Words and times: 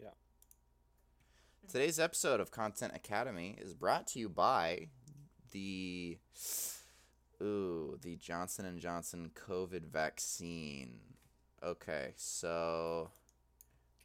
Yeah. 0.00 0.10
Today's 1.68 1.98
episode 2.00 2.40
of 2.40 2.50
Content 2.50 2.92
Academy 2.94 3.56
is 3.60 3.74
brought 3.74 4.06
to 4.08 4.18
you 4.18 4.28
by 4.28 4.88
the 5.52 6.18
ooh 7.42 7.98
the 8.02 8.16
Johnson 8.16 8.64
and 8.66 8.80
Johnson 8.80 9.30
COVID 9.34 9.86
vaccine. 9.86 11.00
Okay, 11.62 12.12
so 12.16 13.10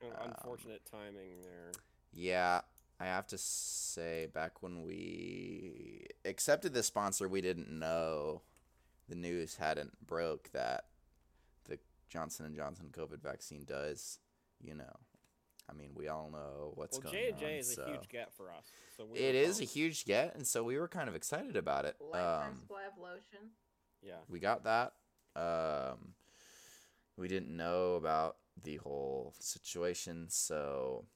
Um, 0.04 0.10
unfortunate 0.26 0.81
timing 0.90 1.42
there. 1.42 1.72
yeah, 2.14 2.62
I 3.00 3.06
have 3.06 3.28
to 3.28 3.38
say, 3.38 4.28
back 4.34 4.62
when 4.62 4.84
we 4.84 6.08
accepted 6.26 6.74
this 6.74 6.88
sponsor, 6.88 7.28
we 7.30 7.42
didn't 7.42 7.70
know 7.70 8.42
the 9.08 9.16
news 9.16 9.56
hadn't 9.56 10.06
broke 10.06 10.50
that 10.52 10.86
the 11.68 11.80
Johnson 12.10 12.46
and 12.46 12.56
Johnson 12.56 12.90
COVID 12.92 13.22
vaccine 13.22 13.64
does. 13.66 14.20
You 14.62 14.76
know, 14.76 14.98
I 15.70 15.74
mean, 15.74 15.92
we 15.96 16.08
all 16.08 16.30
know 16.30 16.73
what's 16.76 16.98
Well, 16.99 17.12
going 17.12 17.16
J 17.16 17.23
on. 17.27 17.30
and 17.31 17.39
J 17.39 17.58
is 17.59 17.73
so. 17.76 17.84
a 17.84 17.88
huge 17.89 18.08
get 18.09 18.34
for 18.34 18.52
us. 18.52 18.66
So 18.98 19.05
we 19.05 19.17
It 19.20 19.34
were 19.34 19.39
is 19.49 19.59
a 19.62 19.63
huge 19.66 20.05
get, 20.05 20.35
and 20.35 20.45
so 20.45 20.63
we 20.63 20.77
were 20.77 20.88
kind 20.88 21.09
of 21.09 21.16
excited 21.16 21.55
about 21.55 21.85
it. 21.85 21.95
Lifetime 21.99 22.52
Um, 22.52 22.58
supply 22.59 22.84
of 22.85 22.98
lotion. 22.98 23.52
Yeah. 24.02 24.20
we 24.30 24.39
got 24.39 24.63
that. 24.66 24.94
Um, 25.36 26.13
we 27.17 27.27
didn't 27.27 27.55
know 27.55 27.95
about 27.95 28.38
the 28.63 28.77
whole 28.77 29.34
situation, 29.39 30.30
so 30.30 31.08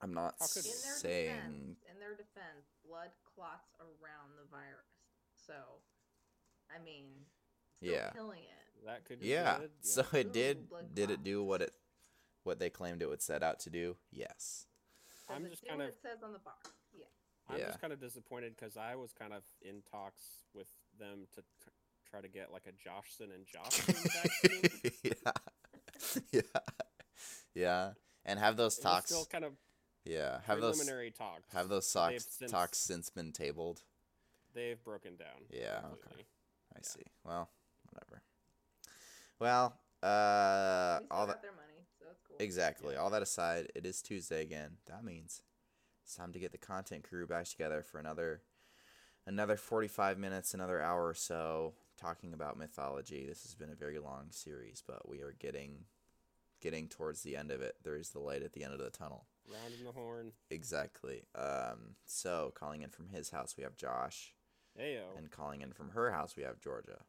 I'm 0.00 0.12
not 0.12 0.36
How 0.38 0.46
could- 0.46 0.64
In 0.66 0.70
their 0.70 0.96
saying. 0.96 1.28
defense, 1.74 1.78
in 1.90 1.98
their 1.98 2.14
defense, 2.14 2.66
blood 2.84 3.10
clots 3.34 3.74
around 3.80 4.36
the 4.36 4.44
virus. 4.44 4.84
So, 5.34 5.80
I 6.70 6.78
mean, 6.78 7.26
still 7.76 7.92
Yeah. 7.92 8.10
killing 8.12 8.44
it. 8.44 8.84
That 8.84 9.04
could 9.06 9.20
be 9.20 9.28
Yeah, 9.28 9.58
good. 9.60 9.84
so 9.84 10.02
it 10.12 10.26
Ooh, 10.26 10.30
did. 10.30 10.68
blood 10.68 10.94
Did 10.94 11.10
it 11.10 11.22
do 11.24 11.42
what 11.42 11.62
it, 11.62 11.74
what 12.44 12.58
they 12.58 12.70
claimed 12.70 13.02
it 13.02 13.08
would 13.08 13.20
set 13.22 13.42
out 13.42 13.58
to 13.60 13.70
do? 13.70 13.96
Yes. 14.12 14.66
Does 15.28 15.36
I'm 15.36 15.48
just 15.50 15.66
kind 15.66 15.82
of- 15.82 15.90
says 16.02 16.22
on 16.22 16.32
the 16.32 16.38
box. 16.38 16.70
Yeah. 16.96 17.04
I'm 17.48 17.58
Yeah. 17.58 17.66
just 17.66 17.80
kind 17.80 17.92
of 17.92 18.00
disappointed 18.00 18.54
because 18.56 18.76
I 18.76 18.94
was 18.94 19.12
kind 19.12 19.32
of 19.32 19.42
in 19.62 19.82
talks 19.90 20.22
with 20.54 20.68
them 20.98 21.26
to 21.34 21.40
t- 21.42 21.70
try 22.08 22.20
to 22.20 22.28
get 22.28 22.52
like 22.52 22.66
a 22.66 22.72
Joshson 22.72 23.30
and 23.32 23.46
Joshson 23.46 23.94
vaccine. 24.22 24.92
yeah. 25.02 25.32
yeah. 26.32 26.60
Yeah. 27.54 27.92
And 28.24 28.38
have 28.38 28.56
those 28.56 28.78
talks. 28.78 29.06
still 29.10 29.26
kind 29.26 29.44
of 29.44 29.52
yeah. 30.04 30.40
Have 30.46 30.60
those. 30.60 30.76
preliminary 30.76 31.10
talks. 31.10 31.52
Have 31.54 31.68
those 31.68 31.90
but 31.92 32.08
they've 32.10 32.18
talks 32.18 32.36
since- 32.36 32.50
talks 32.50 32.78
since 32.78 33.10
been 33.10 33.32
tabled? 33.32 33.82
They've 34.54 34.82
broken 34.84 35.16
down. 35.16 35.46
Yeah, 35.50 35.80
okay. 35.94 36.22
I 36.74 36.78
Yeah. 36.78 36.82
see. 36.82 37.02
Well, 37.24 37.50
whatever. 37.90 38.22
Well, 39.40 39.80
uh, 40.02 40.98
we 41.00 41.06
still 41.06 41.16
all 41.18 41.26
got 41.26 41.42
that 41.42 41.48
their 42.38 42.44
money, 42.44 42.46
cool. 42.46 42.46
exactly. 42.46 42.96
All 42.96 43.10
that 43.10 43.22
aside, 43.22 43.68
it 43.74 43.86
is 43.86 44.02
Tuesday 44.02 44.42
again. 44.42 44.78
That 44.86 45.04
means 45.04 45.42
it's 46.02 46.14
time 46.14 46.32
to 46.32 46.38
get 46.38 46.52
the 46.52 46.58
content 46.58 47.04
crew 47.08 47.26
back 47.26 47.46
together 47.46 47.82
for 47.82 47.98
another 47.98 48.42
another 49.26 49.56
45 49.56 50.18
minutes, 50.18 50.54
another 50.54 50.80
hour 50.80 51.06
or 51.08 51.14
so 51.14 51.74
talking 51.96 52.34
about 52.34 52.58
mythology. 52.58 53.24
This 53.26 53.42
has 53.44 53.54
been 53.54 53.70
a 53.70 53.74
very 53.74 53.98
long 53.98 54.26
series, 54.30 54.82
but 54.86 55.08
we 55.08 55.20
are 55.20 55.34
getting 55.38 55.84
getting 56.60 56.88
towards 56.88 57.22
the 57.22 57.36
end 57.36 57.50
of 57.50 57.60
it. 57.60 57.76
There 57.82 57.96
is 57.96 58.10
the 58.10 58.18
light 58.18 58.42
at 58.42 58.52
the 58.52 58.64
end 58.64 58.72
of 58.72 58.78
the 58.78 58.90
tunnel. 58.90 59.26
Rounding 59.52 59.84
the 59.84 59.92
horn. 59.92 60.32
Exactly. 60.50 61.24
Um, 61.34 61.96
so 62.06 62.52
calling 62.54 62.82
in 62.82 62.88
from 62.88 63.08
his 63.08 63.30
house, 63.30 63.54
we 63.58 63.64
have 63.64 63.76
Josh, 63.76 64.32
Heyo. 64.80 65.02
and 65.18 65.30
calling 65.30 65.60
in 65.60 65.72
from 65.72 65.90
her 65.90 66.10
house, 66.10 66.36
we 66.36 66.42
have 66.42 66.60
Georgia. 66.60 67.00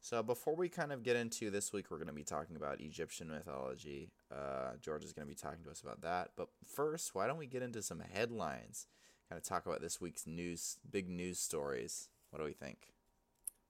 How's 0.00 0.12
it 0.12 0.14
going? 0.14 0.22
So 0.22 0.22
before 0.22 0.56
we 0.56 0.68
kind 0.68 0.92
of 0.92 1.02
get 1.02 1.16
into 1.16 1.50
this 1.50 1.72
week, 1.72 1.90
we're 1.90 1.98
going 1.98 2.08
to 2.08 2.12
be 2.12 2.24
talking 2.24 2.56
about 2.56 2.80
Egyptian 2.80 3.28
mythology. 3.28 4.10
Uh, 4.32 4.72
George 4.80 5.04
is 5.04 5.12
going 5.12 5.26
to 5.26 5.28
be 5.28 5.34
talking 5.34 5.64
to 5.64 5.70
us 5.70 5.80
about 5.82 6.00
that. 6.02 6.30
But 6.36 6.48
first, 6.64 7.14
why 7.14 7.26
don't 7.26 7.38
we 7.38 7.46
get 7.46 7.62
into 7.62 7.82
some 7.82 8.00
headlines? 8.00 8.86
Kind 9.28 9.38
of 9.38 9.44
talk 9.44 9.66
about 9.66 9.80
this 9.80 10.00
week's 10.00 10.26
news, 10.26 10.78
big 10.90 11.08
news 11.08 11.38
stories. 11.38 12.08
What 12.30 12.38
do 12.38 12.44
we 12.44 12.52
think? 12.52 12.92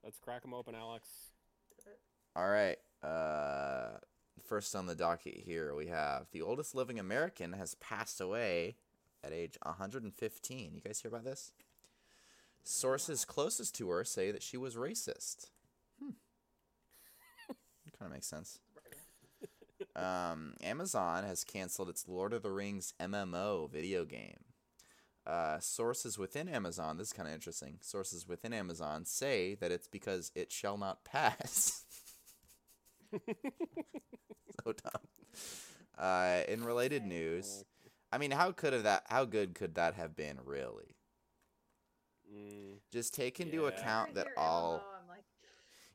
Let's 0.03 0.19
crack 0.19 0.43
them 0.43 0.55
open, 0.55 0.75
Alex. 0.75 1.09
All 2.37 2.49
right. 2.49 2.79
Uh, 3.03 3.99
first 4.43 4.75
on 4.75 4.87
the 4.87 4.95
docket 4.95 5.43
here, 5.45 5.75
we 5.75 5.89
have 5.89 6.27
the 6.33 6.43
oldest 6.43 6.75
living 6.75 6.99
American 6.99 7.53
has 7.55 7.75
passed 7.75 8.21
away 8.21 8.77
at 9.23 9.33
age 9.33 9.59
115. 9.63 10.75
You 10.75 10.81
guys 10.81 11.01
hear 11.01 11.11
about 11.11 11.25
this? 11.25 11.53
Sources 12.63 13.25
closest 13.25 13.75
to 13.77 13.89
her 13.91 14.05
say 14.05 14.31
that 14.31 14.43
she 14.43 14.57
was 14.57 14.77
racist. 14.77 15.51
Kind 18.01 18.11
of 18.11 18.17
makes 18.17 18.27
sense. 18.27 18.59
Um, 19.95 20.55
Amazon 20.63 21.25
has 21.25 21.45
canceled 21.45 21.91
its 21.91 22.09
Lord 22.09 22.33
of 22.33 22.43
the 22.43 22.51
Rings 22.51 22.95
MMO 23.01 23.71
video 23.71 24.05
game. 24.07 24.39
Uh, 25.27 25.59
sources 25.61 26.19
within 26.19 26.49
Amazon, 26.49 26.97
this 26.97 27.09
is 27.09 27.13
kind 27.13 27.29
of 27.29 27.35
interesting. 27.35 27.79
Sources 27.83 28.27
within 28.27 28.53
Amazon 28.55 29.05
say 29.05 29.55
that 29.57 29.71
it's 29.71 29.87
because 29.89 30.33
it 30.35 30.51
shall 30.51 30.79
not 30.79 31.05
pass. 31.05 31.85
so 34.65 34.73
dumb. 34.73 35.03
Uh, 35.99 36.41
in 36.49 36.65
related 36.65 37.05
news, 37.05 37.65
I 38.13 38.19
mean, 38.19 38.31
how 38.31 38.53
could 38.53 38.73
have 38.73 38.85
that? 38.85 39.05
How 39.09 39.25
good 39.27 39.55
could 39.55 39.75
that 39.75 39.95
have 39.95 40.17
been, 40.17 40.39
really? 40.45 40.97
Mm, 42.33 42.79
Just 42.91 43.15
take 43.15 43.41
into 43.41 43.63
Yeah. 43.63 43.69
account 43.69 44.15
that 44.15 44.29
all, 44.37 44.77
MMO, 44.77 44.81
I'm 44.81 44.83
like, 44.83 44.90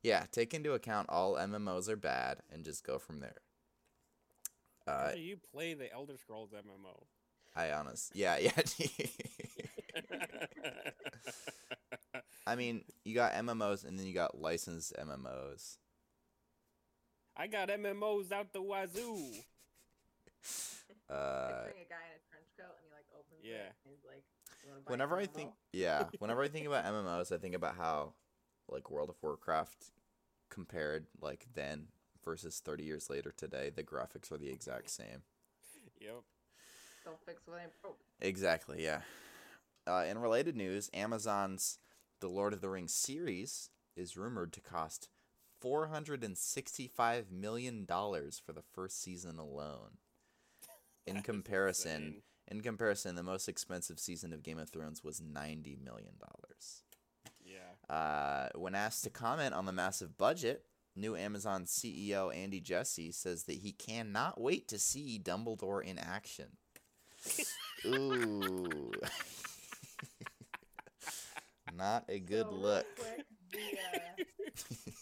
yeah, 0.05 0.25
take 0.31 0.53
into 0.53 0.73
account 0.73 1.09
all 1.09 1.33
MMOs 1.35 1.89
are 1.89 1.95
bad, 1.95 2.41
and 2.53 2.63
just 2.63 2.83
go 2.85 2.99
from 2.99 3.19
there. 3.21 3.37
how 4.85 4.93
Uh, 4.93 5.11
do 5.13 5.19
you 5.19 5.37
play 5.51 5.73
the 5.73 5.91
Elder 5.91 6.15
Scrolls 6.17 6.51
MMO? 6.53 7.05
I 7.55 7.71
honest, 7.71 8.11
yeah, 8.15 8.37
yeah. 8.39 8.51
I 12.47 12.55
mean, 12.55 12.83
you 13.03 13.15
got 13.15 13.33
MMOs, 13.33 13.83
and 13.85 13.97
then 13.97 14.05
you 14.05 14.13
got 14.13 14.39
licensed 14.39 14.93
MMOs. 14.95 15.77
I 17.35 17.47
got 17.47 17.69
MMOs 17.69 18.31
out 18.31 18.53
the 18.53 18.61
wazoo. 18.61 19.17
Uh, 21.07 21.65
picturing 21.65 21.85
a 21.85 21.89
guy 21.89 22.01
in 22.09 22.17
a 22.17 22.21
trench 22.29 22.49
coat 22.57 22.73
and 22.79 22.85
he 22.85 22.89
like 22.89 23.05
opens 23.13 23.39
Yeah. 23.43 23.69
it 23.69 23.73
and 23.85 23.93
he's 23.93 24.03
like, 24.09 24.23
"You 24.65 24.71
buy 24.83 24.91
whenever 24.91 25.17
I 25.17 25.27
MMO?" 25.27 25.33
think, 25.35 25.51
yeah, 25.71 26.05
whenever 26.17 26.41
I 26.41 26.47
think 26.47 26.65
about 26.65 26.83
MMOs, 26.85 27.31
I 27.31 27.37
think 27.37 27.53
about 27.53 27.75
how, 27.77 28.13
like, 28.69 28.89
World 28.89 29.09
of 29.11 29.15
Warcraft 29.21 29.91
compared, 30.55 31.05
like, 31.21 31.45
then 31.53 31.87
versus 32.23 32.61
30 32.63 32.85
years 32.85 33.09
later 33.09 33.33
today, 33.35 33.69
the 33.75 33.83
graphics 33.83 34.31
are 34.31 34.37
the 34.37 34.49
exact 34.49 34.89
same. 34.89 35.21
Yep. 35.99 36.23
Don't 37.03 37.19
fix 37.25 37.41
what 37.45 37.59
ain't 37.61 37.71
broke. 37.81 37.99
Exactly, 38.21 38.81
yeah. 38.81 39.01
Uh, 39.85 40.05
in 40.09 40.17
related 40.17 40.55
news, 40.55 40.89
Amazon's 40.93 41.77
The 42.21 42.29
Lord 42.29 42.53
of 42.53 42.61
the 42.61 42.69
Rings 42.69 42.93
series 42.93 43.69
is 43.97 44.15
rumored 44.15 44.53
to 44.53 44.61
cost 44.61 45.09
$465 45.61 47.31
million 47.31 47.85
for 47.85 48.53
the 48.53 48.63
first 48.73 49.01
season 49.03 49.37
alone. 49.37 49.97
In 51.05 51.21
comparison, 51.21 52.23
in 52.47 52.61
comparison, 52.61 53.15
the 53.15 53.21
most 53.21 53.47
expensive 53.47 53.99
season 53.99 54.33
of 54.33 54.41
Game 54.41 54.57
of 54.57 54.69
Thrones 54.71 55.03
was 55.03 55.19
$90 55.21 55.83
million. 55.83 56.13
Yeah. 57.89 57.95
Uh, 57.95 58.49
when 58.55 58.75
asked 58.75 59.03
to 59.03 59.09
comment 59.09 59.53
on 59.53 59.65
the 59.65 59.71
massive 59.71 60.17
budget, 60.17 60.63
new 60.95 61.15
Amazon 61.15 61.65
CEO 61.65 62.33
Andy 62.35 62.59
Jassy 62.61 63.11
says 63.11 63.43
that 63.43 63.57
he 63.57 63.71
cannot 63.71 64.39
wait 64.39 64.67
to 64.69 64.79
see 64.79 65.19
Dumbledore 65.23 65.83
in 65.83 65.97
action. 65.99 66.57
Ooh. 67.85 68.91
Not 71.75 72.05
a 72.07 72.19
good 72.19 72.45
So, 72.47 72.55
look. 72.55 72.85
quick, 72.95 73.25
the, 73.51 73.59
uh, 73.59 74.15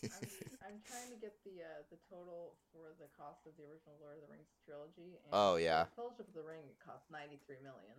I'm, 0.10 0.28
I'm 0.66 0.78
trying 0.90 1.12
to 1.14 1.20
get 1.22 1.38
the 1.46 1.62
uh, 1.62 1.86
the 1.92 1.98
total 2.10 2.56
for 2.74 2.98
the 2.98 3.06
cost 3.14 3.46
of 3.46 3.54
the 3.62 3.64
original 3.70 3.94
Lord 4.02 4.18
of 4.18 4.26
the 4.26 4.32
Rings 4.34 4.50
trilogy. 4.66 5.22
And 5.22 5.30
Oh, 5.32 5.56
yeah. 5.58 5.86
for 5.94 6.10
Fellowship 6.10 6.28
of 6.30 6.34
the 6.34 6.42
Ring 6.42 6.66
it 6.66 6.80
cost 6.82 7.06
93 7.14 7.62
million, 7.62 7.94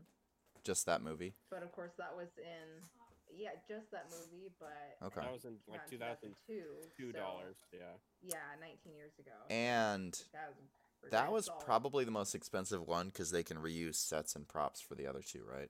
Just 0.65 0.87
that 0.87 1.03
movie. 1.07 1.35
but 1.55 1.63
of 1.63 1.71
course 1.71 1.93
that 1.99 2.11
was 2.17 2.35
in 2.35 2.83
yeah 3.37 3.51
just 3.69 3.91
that 3.91 4.07
movie, 4.11 4.51
but 4.59 4.97
Okay. 5.07 5.21
That 5.21 5.33
was 5.33 5.45
in 5.45 5.57
like 5.69 5.81
out 5.81 5.93
in 5.93 5.99
2002 5.99 6.55
2002, 6.97 7.13
so, 7.13 7.19
dollars. 7.19 7.57
Yeah. 7.73 7.79
Yeah, 8.23 8.37
19 8.61 8.95
years 8.97 9.13
ago. 9.19 9.33
And 9.51 10.13
that 10.33 10.55
was 10.57 11.11
that 11.11 11.33
was 11.33 11.47
solid. 11.47 11.65
probably 11.65 12.05
the 12.05 12.11
most 12.11 12.35
expensive 12.35 12.87
one 12.87 13.07
because 13.09 13.31
they 13.31 13.43
can 13.43 13.59
reuse 13.59 13.97
sets 13.97 14.35
and 14.35 14.49
props 14.49 14.81
for 14.81 14.95
the 14.95 15.07
other 15.07 15.21
two, 15.21 15.45
right? 15.45 15.69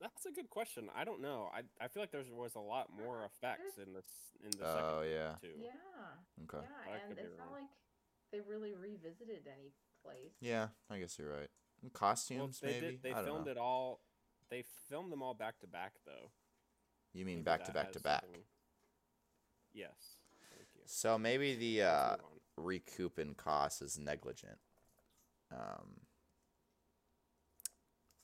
That's 0.00 0.26
a 0.26 0.32
good 0.32 0.50
question. 0.50 0.90
I 0.94 1.04
don't 1.04 1.22
know. 1.22 1.48
I 1.54 1.62
I 1.82 1.88
feel 1.88 2.02
like 2.02 2.10
there 2.10 2.22
was 2.34 2.56
a 2.56 2.60
lot 2.60 2.90
more 2.92 3.24
effects 3.24 3.78
in 3.78 3.94
this 3.94 4.06
in 4.42 4.50
the 4.58 4.66
oh, 4.66 4.74
second 4.74 4.90
Oh, 4.90 5.02
yeah. 5.02 5.32
too. 5.40 5.56
Yeah, 5.56 6.44
Okay. 6.44 6.66
yeah, 6.66 6.92
I 6.92 6.96
and 6.98 7.08
could 7.08 7.16
be 7.16 7.22
it's 7.22 7.38
not 7.38 7.52
like 7.52 7.70
they 8.32 8.40
really 8.40 8.74
revisited 8.74 9.46
any 9.46 9.70
place. 10.04 10.34
Yeah, 10.40 10.68
I 10.90 10.98
guess 10.98 11.18
you're 11.18 11.30
right. 11.30 11.48
And 11.80 11.90
Well, 11.92 11.98
Costumes, 12.10 12.60
they 12.60 12.80
maybe? 12.80 12.86
did. 12.86 13.02
They 13.02 13.12
I 13.12 13.16
don't 13.16 13.24
filmed 13.24 13.46
know. 13.46 13.52
it 13.52 13.58
all. 13.58 14.00
They 14.50 14.62
filmed 14.88 15.10
them 15.12 15.22
all 15.22 15.34
back 15.34 15.58
to 15.60 15.66
back 15.66 15.94
though. 16.04 16.30
You 17.12 17.24
mean 17.24 17.38
Maybe 17.38 17.44
back 17.44 17.64
to 17.64 17.72
back 17.72 17.92
to 17.92 18.00
back. 18.00 18.22
something- 18.22 18.42
Yes. 19.72 20.16
So 20.86 21.18
maybe 21.18 21.54
the 21.56 21.82
uh, 21.82 22.10
move 22.10 22.20
on. 22.58 22.64
recoup 22.64 23.18
in 23.18 23.34
costs 23.34 23.80
is 23.82 23.98
negligent. 23.98 24.58
Um, 25.50 26.02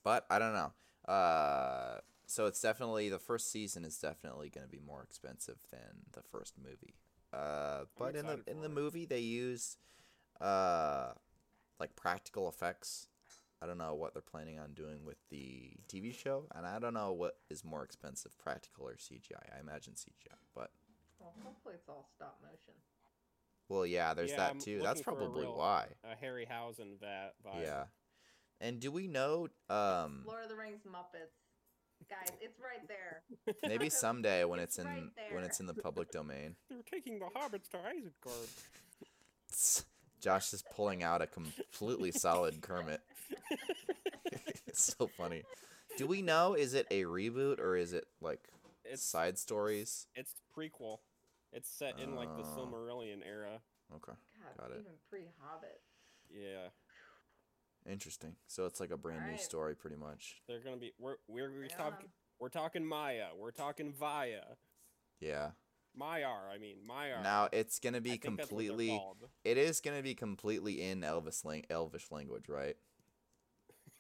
but 0.04 0.26
I 0.30 0.38
don't 0.38 0.52
know. 0.52 0.72
Uh, 1.12 1.98
so 2.26 2.46
it's 2.46 2.60
definitely 2.60 3.08
the 3.08 3.18
first 3.18 3.50
season 3.50 3.84
is 3.84 3.98
definitely 3.98 4.50
going 4.50 4.66
to 4.66 4.70
be 4.70 4.78
more 4.84 5.02
expensive 5.02 5.58
than 5.70 6.04
the 6.12 6.22
first 6.22 6.54
movie. 6.62 6.94
Uh, 7.32 7.84
but 7.98 8.14
in 8.16 8.26
the 8.26 8.42
in 8.46 8.60
the 8.60 8.68
movie 8.68 9.06
they 9.06 9.20
used 9.20 9.78
uh 10.40 11.12
like 11.78 11.94
practical 11.96 12.48
effects. 12.48 13.08
I 13.62 13.66
don't 13.66 13.78
know 13.78 13.94
what 13.94 14.14
they're 14.14 14.22
planning 14.22 14.58
on 14.58 14.72
doing 14.72 15.04
with 15.04 15.18
the 15.30 15.72
TV 15.86 16.14
show, 16.14 16.46
and 16.54 16.66
I 16.66 16.78
don't 16.78 16.94
know 16.94 17.12
what 17.12 17.34
is 17.50 17.62
more 17.64 17.84
expensive, 17.84 18.36
practical 18.38 18.88
or 18.88 18.94
CGI. 18.94 19.54
I 19.54 19.60
imagine 19.60 19.94
CGI, 19.94 20.36
but 20.54 20.70
Well, 21.18 21.34
hopefully 21.44 21.74
it's 21.74 21.88
all 21.88 22.08
stop 22.16 22.40
motion. 22.42 22.74
well, 23.68 23.84
yeah, 23.84 24.14
there's 24.14 24.30
Yeah, 24.30 24.36
that 24.38 24.50
I'm 24.52 24.60
too. 24.60 24.80
That's 24.82 25.00
looking 25.00 25.04
for 25.04 25.10
a 25.10 25.14
probably 25.16 25.42
real- 25.44 25.56
why. 25.58 25.88
A 26.04 26.16
Harryhausen 26.16 26.98
that 27.00 27.34
vibe. 27.44 27.62
Yeah. 27.62 27.84
And 28.62 28.80
do 28.80 28.90
we 28.90 29.06
know 29.06 29.48
um 29.68 30.24
Lord 30.26 30.44
of 30.44 30.48
the 30.48 30.56
Rings 30.56 30.80
Muppets. 30.86 31.34
Guys, 32.08 32.32
it's 32.40 32.58
right 32.58 32.86
there. 32.88 33.22
maybe 33.62 33.90
someday 34.04 34.44
when 34.44 34.58
it's 34.58 34.78
It's 34.78 34.86
in 34.86 34.92
right 34.92 35.32
when 35.34 35.44
it's 35.44 35.60
in 35.60 35.66
the 35.66 35.74
public 35.74 36.10
domain, 36.10 36.56
They're 36.70 36.82
taking 36.82 37.18
the 37.18 37.26
hobbits 37.26 37.68
to 37.70 37.78
Isengard. 37.78 39.84
Josh 40.20 40.52
is 40.52 40.62
pulling 40.74 41.02
out 41.02 41.22
a 41.22 41.26
completely 41.26 42.10
solid 42.12 42.60
Kermit. 42.60 43.00
it's 44.66 44.94
so 44.98 45.06
funny. 45.16 45.42
Do 45.96 46.06
we 46.06 46.22
know 46.22 46.54
is 46.54 46.74
it 46.74 46.86
a 46.90 47.02
reboot 47.04 47.58
or 47.58 47.76
is 47.76 47.92
it 47.92 48.04
like 48.20 48.40
It's 48.84 49.02
side 49.02 49.38
stories? 49.38 50.06
it's 50.14 50.34
prequel. 50.56 50.98
It's 51.52 51.68
set 51.68 51.98
in 51.98 52.14
like 52.14 52.34
the 52.36 52.42
Oh. 52.42 52.56
Silmarillion 52.56 53.26
era. 53.26 53.60
Okay. 53.96 54.12
God, 54.56 54.56
Got 54.58 54.70
it. 54.72 54.80
even 54.80 54.92
pre-Hobbit. 55.08 55.80
Yeah, 56.32 56.68
Interesting. 57.90 58.36
So 58.46 58.66
it's 58.66 58.78
like 58.78 58.90
a 58.92 58.96
brand 58.96 59.20
new 59.22 59.26
Alright. 59.30 59.40
story 59.40 59.74
pretty 59.74 59.96
much. 59.96 60.42
they're 60.46 60.60
gonna 60.60 60.76
be. 60.76 60.92
We're 60.98 61.16
we're 61.26 61.44
we're, 61.44 61.48
Bring 61.50 61.64
it 61.64 61.76
talk, 61.76 61.94
on. 62.00 62.08
we're 62.38 62.48
talking 62.50 62.84
Maya. 62.86 63.28
We're 63.36 63.50
talking 63.50 63.92
Via. 63.98 64.42
Yeah. 65.18 65.50
Maiar. 65.98 66.50
I 66.52 66.58
mean 66.58 66.76
Maiar. 66.88 67.22
Now 67.22 67.48
it's 67.52 67.78
going 67.78 67.94
to 67.94 68.00
be 68.00 68.10
think 68.10 68.22
that's 68.36 68.50
what 68.52 68.58
they're 68.58 68.68
completely 68.68 69.02
it 69.44 69.56
is 69.58 69.80
going 69.80 69.96
to 69.96 70.02
be 70.02 70.14
completely 70.14 70.82
in 70.82 71.00
Elvis 71.00 71.44
lang- 71.44 71.66
Elvish 71.70 72.10
language, 72.10 72.48
right? 72.48 72.76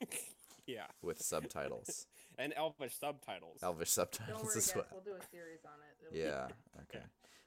yeah, 0.66 0.86
With 1.02 1.20
subtitles. 1.20 2.06
and 2.38 2.54
Elvish 2.56 2.96
subtitles. 2.98 3.58
Elvish 3.62 3.94
Don't 3.94 4.12
subtitles 4.14 4.42
worry, 4.44 4.56
as 4.56 4.66
guys. 4.68 4.76
well. 4.76 4.86
We'll 4.92 5.00
do 5.02 5.20
a 5.20 5.26
series 5.30 5.60
on 5.64 5.72
it. 5.80 5.96
It'll 6.02 6.12
be 6.14 6.20
Yeah. 6.20 6.48
Okay. 6.96 7.04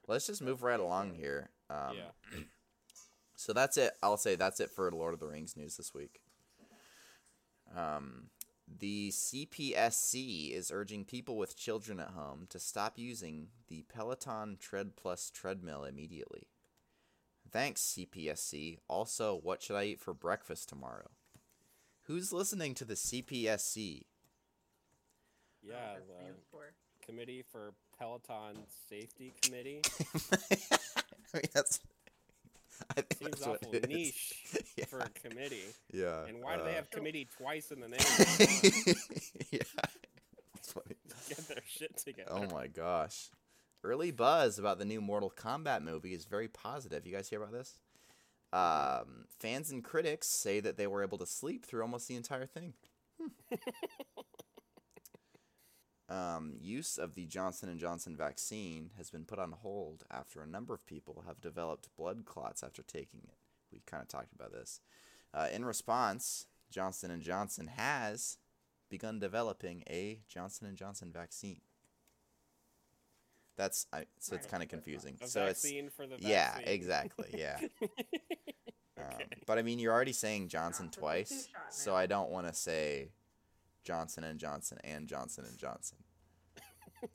Let's 0.07 0.27
just 0.27 0.41
move 0.41 0.63
right 0.63 0.79
along 0.79 1.13
here. 1.15 1.49
Um, 1.69 1.95
yeah. 1.97 2.39
So 3.35 3.51
that's 3.51 3.75
it. 3.77 3.91
I'll 4.01 4.15
say 4.15 4.35
that's 4.35 4.59
it 4.61 4.69
for 4.69 4.89
Lord 4.91 5.13
of 5.13 5.19
the 5.19 5.27
Rings 5.27 5.57
news 5.57 5.75
this 5.75 5.93
week. 5.93 6.21
Um, 7.75 8.27
the 8.67 9.11
CPSC 9.11 10.51
is 10.51 10.71
urging 10.71 11.05
people 11.05 11.37
with 11.37 11.57
children 11.57 11.99
at 11.99 12.09
home 12.09 12.47
to 12.49 12.59
stop 12.59 12.97
using 12.97 13.49
the 13.67 13.83
Peloton 13.83 14.57
Tread 14.59 14.95
Plus 14.95 15.29
treadmill 15.29 15.83
immediately. 15.83 16.47
Thanks, 17.51 17.81
CPSC. 17.81 18.79
Also, 18.87 19.39
what 19.41 19.61
should 19.61 19.75
I 19.75 19.85
eat 19.85 19.99
for 20.01 20.13
breakfast 20.13 20.69
tomorrow? 20.69 21.11
Who's 22.03 22.33
listening 22.33 22.73
to 22.75 22.85
the 22.85 22.95
CPSC? 22.95 24.05
I 25.71 25.75
don't 25.75 25.81
know 25.81 25.81
Yeah, 25.81 25.93
what 25.93 26.07
that 26.07 26.07
stands 26.19 26.43
the. 26.51 26.73
Committee 27.01 27.43
for 27.51 27.73
Peloton 27.97 28.65
Safety 28.89 29.33
Committee. 29.41 29.81
I 31.33 31.37
mean, 31.37 31.43
that's. 31.53 31.79
I 32.97 33.01
think 33.01 33.13
Seems 33.19 33.31
that's 33.31 33.47
what 33.47 33.57
awful 33.63 33.75
it 33.75 33.83
is. 33.85 33.89
niche 33.89 34.33
yeah. 34.77 34.85
for 34.85 34.99
a 34.99 35.09
committee. 35.09 35.63
yeah. 35.91 36.25
And 36.27 36.41
why 36.41 36.57
do 36.57 36.63
they 36.63 36.71
uh, 36.71 36.75
have 36.75 36.89
committee 36.89 37.27
twice 37.37 37.71
in 37.71 37.79
the 37.79 37.87
name? 37.87 37.99
Yeah. 39.51 39.59
That's 40.55 40.71
funny. 40.71 40.95
Get 41.29 41.47
their 41.47 41.63
shit 41.67 41.97
together. 41.97 42.31
Oh 42.31 42.45
my 42.53 42.67
gosh. 42.67 43.29
Early 43.83 44.11
buzz 44.11 44.57
about 44.57 44.79
the 44.79 44.85
new 44.85 45.01
Mortal 45.01 45.31
Kombat 45.35 45.81
movie 45.83 46.13
is 46.13 46.25
very 46.25 46.47
positive. 46.47 47.05
You 47.05 47.13
guys 47.13 47.29
hear 47.29 47.41
about 47.41 47.51
this? 47.51 47.79
Um, 48.53 49.25
fans 49.39 49.71
and 49.71 49.83
critics 49.83 50.27
say 50.27 50.59
that 50.59 50.77
they 50.77 50.87
were 50.87 51.03
able 51.03 51.17
to 51.17 51.25
sleep 51.25 51.65
through 51.65 51.81
almost 51.81 52.07
the 52.07 52.15
entire 52.15 52.45
thing. 52.45 52.73
Um, 56.09 56.53
use 56.59 56.97
of 56.97 57.15
the 57.15 57.25
Johnson 57.25 57.69
and 57.69 57.79
Johnson 57.79 58.15
vaccine 58.15 58.91
has 58.97 59.09
been 59.09 59.25
put 59.25 59.39
on 59.39 59.51
hold 59.51 60.03
after 60.11 60.41
a 60.41 60.47
number 60.47 60.73
of 60.73 60.85
people 60.85 61.23
have 61.27 61.41
developed 61.41 61.89
blood 61.97 62.25
clots 62.25 62.63
after 62.63 62.83
taking 62.83 63.21
it. 63.23 63.35
We 63.71 63.81
kind 63.85 64.01
of 64.01 64.09
talked 64.09 64.33
about 64.33 64.51
this. 64.51 64.81
Uh, 65.33 65.47
in 65.51 65.65
response, 65.65 66.47
Johnson 66.69 67.09
and 67.09 67.21
Johnson 67.21 67.67
has 67.67 68.37
begun 68.89 69.19
developing 69.19 69.83
a 69.89 70.19
Johnson 70.27 70.67
and 70.67 70.77
Johnson 70.77 71.11
vaccine. 71.11 71.61
That's 73.55 73.85
I, 73.93 74.05
so 74.19 74.35
it's 74.35 74.47
kind 74.47 74.63
of 74.63 74.69
confusing. 74.69 75.17
A 75.21 75.27
so 75.27 75.45
it's 75.45 75.61
for 75.95 76.07
the 76.07 76.17
yeah, 76.19 76.57
exactly, 76.59 77.35
yeah. 77.37 77.59
Um, 78.95 79.25
but 79.47 79.57
I 79.57 79.63
mean, 79.63 79.79
you're 79.79 79.91
already 79.91 80.13
saying 80.13 80.49
Johnson 80.49 80.85
Johnson's 80.85 80.95
twice, 80.95 81.29
two-shot 81.29 81.73
so. 81.73 81.95
I 81.95 82.05
don't 82.05 82.29
want 82.29 82.47
to 82.47 82.53
say 82.53 83.09
Johnson 83.83 84.23
and 84.23 84.39
Johnson 84.39 84.77
and 84.83 85.07
Johnson 85.07 85.45
and 85.47 85.57
Johnson. 85.57 85.97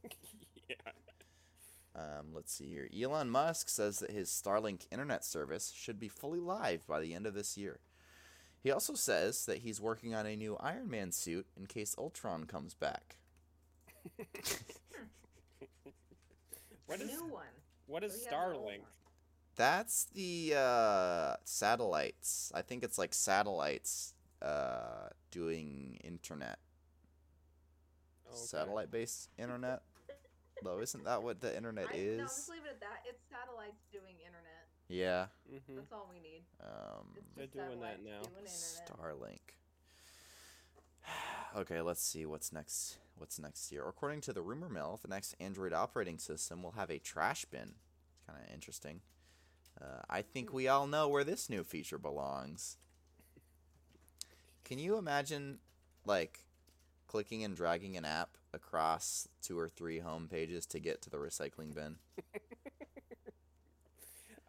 yeah. 0.69 0.77
Um, 1.95 2.29
let's 2.33 2.53
see 2.53 2.69
here. 2.69 2.89
Elon 2.97 3.31
Musk 3.31 3.69
says 3.69 3.99
that 3.99 4.11
his 4.11 4.29
Starlink 4.29 4.87
internet 4.93 5.25
service 5.25 5.73
should 5.75 5.99
be 5.99 6.09
fully 6.09 6.41
live 6.41 6.87
by 6.87 7.01
the 7.01 7.15
end 7.15 7.27
of 7.27 7.35
this 7.35 7.57
year. 7.57 7.81
He 8.63 8.71
also 8.71 8.95
says 8.95 9.47
that 9.47 9.59
he's 9.59 9.81
working 9.81 10.15
on 10.15 10.27
a 10.27 10.37
new 10.37 10.57
Iron 10.61 10.91
Man 10.91 11.13
suit 11.13 11.47
in 11.57 11.67
case 11.67 11.95
Ultron 11.99 12.45
comes 12.45 12.75
back. 12.75 13.17
What 16.89 17.03
is 17.03 17.11
New 17.11 17.27
one. 17.27 17.45
what 17.87 18.03
is 18.03 18.13
So 18.15 18.19
he 18.19 18.25
has 18.25 18.33
an 18.33 18.39
old 18.39 18.65
Starlink? 18.65 18.81
That's 19.57 20.07
the 20.15 20.55
uh, 20.57 21.35
satellites. 21.45 22.51
I 22.55 22.63
think 22.63 22.83
it's 22.83 22.97
like 22.97 23.13
satellites 23.13 24.15
uh, 24.43 25.09
doing 25.31 25.99
internet. 26.03 26.59
Oh, 28.27 28.31
okay. 28.31 28.39
Satellite 28.39 28.91
based 28.91 29.31
internet? 29.39 29.83
Though, 30.63 30.81
isn't 30.81 31.05
that 31.05 31.23
what 31.23 31.41
the 31.41 31.57
internet 31.57 31.87
I, 31.93 31.97
is? 31.97 32.19
No, 32.19 32.25
just 32.25 32.49
leave 32.49 32.65
it 32.65 32.71
at 32.71 32.81
that. 32.81 33.05
It's 33.09 33.23
satellites 33.31 33.85
doing 33.93 34.15
internet. 34.19 34.67
Yeah. 34.89 35.27
Mhm. 35.49 35.77
That's 35.77 35.93
all 35.93 36.09
we 36.11 36.21
need. 36.21 36.43
Um, 36.61 37.15
They're 37.37 37.47
doing 37.47 37.81
that 37.81 38.03
now. 38.03 38.23
Doing. 38.23 38.47
Starlink. 38.47 39.55
okay, 41.57 41.81
let's 41.81 42.03
see 42.03 42.27
what's 42.27 42.53
next. 42.53 42.99
What's 43.17 43.39
next 43.39 43.69
here? 43.69 43.87
According 43.87 44.21
to 44.23 44.33
the 44.33 44.43
rumor 44.43 44.69
mill, 44.69 44.99
the 45.03 45.09
next 45.09 45.35
Android 45.41 45.73
operating 45.73 46.19
system 46.19 46.63
will 46.63 46.73
have 46.73 46.91
a 46.91 46.99
trash 46.99 47.45
bin. 47.45 47.75
It's 48.15 48.27
kind 48.27 48.39
of 48.41 48.53
interesting. 48.53 49.01
Uh, 49.81 50.03
I 50.09 50.23
think 50.23 50.53
we 50.53 50.69
all 50.69 50.87
know 50.87 51.09
where 51.09 51.25
this 51.25 51.49
new 51.51 51.65
feature 51.65 51.99
belongs. 51.99 52.79
Can 54.69 54.79
you 54.79 54.99
imagine, 54.99 55.59
like, 56.05 56.41
clicking 57.07 57.43
and 57.43 57.57
dragging 57.57 57.97
an 57.97 58.05
app 58.05 58.37
across 58.53 59.27
two 59.41 59.59
or 59.59 59.67
three 59.67 59.99
home 59.99 60.29
pages 60.29 60.67
to 60.67 60.79
get 60.79 61.01
to 61.03 61.11
the 61.11 61.17
recycling 61.17 61.75
bin? 61.75 61.97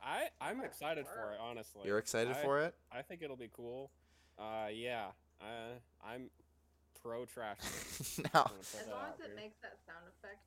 I 0.03 0.27
I'm 0.41 0.57
That's 0.57 0.73
excited 0.73 1.05
for 1.05 1.31
it. 1.31 1.39
Honestly, 1.41 1.83
You're 1.85 1.99
excited 1.99 2.35
I, 2.35 2.41
for 2.41 2.59
it? 2.59 2.75
I 2.91 3.01
think 3.01 3.21
it'll 3.21 3.37
be 3.37 3.49
cool. 3.55 3.91
Uh, 4.37 4.67
yeah. 4.73 5.07
Uh, 5.39 5.77
I'm 6.05 6.29
pro 7.01 7.23
trash. 7.25 7.57
bin. 8.17 8.25
now, 8.33 8.41
I'm 8.41 8.51
gonna 8.51 8.59
put 8.59 8.81
As 8.81 8.87
long 8.87 9.05
as 9.13 9.19
it 9.21 9.27
here. 9.27 9.35
makes 9.35 9.55
that 9.61 9.77
sound 9.85 10.05
effect. 10.17 10.39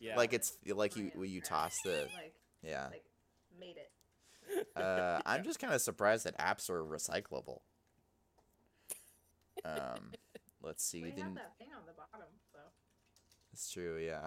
Yeah. 0.00 0.16
like 0.16 0.32
it's 0.32 0.52
like 0.66 0.94
you 0.96 1.04
I 1.04 1.14
am 1.14 1.20
when 1.20 1.30
you 1.30 1.40
toss 1.40 1.74
the 1.84 1.90
Like, 2.14 2.34
yeah. 2.62 2.88
like, 2.90 3.04
made 3.58 3.76
it. 3.76 3.90
Uh, 4.76 5.20
I'm 5.26 5.42
just 5.44 5.58
kind 5.58 5.72
of 5.74 5.80
surprised 5.80 6.24
that 6.24 6.36
apps 6.38 6.68
are 6.70 6.82
recyclable. 6.84 7.60
Um, 9.64 10.12
let's 10.62 10.84
see. 10.84 11.02
We 11.02 11.10
The, 11.10 11.20
have 11.20 11.28
n- 11.30 11.34
that 11.34 11.56
thing 11.58 11.68
on 11.74 11.82
the 11.86 11.92
bottom, 11.92 12.28
so. 12.52 12.58
it's 13.52 13.70
true, 13.70 13.98
yeah. 13.98 14.26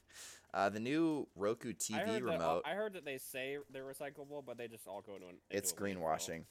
uh, 0.54 0.68
the 0.68 0.80
new 0.80 1.26
Roku 1.34 1.70
I 1.70 1.72
TV 1.72 2.06
that, 2.06 2.22
remote. 2.22 2.62
I 2.64 2.74
heard 2.74 2.94
that 2.94 3.04
they 3.04 3.18
say 3.18 3.58
they're 3.70 3.84
recyclable, 3.84 4.44
but 4.44 4.58
they 4.58 4.68
just 4.68 4.86
all 4.86 5.02
go 5.02 5.14
into 5.16 5.28
an. 5.28 5.36
it's 5.50 5.72
a 5.72 5.74
greenwashing. 5.74 6.44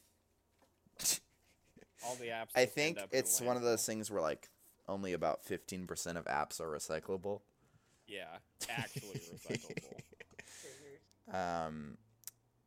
All 2.06 2.16
the 2.16 2.28
apps. 2.28 2.50
I 2.56 2.66
think 2.66 2.98
up 2.98 3.10
in 3.12 3.18
a 3.18 3.20
it's 3.20 3.42
one 3.42 3.56
of 3.58 3.64
those 3.64 3.86
things 3.86 4.12
where 4.12 4.22
like 4.22 4.50
only 4.88 5.14
about 5.14 5.46
15% 5.46 6.18
of 6.18 6.26
apps 6.26 6.60
are 6.60 6.68
recyclable. 6.70 7.42
Yeah, 8.08 8.26
actually 8.70 9.20
recyclable. 9.34 10.02
Um, 11.34 11.98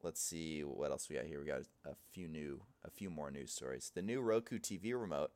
let's 0.02 0.20
see 0.20 0.62
what 0.62 0.90
else 0.90 1.08
we 1.08 1.16
got 1.16 1.26
here. 1.26 1.40
We 1.40 1.46
got 1.46 1.60
a 1.84 1.94
few 2.12 2.26
new, 2.28 2.62
a 2.84 2.90
few 2.90 3.10
more 3.10 3.30
news 3.30 3.52
stories. 3.52 3.92
The 3.94 4.02
new 4.02 4.20
Roku 4.20 4.58
TV 4.58 5.00
remote 5.00 5.30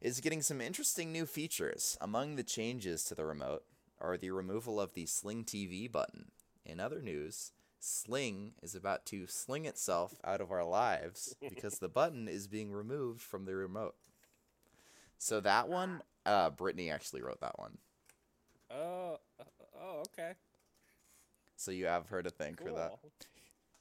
is 0.00 0.20
getting 0.20 0.42
some 0.42 0.60
interesting 0.60 1.12
new 1.12 1.26
features. 1.26 1.98
Among 2.00 2.36
the 2.36 2.42
changes 2.42 3.04
to 3.04 3.14
the 3.14 3.24
remote 3.24 3.64
are 4.00 4.16
the 4.16 4.30
removal 4.30 4.80
of 4.80 4.94
the 4.94 5.06
Sling 5.06 5.44
TV 5.44 5.90
button. 5.90 6.30
In 6.64 6.80
other 6.80 7.02
news, 7.02 7.52
Sling 7.78 8.52
is 8.62 8.74
about 8.74 9.06
to 9.06 9.26
sling 9.26 9.66
itself 9.66 10.14
out 10.24 10.40
of 10.40 10.50
our 10.50 10.64
lives 10.64 11.34
because 11.48 11.78
the 11.78 11.88
button 11.88 12.28
is 12.28 12.46
being 12.46 12.72
removed 12.72 13.20
from 13.20 13.44
the 13.44 13.54
remote. 13.54 13.94
So 15.18 15.40
that 15.40 15.68
one, 15.68 16.02
uh, 16.24 16.50
Brittany 16.50 16.90
actually 16.90 17.22
wrote 17.22 17.40
that 17.40 17.58
one. 17.58 17.78
Oh, 18.70 19.18
uh, 19.38 19.44
oh, 19.78 20.02
okay. 20.08 20.32
So 21.56 21.70
you 21.72 21.86
have 21.86 22.08
her 22.08 22.22
to 22.22 22.30
thank 22.30 22.62
for 22.62 22.70
that. 22.72 22.94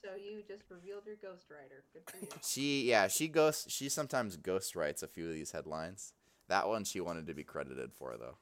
Cool. 0.01 0.11
So 0.11 0.17
you 0.17 0.43
just 0.47 0.63
revealed 0.69 1.03
your 1.05 1.15
ghostwriter. 1.15 1.81
Good 1.93 2.03
for 2.05 2.17
you. 2.17 2.27
She, 2.43 2.89
yeah, 2.89 3.07
she 3.07 3.27
ghost. 3.27 3.69
She 3.71 3.89
sometimes 3.89 4.37
ghost 4.37 4.75
writes 4.75 5.03
a 5.03 5.07
few 5.07 5.27
of 5.27 5.33
these 5.33 5.51
headlines. 5.51 6.13
That 6.47 6.67
one 6.67 6.83
she 6.83 6.99
wanted 6.99 7.27
to 7.27 7.33
be 7.33 7.43
credited 7.43 7.93
for, 7.93 8.15
though. 8.17 8.37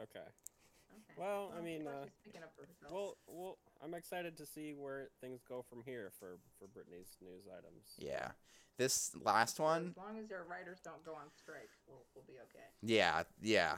Okay. 0.00 0.20
Okay. 0.20 1.14
Well, 1.18 1.52
I 1.58 1.62
mean, 1.62 1.86
uh, 1.86 2.06
speaking 2.20 2.42
up 2.42 2.52
for 2.56 2.62
herself. 2.62 2.92
Well, 2.92 3.16
well, 3.26 3.58
I'm 3.84 3.94
excited 3.94 4.36
to 4.38 4.46
see 4.46 4.72
where 4.72 5.08
things 5.20 5.42
go 5.46 5.64
from 5.68 5.82
here 5.84 6.10
for 6.18 6.38
for 6.58 6.66
Brittany's 6.68 7.16
news 7.20 7.44
items. 7.46 7.94
Yeah, 7.98 8.30
this 8.78 9.10
last 9.22 9.56
So 9.56 9.64
one. 9.64 9.88
As 9.90 9.96
long 9.96 10.18
as 10.22 10.30
your 10.30 10.44
writers 10.44 10.78
don't 10.82 11.04
go 11.04 11.12
on 11.12 11.26
strike, 11.36 11.68
we'll, 11.86 12.04
we'll 12.14 12.24
be 12.26 12.34
okay. 12.44 12.64
Yeah, 12.82 13.24
yeah, 13.42 13.76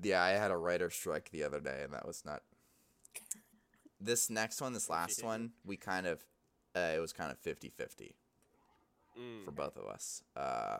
yeah. 0.00 0.22
I 0.22 0.30
had 0.30 0.50
a 0.50 0.56
writer 0.56 0.90
strike 0.90 1.30
the 1.30 1.42
other 1.44 1.60
day, 1.60 1.80
and 1.82 1.92
that 1.92 2.06
was 2.06 2.24
not. 2.24 2.42
This 4.04 4.28
next 4.28 4.60
one, 4.60 4.72
this 4.72 4.90
last 4.90 5.22
one, 5.22 5.52
we 5.64 5.76
kind 5.76 6.08
of, 6.08 6.24
uh, 6.76 6.92
it 6.96 7.00
was 7.00 7.12
kind 7.12 7.30
of 7.30 7.40
50-50 7.42 8.14
Mm. 9.18 9.44
for 9.44 9.50
both 9.50 9.76
of 9.76 9.84
us. 9.86 10.22
Uh, 10.34 10.78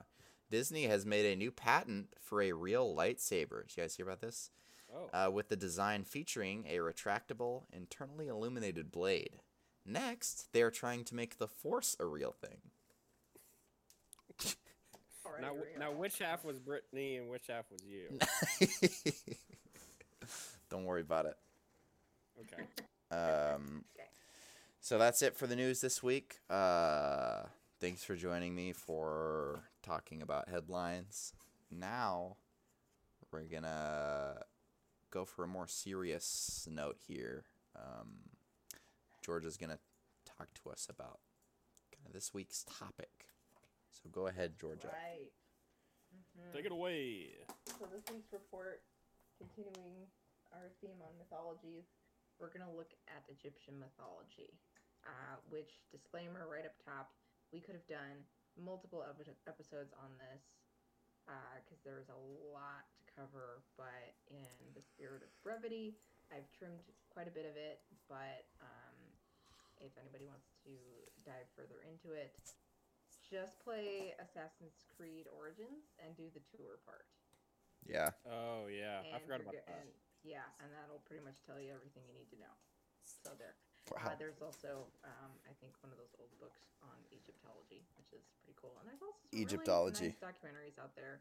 Disney 0.51 0.85
has 0.85 1.05
made 1.05 1.27
a 1.27 1.37
new 1.37 1.51
patent 1.51 2.09
for 2.19 2.41
a 2.41 2.53
real 2.53 2.95
lightsaber. 2.97 3.67
Did 3.67 3.77
you 3.77 3.83
guys 3.83 3.97
hear 3.97 4.07
about 4.07 4.23
this? 4.23 4.51
Oh, 4.95 5.11
uh, 5.13 5.31
with 5.31 5.49
the 5.51 5.57
design 5.57 6.05
featuring 6.05 6.65
a 6.67 6.79
retractable, 6.79 7.65
internally 7.75 8.29
illuminated 8.29 8.91
blade. 8.91 9.41
Next, 9.85 10.51
they 10.53 10.63
are 10.63 10.71
trying 10.71 11.05
to 11.05 11.15
make 11.15 11.37
the 11.39 11.47
Force 11.49 11.95
a 12.01 12.07
real 12.07 12.33
thing. 12.33 12.59
Now, 15.41 15.55
real. 15.55 15.65
now, 15.79 15.93
which 15.93 16.19
half 16.19 16.45
was 16.45 16.59
Brittany 16.59 17.17
and 17.17 17.29
which 17.29 17.45
half 17.49 17.65
was 17.71 17.81
you? 17.85 18.19
Don't 20.71 20.85
worry 20.85 21.01
about 21.01 21.27
it. 21.27 21.37
Okay. 22.41 22.63
Um, 23.11 23.85
Okay. 23.99 24.09
So 24.83 24.99
that's 24.99 25.23
it 25.23 25.37
for 25.37 25.47
the 25.47 25.55
news 25.55 25.81
this 25.81 26.03
week. 26.03 26.41
Uh, 26.51 27.45
thanks 27.81 28.03
for 28.03 28.17
joining 28.17 28.53
me 28.55 28.73
for 28.73 29.63
talking 29.83 30.21
about 30.23 30.49
headlines. 30.49 31.33
Now, 31.71 32.37
we're 33.31 33.45
gonna 33.45 34.43
go 35.13 35.25
for 35.25 35.45
a 35.45 35.49
more 35.49 35.69
serious 35.69 36.67
note 36.69 36.97
here. 37.07 37.45
Um, 37.77 38.31
Georgia's 39.25 39.57
gonna 39.57 39.79
talk 40.25 40.49
to 40.65 40.71
us 40.71 40.89
about 40.91 41.21
kind 41.95 42.05
of 42.07 42.13
this 42.13 42.35
week's 42.35 42.65
topic. 42.65 43.27
So 43.93 44.11
go 44.11 44.27
ahead, 44.27 44.59
Georgia. 44.59 44.89
Right. 44.93 45.31
Mhm. 46.13 46.53
Take 46.53 46.67
it 46.67 46.73
away. 46.73 47.47
So 47.79 47.87
this 47.87 48.03
week's 48.13 48.33
report, 48.33 48.83
continuing 49.39 50.11
our 50.53 50.69
theme 50.81 51.01
on 51.01 51.17
mythologies, 51.19 51.85
we're 52.41 52.51
gonna 52.51 52.73
look 52.75 52.93
at 53.07 53.23
Egyptian 53.31 53.79
mythology. 53.79 54.59
Uh, 55.03 55.35
which 55.51 55.83
disclaimer 55.91 56.47
right 56.47 56.65
up 56.65 56.79
top, 56.87 57.11
we 57.51 57.59
could 57.59 57.75
have 57.75 57.87
done 57.91 58.23
multiple 58.55 59.03
epi- 59.03 59.35
episodes 59.51 59.91
on 59.99 60.15
this 60.19 60.43
because 61.63 61.83
there's 61.83 62.07
a 62.11 62.21
lot 62.55 62.87
to 62.95 63.03
cover. 63.19 63.63
But 63.75 64.15
in 64.31 64.55
the 64.79 64.83
spirit 64.83 65.27
of 65.27 65.31
brevity, 65.43 65.99
I've 66.31 66.47
trimmed 66.55 66.87
quite 67.11 67.27
a 67.27 67.35
bit 67.35 67.47
of 67.51 67.59
it. 67.59 67.83
But 68.07 68.47
um, 68.63 68.97
if 69.83 69.91
anybody 69.99 70.27
wants 70.31 70.47
to 70.63 70.75
dive 71.27 71.51
further 71.59 71.83
into 71.83 72.15
it, 72.15 72.31
just 73.27 73.59
play 73.65 74.15
Assassin's 74.23 74.87
Creed 74.95 75.27
Origins 75.35 75.91
and 75.99 76.15
do 76.15 76.31
the 76.31 76.43
tour 76.55 76.79
part. 76.87 77.11
Yeah. 77.83 78.15
Oh 78.29 78.71
yeah, 78.71 79.03
I 79.11 79.19
forgot 79.27 79.43
about 79.43 79.59
that. 79.67 79.83
And, 79.83 79.91
yeah, 80.23 80.47
and 80.63 80.71
that'll 80.71 81.03
pretty 81.03 81.25
much 81.27 81.43
tell 81.43 81.59
you 81.59 81.75
everything 81.75 82.07
you 82.07 82.15
need 82.15 82.31
to 82.31 82.39
know. 82.39 82.55
So 83.03 83.35
there. 83.35 83.59
Wow. 83.91 84.13
Uh, 84.13 84.17
there's 84.19 84.41
also, 84.41 84.87
um, 85.05 85.33
I 85.49 85.53
think, 85.61 85.75
one 85.83 85.91
of 85.93 85.99
those 85.99 86.15
old 86.21 86.31
books 86.41 86.61
on 86.83 86.95
Egyptology, 87.11 87.83
which 87.99 88.13
is 88.15 88.23
pretty 88.39 88.55
cool. 88.61 88.73
And 88.81 88.89
there's 88.89 89.03
also 89.03 89.19
some 89.31 89.41
Egyptology. 89.41 90.15
really 90.15 90.17
nice 90.23 90.31
documentaries 90.31 90.79
out 90.83 90.95
there 90.95 91.21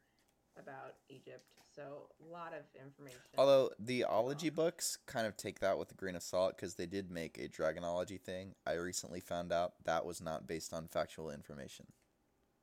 about 0.60 0.96
Egypt. 1.10 1.46
So 1.76 2.10
a 2.20 2.32
lot 2.32 2.54
of 2.54 2.64
information. 2.80 3.20
Although 3.38 3.72
the 3.80 4.04
ology 4.04 4.50
books 4.50 4.98
kind 5.08 5.26
of 5.26 5.38
take 5.38 5.60
that 5.62 5.78
with 5.80 5.92
a 5.92 5.96
grain 5.96 6.16
of 6.16 6.22
salt 6.24 6.56
because 6.56 6.76
they 6.76 6.86
did 6.86 7.10
make 7.10 7.38
a 7.38 7.48
dragonology 7.48 8.20
thing. 8.20 8.56
I 8.68 8.74
recently 8.74 9.22
found 9.22 9.52
out 9.54 9.74
that 9.86 10.06
was 10.06 10.22
not 10.22 10.46
based 10.48 10.74
on 10.74 10.88
factual 10.88 11.32
information. 11.32 11.88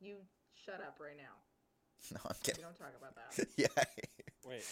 you 0.01 0.17
shut 0.55 0.81
up 0.81 0.99
right 1.01 1.17
now. 1.17 1.35
No, 2.13 2.21
I'm 2.27 2.37
kidding. 2.45 2.63
We 2.63 2.63
kidding. 2.63 2.65
don't 2.65 2.79
talk 2.79 2.95
about 2.97 3.17
that. 3.17 3.47
yeah. 3.57 3.85
Wait. 4.47 4.65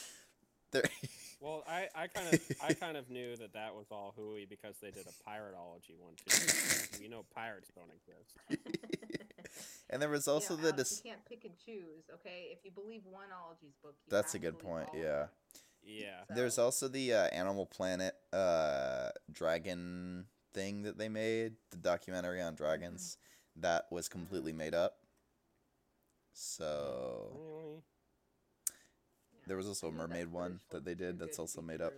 There. 0.71 0.85
Well, 1.41 1.65
I, 1.69 1.89
I 1.95 2.07
kind 2.07 2.33
of 2.33 2.41
I 2.63 2.73
kind 2.85 2.97
of 2.97 3.11
knew 3.11 3.37
that 3.37 3.53
that 3.53 3.75
was 3.75 3.87
all 3.91 4.15
hooey 4.17 4.47
because 4.49 4.77
they 4.81 4.91
did 4.91 5.07
a 5.07 5.31
piratology 5.31 5.99
one 5.99 6.15
too. 6.17 7.03
you 7.03 7.09
know, 7.11 7.25
pirates 7.35 7.71
don't 7.75 7.91
exist. 7.91 8.65
and 9.91 10.01
there 10.01 10.09
was 10.09 10.27
You 10.27 10.33
know, 10.33 10.35
also 10.35 10.57
the 10.57 10.69
Alex, 10.73 10.77
dis- 10.91 11.03
you 11.05 11.11
can't 11.11 11.25
pick 11.27 11.45
and 11.45 11.55
choose, 11.65 12.05
okay? 12.15 12.49
If 12.51 12.65
you 12.65 12.71
believe 12.71 13.03
one 13.05 13.29
ology's 13.33 13.75
book, 13.83 13.95
you 14.07 14.11
That's 14.11 14.35
a 14.35 14.39
good 14.39 14.59
point, 14.59 14.89
all 14.93 14.97
of 14.97 15.03
yeah. 15.03 15.19
them. 15.19 15.29
Yeah. 15.83 16.35
There's 16.35 16.59
also 16.59 16.89
the 16.89 17.13
uh, 17.13 17.25
Animal 17.27 17.67
Planet 17.67 18.15
uh, 18.33 19.11
dragon 19.31 20.25
thing 20.53 20.83
that 20.83 20.99
they 20.99 21.09
made, 21.09 21.53
the 21.71 21.77
documentary 21.77 22.43
on 22.43 22.55
dragons, 22.55 23.19
that 23.57 23.85
was 23.91 24.09
completely 24.09 24.53
made 24.53 24.75
up. 24.75 24.97
So 26.33 27.31
Really? 27.33 27.83
Yeah. 29.47 29.49
there 29.49 29.57
was 29.57 29.67
also 29.67 29.89
a 29.89 29.93
mermaid 29.93 30.31
one 30.31 30.61
that 30.71 30.85
they 30.85 30.95
did 30.95 31.19
that's 31.19 31.39
also 31.39 31.63
made 31.63 31.81
up. 31.81 31.93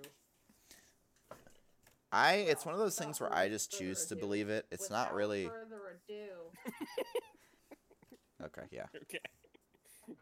I 2.10 2.34
it's 2.34 2.64
one 2.64 2.74
of 2.74 2.80
those 2.80 2.96
things 2.96 3.20
where 3.20 3.32
I 3.32 3.48
just 3.48 3.70
choose 3.70 4.06
to 4.06 4.16
believe 4.16 4.48
it. 4.48 4.66
It's 4.70 4.90
not 4.90 5.12
really 5.14 5.44
Further 5.46 6.00
ado, 6.08 6.28
okay. 8.46 8.62
Yeah, 8.70 8.86
Okay. 9.02 9.18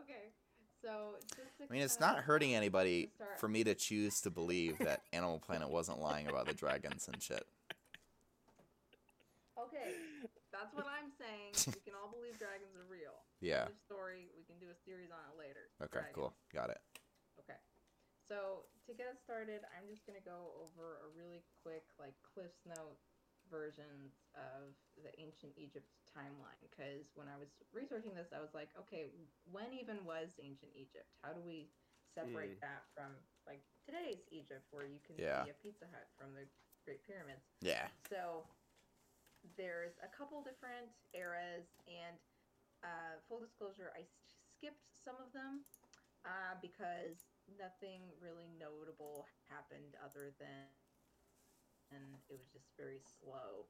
okay. 0.00 0.32
So 0.82 1.16
just 1.36 1.70
I 1.70 1.72
mean 1.72 1.82
it's 1.82 2.00
not 2.00 2.20
hurting 2.20 2.54
anybody 2.54 3.10
for 3.38 3.48
me 3.48 3.64
to 3.64 3.74
choose 3.74 4.22
to 4.22 4.30
believe 4.30 4.78
that 4.78 5.02
Animal 5.12 5.38
Planet 5.38 5.68
wasn't 5.68 6.00
lying 6.00 6.26
about 6.28 6.46
the 6.46 6.54
dragons 6.54 7.06
and 7.12 7.22
shit. 7.22 7.44
Okay, 9.58 9.92
that's 10.50 10.72
what 10.74 10.86
I'm 10.86 11.10
saying. 11.20 11.52
we 11.76 11.80
can 11.84 11.92
all 12.02 12.10
believe 12.10 12.38
dragons 12.38 12.74
are 12.76 12.88
real. 12.90 13.19
Yeah. 13.40 13.68
Another 13.68 13.80
story. 13.84 14.28
We 14.36 14.44
can 14.44 14.60
do 14.60 14.68
a 14.68 14.78
series 14.84 15.08
on 15.08 15.20
it 15.32 15.36
later. 15.40 15.72
Okay, 15.80 16.04
cool. 16.12 16.36
Got 16.52 16.70
it. 16.70 16.80
Okay. 17.40 17.56
So 18.28 18.68
to 18.86 18.92
get 18.92 19.08
us 19.08 19.18
started, 19.24 19.64
I'm 19.72 19.88
just 19.88 20.04
gonna 20.04 20.22
go 20.22 20.54
over 20.60 21.00
a 21.02 21.08
really 21.16 21.42
quick, 21.64 21.88
like 21.98 22.14
Cliff's 22.22 22.62
Note 22.68 23.00
versions 23.48 24.14
of 24.36 24.76
the 25.02 25.10
ancient 25.18 25.56
Egypt 25.56 25.88
timeline. 26.06 26.60
Because 26.62 27.10
when 27.18 27.26
I 27.26 27.34
was 27.40 27.50
researching 27.72 28.14
this, 28.14 28.30
I 28.30 28.38
was 28.38 28.52
like, 28.54 28.70
okay, 28.86 29.10
when 29.50 29.72
even 29.74 30.04
was 30.04 30.36
ancient 30.38 30.70
Egypt? 30.76 31.10
How 31.24 31.34
do 31.34 31.42
we 31.42 31.72
separate 32.14 32.60
hmm. 32.60 32.64
that 32.66 32.86
from 32.94 33.16
like 33.48 33.64
today's 33.82 34.22
Egypt, 34.30 34.68
where 34.70 34.86
you 34.86 35.00
can 35.02 35.18
Yeah. 35.18 35.42
see 35.48 35.50
a 35.50 35.58
Pizza 35.58 35.88
Hut 35.90 36.06
from 36.14 36.36
the 36.36 36.46
Great 36.84 37.02
Pyramids? 37.02 37.42
Yeah. 37.60 37.88
So 38.06 38.46
there's 39.56 39.96
a 40.04 40.10
couple 40.12 40.42
different 40.42 40.92
eras, 41.14 41.66
and 41.88 42.14
uh, 42.84 43.20
full 43.28 43.40
disclosure, 43.40 43.92
I 43.96 44.04
skipped 44.04 44.84
some 44.92 45.16
of 45.20 45.32
them 45.32 45.64
uh, 46.24 46.56
because 46.60 47.28
nothing 47.48 48.12
really 48.20 48.48
notable 48.58 49.26
happened 49.48 49.96
other 50.04 50.32
than 50.38 50.68
and 51.90 52.22
it 52.30 52.38
was 52.38 52.46
just 52.54 52.70
very 52.78 53.02
slow. 53.02 53.66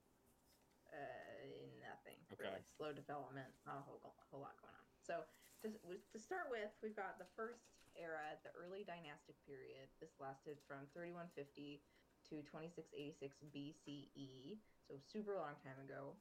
Uh, 0.90 1.46
nothing 1.80 2.18
Okay. 2.34 2.50
really 2.50 2.64
slow 2.76 2.92
development, 2.92 3.48
not 3.64 3.78
a 3.78 3.84
whole, 3.86 4.02
whole 4.28 4.42
lot 4.42 4.58
going 4.60 4.74
on. 4.74 4.86
So 5.00 5.24
to, 5.62 5.70
to 5.70 6.18
start 6.18 6.50
with, 6.50 6.68
we've 6.82 6.96
got 6.98 7.16
the 7.18 7.30
first 7.38 7.64
era, 7.94 8.36
the 8.42 8.50
early 8.58 8.82
dynastic 8.84 9.38
period. 9.46 9.88
This 10.02 10.18
lasted 10.18 10.58
from 10.66 10.90
3150 10.92 11.80
to 12.28 12.42
2686 12.44 13.40
BCE, 13.54 14.58
so 14.84 14.98
super 15.00 15.38
long 15.38 15.56
time 15.62 15.78
ago. 15.80 16.18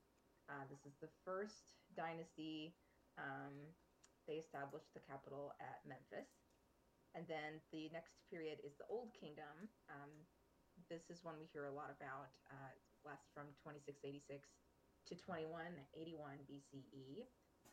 Uh, 0.49 0.65
this 0.69 0.81
is 0.85 0.97
the 1.01 1.09
first 1.25 1.77
dynasty. 1.95 2.73
Um, 3.17 3.53
they 4.27 4.41
established 4.41 4.91
the 4.93 5.01
capital 5.05 5.53
at 5.61 5.81
Memphis. 5.87 6.29
And 7.15 7.25
then 7.29 7.61
the 7.73 7.89
next 7.93 8.17
period 8.29 8.61
is 8.65 8.77
the 8.77 8.85
Old 8.89 9.13
Kingdom. 9.17 9.69
Um, 9.89 10.11
this 10.89 11.09
is 11.09 11.23
one 11.23 11.37
we 11.39 11.49
hear 11.53 11.65
a 11.69 11.73
lot 11.73 11.89
about. 11.93 12.29
Uh, 12.49 12.73
lasts 13.05 13.29
from 13.33 13.49
2686 13.65 14.45
to 15.09 15.15
2181 15.17 16.45
BCE. 16.49 17.25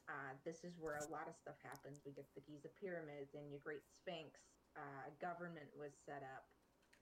Uh, 0.08 0.32
this 0.44 0.64
is 0.64 0.76
where 0.80 1.00
a 1.00 1.08
lot 1.12 1.28
of 1.28 1.36
stuff 1.36 1.58
happens. 1.64 2.00
We 2.06 2.12
get 2.16 2.28
the 2.36 2.42
Giza 2.44 2.70
pyramids 2.80 3.34
and 3.34 3.50
your 3.50 3.60
Great 3.64 3.84
Sphinx. 3.88 4.38
Uh, 4.76 5.10
a 5.10 5.14
government 5.20 5.68
was 5.76 5.92
set 6.06 6.22
up. 6.24 6.44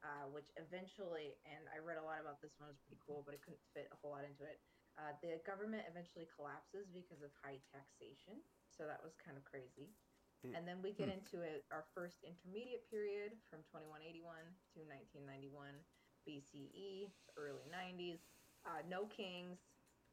uh, 0.04 0.28
which 0.30 0.52
eventually, 0.60 1.34
and 1.48 1.64
I 1.72 1.80
read 1.80 1.96
a 1.98 2.04
lot 2.04 2.20
about 2.20 2.40
this 2.42 2.52
one, 2.60 2.68
it 2.70 2.76
was 2.76 2.82
pretty 2.86 3.00
cool, 3.06 3.24
but 3.24 3.34
it 3.34 3.42
couldn't 3.42 3.62
fit 3.74 3.88
a 3.90 3.96
whole 4.02 4.12
lot 4.12 4.24
into 4.28 4.44
it. 4.44 4.60
Uh, 4.96 5.12
the 5.22 5.40
government 5.42 5.82
eventually 5.90 6.26
collapses 6.30 6.86
because 6.94 7.22
of 7.22 7.30
high 7.42 7.58
taxation, 7.74 8.38
so 8.70 8.86
that 8.86 9.02
was 9.02 9.16
kind 9.18 9.36
of 9.36 9.42
crazy. 9.44 9.90
Hmm. 10.42 10.54
And 10.54 10.68
then 10.68 10.82
we 10.82 10.92
get 10.92 11.08
Hmm. 11.10 11.18
into 11.18 11.42
it, 11.42 11.66
our 11.70 11.82
first 11.94 12.22
intermediate 12.22 12.86
period 12.88 13.32
from 13.50 13.64
2181 13.64 14.54
to 14.74 14.84
1991 14.86 15.84
BCE, 16.26 17.10
early 17.36 17.66
90s. 17.68 18.22
Uh, 18.64 18.80
no 18.88 19.06
kings, 19.06 19.58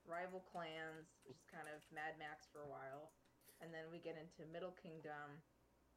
rival 0.04 0.42
clans, 0.42 1.08
just 1.24 1.48
kind 1.48 1.70
of 1.70 1.80
Mad 1.94 2.18
Max 2.18 2.48
for 2.52 2.62
a 2.62 2.68
while. 2.68 3.14
And 3.62 3.74
then 3.74 3.92
we 3.92 4.00
get 4.00 4.18
into 4.18 4.46
Middle 4.52 4.74
Kingdom 4.74 5.42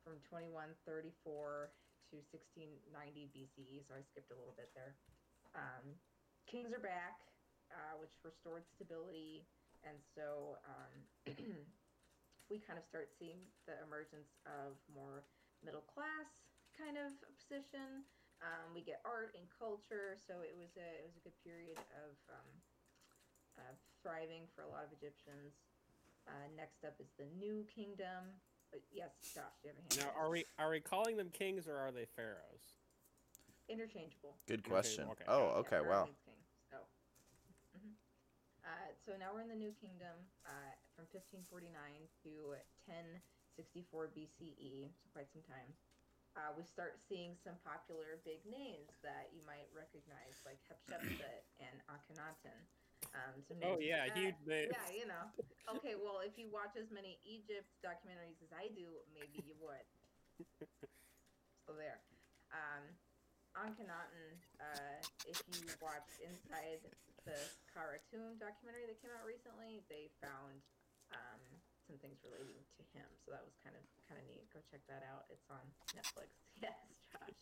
from 0.04 0.20
2134 0.20 1.72
to 2.12 2.16
1690 2.30 3.30
BCE, 3.32 3.80
so 3.88 3.94
I 3.96 4.02
skipped 4.02 4.30
a 4.30 4.36
little 4.36 4.52
bit 4.54 4.70
there. 4.74 4.94
Um, 5.54 5.98
kings 6.46 6.72
are 6.72 6.78
back, 6.84 7.16
uh, 7.74 7.98
which 7.98 8.14
restored 8.22 8.62
stability, 8.74 9.42
and 9.82 9.98
so 10.14 10.56
um, 10.64 10.94
we 12.50 12.62
kind 12.62 12.78
of 12.78 12.84
start 12.86 13.10
seeing 13.18 13.42
the 13.66 13.74
emergence 13.82 14.30
of 14.46 14.78
more 14.94 15.26
middle 15.60 15.84
class 15.84 16.30
kind 16.78 16.96
of 16.96 17.10
position. 17.34 18.06
Um, 18.42 18.74
we 18.74 18.82
get 18.82 19.02
art 19.06 19.34
and 19.38 19.46
culture, 19.50 20.18
so 20.26 20.42
it 20.42 20.54
was 20.54 20.70
a 20.78 20.88
it 21.02 21.04
was 21.06 21.16
a 21.18 21.22
good 21.26 21.38
period 21.42 21.78
of 22.02 22.14
um, 22.30 22.50
uh, 23.58 23.74
thriving 24.02 24.46
for 24.54 24.62
a 24.66 24.70
lot 24.70 24.86
of 24.86 24.90
Egyptians. 24.94 25.54
Uh, 26.24 26.48
next 26.56 26.82
up 26.86 26.96
is 27.02 27.10
the 27.18 27.28
New 27.36 27.66
Kingdom. 27.68 28.32
But 28.72 28.82
yes, 28.90 29.12
Josh, 29.34 29.54
do 29.62 29.68
you 29.68 29.74
have 29.74 29.78
a 29.78 29.84
hand? 29.86 29.98
Now, 30.02 30.10
are 30.18 30.30
we 30.30 30.44
are 30.58 30.70
we 30.70 30.80
calling 30.80 31.16
them 31.16 31.30
kings 31.30 31.68
or 31.68 31.76
are 31.76 31.92
they 31.92 32.06
pharaohs? 32.16 32.78
interchangeable? 33.68 34.36
Good 34.46 34.62
question. 34.64 35.08
okay. 35.12 35.24
Oh, 35.28 35.64
okay. 35.64 35.80
Pharaoh 35.80 35.88
Wow. 35.88 36.04
means 36.04 36.20
king, 36.24 36.34
so. 36.70 36.76
Mhm. 37.78 37.94
Uh, 38.64 38.88
so 39.04 39.12
now 39.20 39.28
we're 39.36 39.44
in 39.44 39.52
the 39.52 39.60
New 39.60 39.76
Kingdom 39.76 40.16
uh, 40.48 40.72
from 40.96 41.04
1549 41.12 41.68
to 42.24 42.56
1064 42.88 44.08
BCE, 44.16 44.56
E, 44.56 44.88
so 44.88 45.04
quite 45.12 45.28
some 45.36 45.44
time. 45.44 45.68
Uh, 46.34 46.50
we 46.56 46.64
start 46.66 46.98
seeing 47.06 47.36
some 47.44 47.54
popular 47.62 48.18
big 48.24 48.42
names 48.48 48.90
that 49.04 49.30
you 49.36 49.44
might 49.46 49.68
recognize, 49.70 50.34
like 50.48 50.58
Hatshepsut 50.66 51.44
and 51.68 51.76
Akhenaten. 51.92 52.58
Um, 53.14 53.36
some 53.46 53.60
Oh 53.62 53.78
yeah, 53.78 54.08
that. 54.08 54.16
huge 54.16 54.40
name. 54.48 54.72
Yeah, 54.72 54.88
you 54.96 55.06
know. 55.06 55.28
Okay, 55.76 55.94
well, 55.94 56.24
if 56.24 56.34
you 56.40 56.48
watch 56.50 56.74
as 56.74 56.88
many 56.90 57.20
Egypt 57.22 57.68
documentaries 57.84 58.40
as 58.42 58.50
I 58.50 58.72
do, 58.74 58.88
maybe 59.12 59.44
you 59.44 59.54
would. 59.60 59.86
so 61.68 61.76
there. 61.76 62.00
Um, 62.50 62.82
Akhenaten, 63.54 64.40
uh, 64.58 64.98
if 65.28 65.38
you 65.52 65.68
watch 65.78 66.08
inside 66.24 66.82
the 67.24 67.36
Karatum 67.72 68.36
documentary 68.38 68.86
that 68.88 69.00
came 69.02 69.10
out 69.16 69.24
recently, 69.26 69.82
they 69.88 70.08
found 70.22 70.60
um, 71.12 71.40
some 71.88 71.96
things 72.00 72.20
relating 72.24 72.60
to 72.78 72.82
him. 72.96 73.08
So 73.24 73.32
that 73.32 73.42
was 73.44 73.52
kind 73.64 73.74
of 73.76 73.82
kind 74.08 74.20
of 74.20 74.24
neat. 74.28 74.44
Go 74.52 74.60
check 74.70 74.80
that 74.88 75.02
out. 75.08 75.24
It's 75.32 75.44
on 75.50 75.62
Netflix. 75.96 76.28
Yes, 76.62 76.72
Josh. 77.10 77.40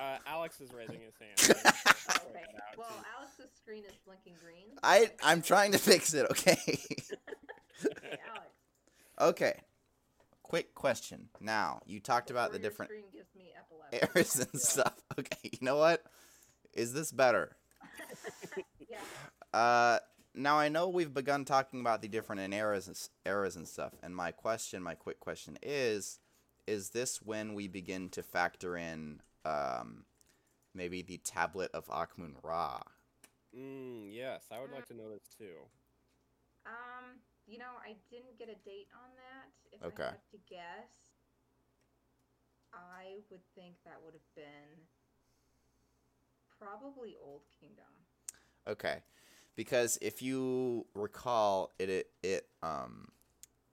Uh, 0.00 0.18
Alex 0.26 0.60
is 0.60 0.72
raising 0.74 0.98
his 1.00 1.14
hand. 1.20 1.36
Oh, 1.38 1.46
okay. 2.26 2.32
Point 2.32 2.34
that 2.34 2.62
out, 2.72 2.76
Well. 2.76 3.04
Alex's 3.16 3.54
screen 3.56 3.84
is 3.86 3.94
blinking 4.04 4.34
green. 4.42 4.76
I 4.82 5.10
I'm 5.22 5.42
trying 5.42 5.72
to 5.72 5.78
fix 5.78 6.12
it. 6.14 6.26
Okay. 6.30 6.56
Hey, 7.82 8.18
Alex. 8.30 8.46
okay. 9.20 9.54
Quick 10.42 10.74
question. 10.74 11.28
Now 11.40 11.80
you 11.86 11.98
talked 12.00 12.30
about 12.30 12.52
the 12.52 12.58
different 12.60 12.90
Screen 12.90 13.04
gives 13.12 13.34
me 13.34 13.52
epilepsy. 13.58 14.08
eras 14.14 14.46
and 14.52 14.60
stuff. 14.60 14.94
Okay. 15.18 15.50
You 15.50 15.58
know 15.62 15.76
what? 15.78 16.02
Is 16.74 16.92
this 16.92 17.10
better? 17.10 17.56
Yeah. 19.52 19.58
Uh, 19.58 19.98
now 20.34 20.58
I 20.58 20.68
know 20.68 20.88
we've 20.88 21.12
begun 21.12 21.44
talking 21.44 21.80
about 21.80 22.02
the 22.02 22.08
different 22.08 22.54
eras 22.54 22.88
and 22.88 22.96
eras 23.26 23.56
and 23.56 23.68
stuff, 23.68 23.92
and 24.02 24.14
my 24.16 24.32
question, 24.32 24.82
my 24.82 24.94
quick 24.94 25.20
question 25.20 25.58
is, 25.62 26.18
is 26.66 26.90
this 26.90 27.20
when 27.20 27.54
we 27.54 27.68
begin 27.68 28.08
to 28.10 28.22
factor 28.22 28.76
in 28.76 29.20
um, 29.44 30.04
maybe 30.74 31.02
the 31.02 31.18
tablet 31.18 31.70
of 31.74 31.86
Ahkmenrah? 31.88 32.82
Mm, 33.56 34.08
yes, 34.10 34.44
I 34.50 34.60
would 34.60 34.70
like 34.70 34.86
to 34.86 34.94
know 34.94 35.10
this 35.10 35.28
too. 35.36 35.68
Um, 36.64 37.20
you 37.46 37.58
know, 37.58 37.76
I 37.84 37.96
didn't 38.10 38.38
get 38.38 38.48
a 38.48 38.56
date 38.64 38.88
on 38.94 39.10
that. 39.16 39.50
If 39.72 39.82
Okay. 39.84 40.04
I 40.04 40.10
have 40.12 40.30
to 40.30 40.38
guess, 40.48 40.88
I 42.72 43.20
would 43.30 43.42
think 43.54 43.74
that 43.84 44.00
would 44.02 44.14
have 44.14 44.34
been 44.34 44.86
probably 46.58 47.16
Old 47.20 47.42
Kingdom. 47.60 47.90
Okay, 48.66 49.02
because 49.56 49.98
if 50.02 50.22
you 50.22 50.86
recall, 50.94 51.72
it 51.78 51.88
it, 51.88 52.10
it 52.22 52.48
um, 52.62 53.08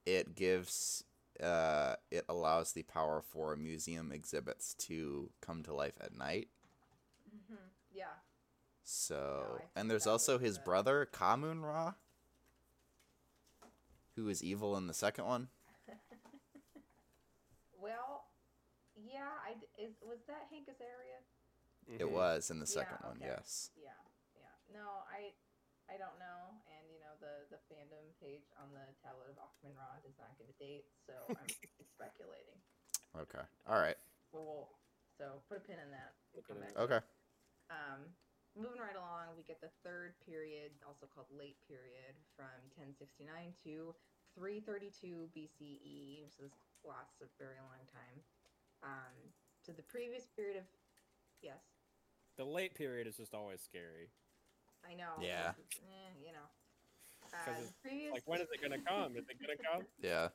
it 0.06 0.36
gives 0.36 1.04
uh, 1.42 1.96
it 2.12 2.26
allows 2.30 2.74
the 2.74 2.84
power 2.84 3.22
for 3.22 3.56
museum 3.56 4.12
exhibits 4.12 4.74
to 4.76 5.30
come 5.42 5.64
to 5.64 5.74
life 5.74 5.94
at 6.02 6.16
night. 6.18 6.50
hmm 7.48 7.56
Yeah. 7.94 8.06
So, 8.84 9.44
I 9.56 9.58
think 9.60 9.70
and 9.76 9.92
there's 9.92 10.08
also 10.08 10.38
his 10.40 10.56
the- 10.58 10.64
brother 10.64 11.08
Kahmunrah, 11.12 11.96
who 14.16 14.28
is 14.30 14.44
evil 14.44 14.76
in 14.78 14.88
the 14.88 14.94
second 14.94 15.26
one. 15.26 15.48
well, 17.82 18.26
yeah. 18.96 19.30
I 19.46 19.54
d- 19.54 19.84
is 19.84 19.94
was 20.02 20.20
that 20.28 20.48
Hank 20.52 20.68
Azaria? 20.68 21.22
It 21.88 22.02
Mhm. 22.06 22.12
was 22.12 22.52
in 22.52 22.60
the 22.60 22.66
Yeah, 22.68 22.74
second 22.74 22.98
one, 23.08 23.20
yes. 23.22 23.72
Yeah, 23.76 23.90
yeah. 24.36 24.74
No, 24.74 25.04
I, 25.10 25.34
I 25.90 25.98
don't 25.98 26.16
know. 26.22 26.54
And 26.70 26.86
you 26.94 27.02
know, 27.02 27.18
the 27.20 27.50
the 27.50 27.60
fandom 27.68 28.06
page 28.22 28.46
on 28.62 28.70
the 28.72 28.86
Tablet 29.02 29.30
of 29.34 29.38
Ahkmenrah 29.42 30.00
does 30.06 30.16
not 30.22 30.38
give 30.38 30.48
a 30.48 30.58
date, 30.62 30.86
so 31.10 31.14
I'm 31.38 31.50
speculating. 31.98 32.58
Okay, 33.18 33.42
all 33.66 33.82
right, 33.82 33.98
So 34.32 34.38
we'll 34.38 34.70
so 35.18 35.42
put 35.50 35.58
a 35.58 35.64
pin 35.66 35.82
in 35.82 35.90
that. 35.92 36.14
We'll 36.34 36.46
come 36.46 36.62
back 36.62 36.78
pin 36.78 36.78
to 36.78 36.82
it. 36.82 36.86
okay. 36.86 37.02
Um, 37.74 38.06
moving 38.54 38.78
right 38.82 38.96
along, 38.96 39.34
we 39.38 39.42
get 39.44 39.62
the 39.62 39.74
third 39.82 40.14
period, 40.26 40.78
also 40.86 41.10
called 41.10 41.28
late 41.34 41.58
period, 41.66 42.14
from 42.38 42.54
1069 42.78 43.26
to 43.66 43.94
332 44.38 45.30
BCE. 45.34 45.82
E, 45.82 46.26
So 46.30 46.46
this 46.46 46.54
lasts 46.86 47.18
a 47.22 47.30
very 47.42 47.58
long 47.66 47.82
time. 47.90 48.18
Um, 48.86 49.14
to 49.66 49.74
the 49.74 49.84
previous 49.84 50.26
period 50.38 50.58
of, 50.58 50.66
yes, 51.42 51.60
The 52.38 52.46
late 52.46 52.74
period 52.74 53.06
is 53.10 53.18
just 53.18 53.34
always 53.34 53.60
scary. 53.62 54.14
I 54.88 54.94
know. 54.96 55.20
Yeah. 55.22 55.54
eh, 55.84 56.12
you 56.24 56.32
know. 56.32 56.48
Uh, 57.34 57.62
it's 57.62 57.74
previous, 57.84 58.14
Like, 58.14 58.26
when 58.26 58.42
is 58.42 58.48
it 58.52 58.62
gonna 58.62 58.82
come? 58.88 59.16
Is 59.16 59.26
it 59.28 59.38
gonna 59.40 59.60
come? 59.60 59.84
Yeah, 60.02 60.30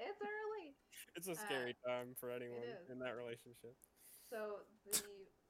it's 0.00 0.20
early. 0.22 0.74
It's 1.16 1.28
a 1.28 1.36
Uh, 1.36 1.44
scary 1.46 1.74
time 1.86 2.14
for 2.18 2.30
anyone 2.30 2.64
in 2.90 2.98
that 2.98 3.14
relationship. 3.16 3.74
So 4.30 4.66
the 4.88 4.98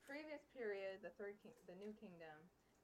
previous 0.04 0.42
period, 0.52 1.00
the 1.00 1.14
third 1.16 1.40
king, 1.40 1.54
the 1.70 1.76
new 1.80 1.94
kingdom, 1.96 2.36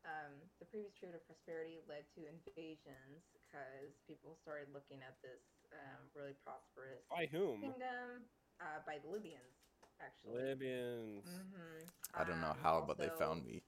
um, 0.08 0.32
the 0.62 0.68
previous 0.70 0.94
period 0.96 1.18
of 1.18 1.24
prosperity 1.28 1.76
led 1.84 2.08
to 2.16 2.24
invasions 2.24 3.20
because 3.36 3.92
people 4.08 4.32
started 4.40 4.72
looking 4.72 5.04
at 5.04 5.20
this 5.20 5.44
um, 5.76 6.08
really 6.16 6.32
prosperous 6.40 7.04
By 7.12 7.28
whom? 7.28 7.60
kingdom 7.60 8.24
uh, 8.64 8.80
by 8.88 8.96
the 9.04 9.08
Libyans, 9.12 9.56
actually. 10.00 10.40
Libyans. 10.40 11.26
hmm 11.28 11.84
I 12.16 12.24
don't 12.24 12.40
know 12.40 12.56
how, 12.62 12.82
but 12.86 12.96
they 12.98 13.08
found 13.20 13.44
me. 13.44 13.60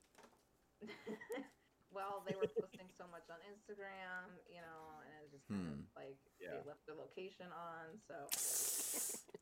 well, 1.94 2.22
they 2.24 2.34
were 2.36 2.48
posting 2.48 2.88
so 2.96 3.04
much 3.10 3.28
on 3.30 3.38
Instagram, 3.46 4.38
you 4.48 4.60
know, 4.60 4.80
and 5.04 5.12
it 5.18 5.22
was 5.22 5.32
just 5.32 5.48
kind 5.50 5.66
Hmm. 5.66 5.72
of 5.72 5.78
like 5.96 6.18
Yeah. 6.40 6.56
they 6.58 6.62
left 6.68 6.84
their 6.86 6.96
location 6.96 7.52
on, 7.52 7.98
so 8.08 8.14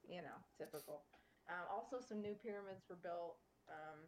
you 0.09 0.23
know, 0.23 0.39
typical. 0.59 1.07
Um, 1.49 1.67
also, 1.71 2.01
some 2.01 2.21
new 2.23 2.35
pyramids 2.35 2.85
were 2.89 2.99
built. 2.99 3.39
Um, 3.71 4.07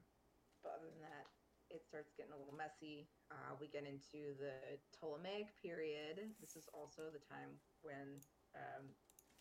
but 0.62 0.74
other 0.78 0.90
than 0.90 1.02
that, 1.02 1.26
it 1.70 1.82
starts 1.86 2.12
getting 2.16 2.32
a 2.32 2.38
little 2.38 2.54
messy. 2.54 3.06
Uh, 3.30 3.54
we 3.60 3.66
get 3.68 3.86
into 3.86 4.34
the 4.38 4.78
Ptolemaic 4.92 5.54
period. 5.62 6.34
This 6.40 6.56
is 6.56 6.66
also 6.74 7.10
the 7.10 7.22
time 7.22 7.58
when 7.82 8.20
um, 8.54 8.90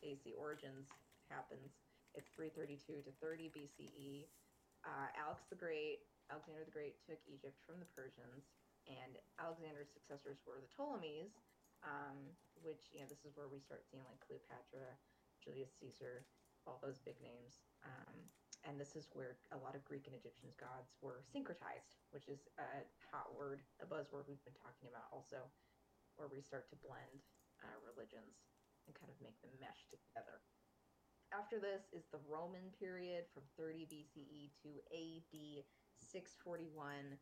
AC 0.03 0.33
Origins 0.37 0.87
happens. 1.29 1.73
It's 2.13 2.29
332 2.35 3.01
to 3.03 3.11
30 3.21 3.51
BCE. 3.51 4.27
Uh, 4.85 5.07
Alex 5.17 5.45
the 5.49 5.55
Great, 5.55 6.05
Alexander 6.31 6.63
the 6.63 6.71
Great 6.71 6.95
took 7.03 7.19
Egypt 7.27 7.59
from 7.67 7.83
the 7.83 7.91
Persians, 7.91 8.47
and 8.87 9.19
Alexander's 9.37 9.91
successors 9.91 10.39
were 10.47 10.63
the 10.63 10.71
Ptolemies, 10.71 11.35
um, 11.83 12.17
which, 12.63 12.89
you 12.95 13.03
know, 13.03 13.09
this 13.11 13.27
is 13.27 13.35
where 13.35 13.51
we 13.51 13.59
start 13.59 13.83
seeing 13.91 14.05
like 14.07 14.23
Cleopatra, 14.23 14.95
Julius 15.43 15.75
Caesar, 15.83 16.25
all 16.65 16.79
those 16.79 17.03
big 17.03 17.19
names. 17.21 17.59
Um, 17.83 18.15
and 18.63 18.79
this 18.79 18.95
is 18.95 19.09
where 19.13 19.37
a 19.51 19.59
lot 19.59 19.75
of 19.75 19.83
Greek 19.83 20.05
and 20.07 20.15
Egyptian 20.15 20.53
gods 20.61 20.93
were 21.01 21.25
syncretized, 21.33 21.99
which 22.13 22.29
is 22.29 22.47
a 22.61 22.85
hot 23.11 23.33
word, 23.35 23.61
a 23.81 23.87
buzzword 23.89 24.29
we've 24.29 24.45
been 24.45 24.57
talking 24.61 24.87
about 24.87 25.09
also, 25.11 25.49
where 26.15 26.29
we 26.29 26.39
start 26.41 26.69
to 26.69 26.77
blend 26.79 27.25
uh, 27.65 27.77
religions 27.83 28.45
and 28.87 28.93
kind 28.95 29.09
of 29.11 29.17
make 29.19 29.37
them 29.41 29.51
mesh 29.59 29.89
together. 29.89 30.41
after 31.33 31.59
this 31.59 31.87
is 31.95 32.05
the 32.11 32.21
Roman 32.29 32.69
period 32.77 33.25
from 33.33 33.43
30 33.57 33.87
BCE 33.89 34.51
to 34.61 34.69
AD 34.93 35.35
641. 36.01 37.17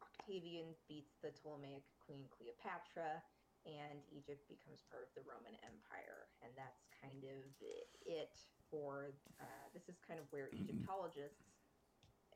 Octavian 0.00 0.70
beats 0.88 1.16
the 1.20 1.32
Ptolemaic 1.34 1.82
Queen 2.06 2.24
Cleopatra, 2.30 3.20
and 3.66 4.00
Egypt 4.14 4.46
becomes 4.48 4.80
part 4.88 5.04
of 5.04 5.10
the 5.18 5.24
Roman 5.26 5.52
Empire. 5.66 6.30
And 6.40 6.52
that's 6.56 6.86
kind 7.02 7.20
of 7.26 7.42
it 7.60 8.32
for 8.70 9.12
uh, 9.42 9.66
this 9.74 9.88
is 9.90 9.98
kind 10.06 10.16
of 10.22 10.26
where 10.30 10.48
Egyptologists. 10.56 11.50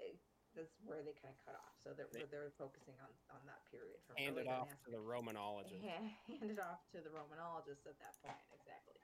eh, 0.03 0.17
That's 0.59 0.75
where 0.85 1.01
they 1.07 1.15
kind 1.17 1.31
of 1.33 1.39
cut 1.47 1.57
off. 1.57 1.73
So 1.81 1.95
they're 1.97 2.11
They- 2.13 2.27
they're 2.29 2.53
focusing 2.59 2.99
on 3.01 3.11
on 3.33 3.41
that 3.47 3.63
period 3.71 3.99
from 4.07 4.17
Hand 4.19 4.37
it 4.39 4.49
off 4.51 4.71
to 4.85 4.91
the 4.91 5.01
Romanologist. 5.01 5.81
Ha- 5.83 6.19
handed 6.41 6.59
off 6.61 6.83
to 6.93 7.01
the 7.01 7.11
Romanologists 7.15 7.87
at 7.89 7.97
that 8.03 8.15
point, 8.23 8.39
exactly. 8.53 8.99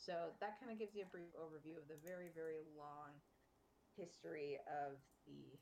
So 0.00 0.32
that 0.40 0.56
kind 0.58 0.72
of 0.72 0.78
gives 0.80 0.96
you 0.96 1.04
a 1.04 1.10
brief 1.12 1.28
overview 1.36 1.76
of 1.76 1.84
the 1.86 2.00
very, 2.00 2.32
very 2.34 2.64
long 2.76 3.12
history 3.96 4.56
of 4.64 4.96
the 5.28 5.60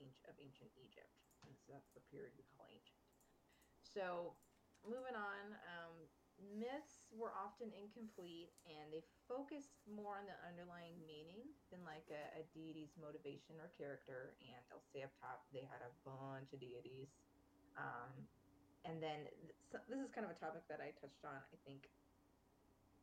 ancient, 0.00 0.26
of 0.30 0.36
ancient 0.40 0.70
Egypt. 0.78 1.12
And 1.46 1.54
so 1.58 1.72
that's 1.74 1.90
the 1.94 2.04
period 2.10 2.34
we 2.36 2.44
call 2.54 2.66
ancient. 2.70 2.98
So 3.82 4.36
moving 4.84 5.16
on, 5.16 5.56
um, 5.66 5.94
myths 6.38 7.02
were 7.10 7.34
often 7.34 7.74
incomplete 7.74 8.54
and 8.62 8.94
they 8.94 9.02
focused 9.26 9.74
more 9.90 10.22
on 10.22 10.26
the 10.30 10.38
underlying 10.46 10.94
meaning 11.02 11.50
than 11.70 11.82
like 11.82 12.06
a, 12.12 12.38
a 12.38 12.42
deity's 12.54 12.94
motivation 12.94 13.58
or 13.58 13.70
character. 13.74 14.38
And 14.38 14.62
I'll 14.70 14.84
say 14.94 15.02
up 15.02 15.14
top, 15.18 15.42
they 15.50 15.66
had 15.66 15.82
a 15.82 15.90
bunch 16.06 16.52
of 16.54 16.60
deities. 16.62 17.10
Um, 17.74 18.26
and 18.86 19.02
then 19.02 19.26
th- 19.26 19.58
so- 19.58 19.82
this 19.90 19.98
is 19.98 20.10
kind 20.14 20.24
of 20.24 20.30
a 20.30 20.38
topic 20.38 20.62
that 20.70 20.78
I 20.78 20.94
touched 21.00 21.24
on, 21.26 21.42
I 21.50 21.58
think, 21.66 21.90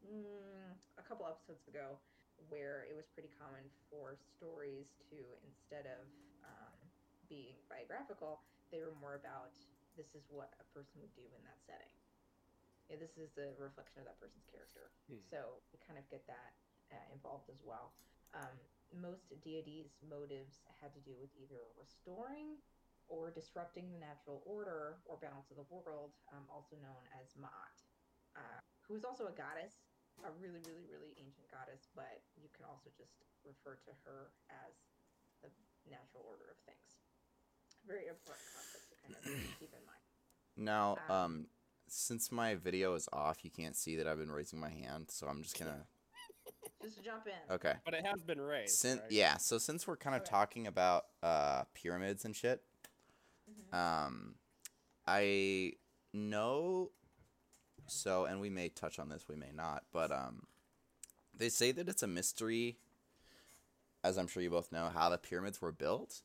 mm, 0.03 0.71
a 0.97 1.03
couple 1.03 1.27
episodes 1.27 1.67
ago, 1.67 1.99
where 2.47 2.83
it 2.87 2.95
was 2.95 3.07
pretty 3.11 3.31
common 3.35 3.63
for 3.89 4.15
stories 4.15 4.87
to, 5.11 5.17
instead 5.43 5.87
of 5.87 6.07
um, 6.43 6.84
being 7.27 7.57
biographical, 7.67 8.43
they 8.71 8.81
were 8.81 8.95
more 9.01 9.15
about 9.17 9.53
this 9.95 10.11
is 10.13 10.27
what 10.27 10.51
a 10.59 10.65
person 10.75 10.99
would 10.99 11.13
do 11.15 11.23
in 11.31 11.41
that 11.47 11.59
setting. 11.63 11.91
Yeah, 12.91 13.01
this 13.01 13.17
is 13.17 13.33
the 13.33 13.55
reflection 13.57 14.03
of 14.03 14.05
that 14.05 14.19
person's 14.21 14.45
character. 14.45 14.93
Hmm. 15.09 15.23
So 15.25 15.63
we 15.73 15.81
kind 15.81 15.97
of 15.97 16.05
get 16.11 16.21
that 16.29 16.53
uh, 16.93 17.07
involved 17.09 17.49
as 17.49 17.63
well. 17.65 17.97
Um, 18.35 18.53
most 18.93 19.31
deities' 19.41 19.95
motives 20.05 20.61
had 20.77 20.93
to 20.93 21.01
do 21.01 21.15
with 21.17 21.31
either 21.33 21.65
restoring 21.79 22.61
or 23.07 23.29
disrupting 23.33 23.89
the 23.89 24.01
natural 24.01 24.41
order 24.45 25.01
or 25.05 25.17
balance 25.17 25.49
of 25.49 25.57
the 25.57 25.67
world, 25.69 26.13
um, 26.33 26.45
also 26.49 26.77
known 26.81 27.01
as 27.21 27.33
Ma'at, 27.37 27.77
uh, 28.37 28.59
who 28.85 28.97
is 28.97 29.05
also 29.05 29.29
a 29.29 29.35
goddess, 29.35 29.85
a 30.23 30.31
really, 30.41 30.61
really, 30.65 30.85
really 30.89 31.11
ancient 31.19 31.45
goddess, 31.51 31.89
but 31.93 32.23
you 32.39 32.49
can 32.55 32.65
also 32.65 32.89
just 32.97 33.19
refer 33.43 33.77
to 33.83 33.91
her 34.07 34.33
as 34.49 34.73
the 35.43 35.49
natural 35.85 36.25
order 36.25 36.49
of 36.49 36.57
things. 36.65 37.04
Very 37.87 38.07
important 38.07 38.45
concept 38.53 38.89
to 38.89 38.95
kind 39.03 39.15
of 39.15 39.41
keep 39.59 39.73
in 39.73 39.85
mind. 39.85 40.01
Now, 40.57 40.97
Um, 41.09 41.15
um, 41.15 41.47
since 41.87 42.31
my 42.31 42.55
video 42.55 42.95
is 42.95 43.07
off, 43.13 43.43
you 43.45 43.51
can't 43.51 43.75
see 43.75 43.95
that 43.97 44.07
I've 44.07 44.17
been 44.17 44.31
raising 44.31 44.59
my 44.59 44.69
hand, 44.69 45.09
so 45.11 45.27
I'm 45.27 45.43
just 45.43 45.57
gonna. 45.59 45.85
Just 46.81 47.03
jump 47.03 47.25
in. 47.25 47.53
Okay. 47.55 47.73
But 47.83 47.95
it 47.95 48.05
has 48.05 48.21
been 48.23 48.39
raised. 48.39 48.75
Sin- 48.75 48.99
right? 48.99 49.11
yeah. 49.11 49.37
So 49.37 49.57
since 49.57 49.87
we're 49.87 49.97
kind 49.97 50.15
of 50.15 50.21
Okay. 50.21 50.29
talking 50.29 50.67
about 50.67 51.05
uh 51.23 51.63
pyramids 51.73 52.25
and 52.25 52.35
shit, 52.35 52.61
Mhm. 53.49 53.73
um, 53.75 54.35
I 55.07 55.73
know. 56.13 56.91
So, 57.87 58.25
and 58.25 58.39
we 58.39 58.49
may 58.49 58.69
touch 58.69 58.99
on 58.99 59.09
this, 59.09 59.27
we 59.27 59.35
may 59.35 59.51
not, 59.51 59.85
but 59.91 60.11
um, 60.11 60.47
they 61.35 61.49
say 61.49 61.71
that 61.71 61.87
it's 61.89 62.03
a 62.03 62.07
mystery, 62.07 62.77
as 64.03 64.17
I'm 64.17 64.27
sure 64.27 64.41
you 64.43 64.49
both 64.49 64.71
know, 64.71 64.89
how 64.89 65.09
the 65.09 65.17
pyramids 65.17 65.61
were 65.61 65.71
built. 65.71 66.21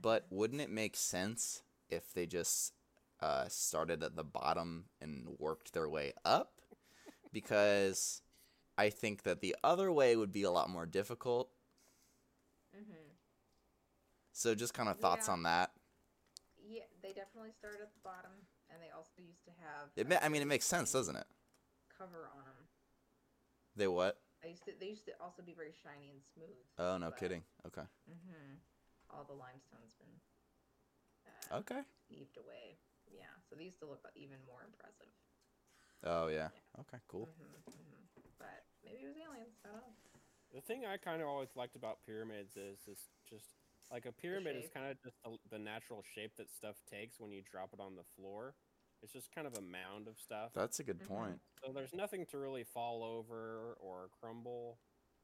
But 0.00 0.26
wouldn't 0.30 0.60
it 0.60 0.70
make 0.70 0.96
sense 0.96 1.62
if 1.88 2.12
they 2.12 2.26
just 2.26 2.72
uh, 3.20 3.46
started 3.48 4.02
at 4.02 4.16
the 4.16 4.24
bottom 4.24 4.86
and 5.00 5.28
worked 5.38 5.72
their 5.72 5.88
way 5.88 6.12
up? 6.24 6.60
Because 7.32 8.22
I 8.76 8.90
think 8.90 9.22
that 9.22 9.40
the 9.40 9.56
other 9.64 9.90
way 9.92 10.16
would 10.16 10.32
be 10.32 10.42
a 10.42 10.50
lot 10.50 10.68
more 10.70 10.86
difficult. 10.86 11.50
hmm 12.74 12.92
So 14.32 14.54
just 14.54 14.74
kind 14.74 14.88
of 14.88 14.98
thoughts 14.98 15.28
Yeah. 15.28 15.32
on 15.34 15.42
that. 15.44 15.72
Yeah, 16.66 16.82
they 17.02 17.12
definitely 17.12 17.52
start 17.52 17.78
at 17.82 17.92
the 17.92 18.00
bottom, 18.02 18.32
and 18.70 18.80
they 18.82 18.90
also 18.90 19.20
used 19.22 19.44
to 19.44 19.50
have. 19.60 19.90
It 19.96 20.08
ma- 20.08 20.18
I 20.22 20.28
mean, 20.28 20.42
it 20.42 20.46
makes 20.46 20.64
sense, 20.66 20.92
doesn't 20.92 21.14
it? 21.16 21.26
Cover 21.96 22.30
on 22.36 22.44
them. 22.44 22.54
They 23.76 23.86
what? 23.86 24.18
They 24.42 24.50
used 24.50 24.64
to. 24.64 24.72
They 24.80 24.86
used 24.88 25.04
to 25.06 25.12
also 25.20 25.42
be 25.42 25.52
very 25.52 25.72
shiny 25.82 26.10
and 26.10 26.20
smooth. 26.34 26.56
Oh, 26.78 26.96
no 26.98 27.10
but- 27.10 27.18
kidding. 27.18 27.42
Okay. 27.66 27.82
Mm-hmm. 28.10 28.54
All 29.14 29.24
the 29.24 29.34
limestone's 29.34 29.94
been 29.94 30.20
uh, 31.26 31.30
Okay. 31.52 31.82
heaved 32.08 32.36
away. 32.36 32.78
Yeah, 33.10 33.30
so 33.48 33.56
these 33.56 33.66
used 33.76 33.80
to 33.80 33.86
look 33.86 34.02
even 34.16 34.38
more 34.46 34.62
impressive. 34.64 35.12
Oh 36.04 36.28
yeah. 36.28 36.48
Okay. 36.80 36.98
Cool. 37.08 37.28
hmm 37.28 37.58
hmm 37.70 38.04
But 38.38 38.64
maybe 38.84 39.04
it 39.04 39.08
was 39.08 39.16
aliens. 39.18 39.56
I 39.64 39.68
don't 39.68 39.78
know. 39.82 39.94
The 40.54 40.60
thing 40.60 40.84
I 40.86 40.96
kind 40.96 41.22
of 41.22 41.28
always 41.28 41.50
liked 41.56 41.76
about 41.76 41.98
pyramids 42.06 42.56
is 42.56 42.78
is 42.86 43.00
just 43.28 43.46
like 43.90 44.06
a 44.06 44.12
pyramid 44.12 44.56
is 44.56 44.68
kind 44.72 44.90
of 44.90 44.96
just 45.02 45.16
the, 45.24 45.36
the 45.50 45.58
natural 45.58 46.02
shape 46.14 46.32
that 46.38 46.50
stuff 46.50 46.76
takes 46.90 47.20
when 47.20 47.32
you 47.32 47.42
drop 47.42 47.70
it 47.72 47.80
on 47.80 47.96
the 47.96 48.06
floor. 48.16 48.54
It's 49.02 49.12
just 49.12 49.32
kind 49.34 49.46
of 49.46 49.54
a 49.54 49.60
mound 49.62 50.08
of 50.08 50.18
stuff. 50.18 50.52
That's 50.54 50.80
a 50.80 50.84
good 50.84 51.02
Mhm. 51.02 51.08
point. 51.08 51.40
So 51.62 51.72
there's 51.72 51.92
nothing 51.94 52.26
to 52.26 52.38
really 52.38 52.64
fall 52.64 53.02
over 53.04 53.76
or 53.80 54.08
crumble. 54.20 54.78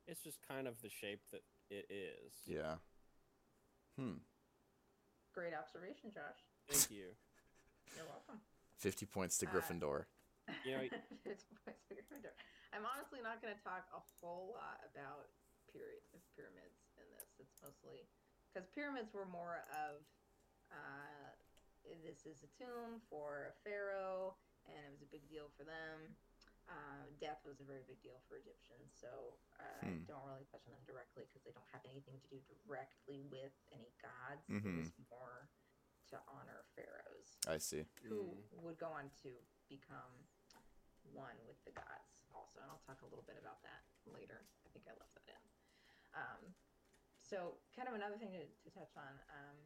It's 0.07 0.23
just 0.23 0.39
kind 0.47 0.67
of 0.69 0.81
the 0.83 0.91
shape 0.91 1.21
that 1.33 1.43
it 1.71 1.87
is. 1.91 2.33
Yeah. 2.47 2.77
Hmm. 4.01 4.17
Great 5.37 5.53
observation, 5.53 6.09
Josh. 6.09 6.41
Thank 6.73 6.89
you. 6.89 7.13
You're 7.97 8.09
welcome. 8.09 8.41
Fifty 8.81 9.05
points 9.05 9.37
to 9.39 9.47
Uh, 9.47 9.53
Gryffindor. 9.53 10.09
You 10.65 10.73
know, 10.73 10.83
It's 11.29 11.45
points 11.61 11.85
for 11.85 11.93
Gryffindor. 11.93 12.33
I'm 12.73 12.89
honestly 12.89 13.21
not 13.21 13.45
going 13.45 13.53
to 13.53 13.61
talk 13.61 13.85
a 13.93 14.01
whole 14.19 14.57
lot 14.57 14.81
about 14.89 15.29
period 15.69 16.01
pyramids 16.33 16.81
in 16.97 17.05
this. 17.13 17.29
It's 17.45 17.53
mostly 17.61 18.09
because 18.49 18.65
pyramids 18.73 19.13
were 19.13 19.29
more 19.29 19.69
of 19.69 20.01
uh, 20.73 21.37
this 22.01 22.25
is 22.25 22.41
a 22.41 22.51
tomb 22.57 23.05
for 23.13 23.53
a 23.53 23.55
pharaoh, 23.69 24.33
and 24.65 24.81
it 24.81 24.91
was 24.97 25.05
a 25.05 25.11
big 25.13 25.29
deal 25.29 25.53
for 25.61 25.69
them. 25.69 26.17
Uh, 26.71 27.03
death 27.19 27.43
was 27.43 27.59
a 27.59 27.67
very 27.67 27.83
big 27.91 27.99
deal 27.99 28.23
for 28.31 28.39
Egyptians, 28.39 28.95
so 28.95 29.35
uh, 29.59 29.83
Hmm. 29.83 30.07
I 30.07 30.07
don't 30.07 30.23
really 30.23 30.47
touch 30.55 30.63
on 30.71 30.73
them 30.79 30.85
directly 30.87 31.27
because 31.27 31.43
they 31.43 31.51
don't 31.51 31.67
have 31.75 31.83
anything 31.83 32.23
to 32.23 32.29
do 32.31 32.39
directly 32.47 33.27
with 33.27 33.51
any 33.75 33.91
gods. 33.99 34.47
Mhm. 34.47 34.79
It 34.79 34.87
was 34.87 34.95
more 35.11 35.51
to 36.15 36.17
honor 36.31 36.63
pharaohs 36.75 37.39
I 37.47 37.59
see. 37.59 37.87
who 38.07 38.35
Mm. 38.55 38.63
would 38.63 38.79
go 38.79 38.91
on 38.91 39.11
to 39.23 39.31
become 39.69 40.27
one 41.15 41.39
with 41.47 41.59
the 41.65 41.71
gods 41.71 42.11
also 42.35 42.59
and 42.61 42.71
i'll 42.71 42.83
talk 42.87 43.01
a 43.03 43.07
little 43.07 43.23
bit 43.23 43.39
about 43.39 43.63
that 43.63 43.83
later 44.07 44.47
i 44.67 44.69
think 44.71 44.87
i 44.89 44.95
left 44.99 45.15
that 45.15 45.27
in 45.31 45.43
um, 46.15 46.55
so 47.23 47.61
kind 47.77 47.87
of 47.89 47.95
another 47.95 48.19
thing 48.19 48.33
to, 48.33 48.43
to 48.63 48.71
touch 48.75 48.91
on 48.97 49.15
um, 49.31 49.57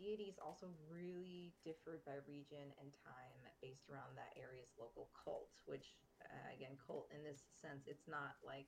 deities 0.00 0.40
also 0.40 0.72
really 0.88 1.52
differed 1.60 2.00
by 2.08 2.16
region 2.24 2.72
and 2.80 2.88
time 3.04 3.40
based 3.60 3.84
around 3.92 4.16
that 4.16 4.32
area's 4.40 4.72
local 4.80 5.12
cult 5.12 5.52
which 5.68 5.92
uh, 6.24 6.48
again 6.56 6.72
cult 6.80 7.04
in 7.12 7.20
this 7.20 7.44
sense 7.60 7.84
it's 7.84 8.08
not 8.08 8.40
like 8.40 8.64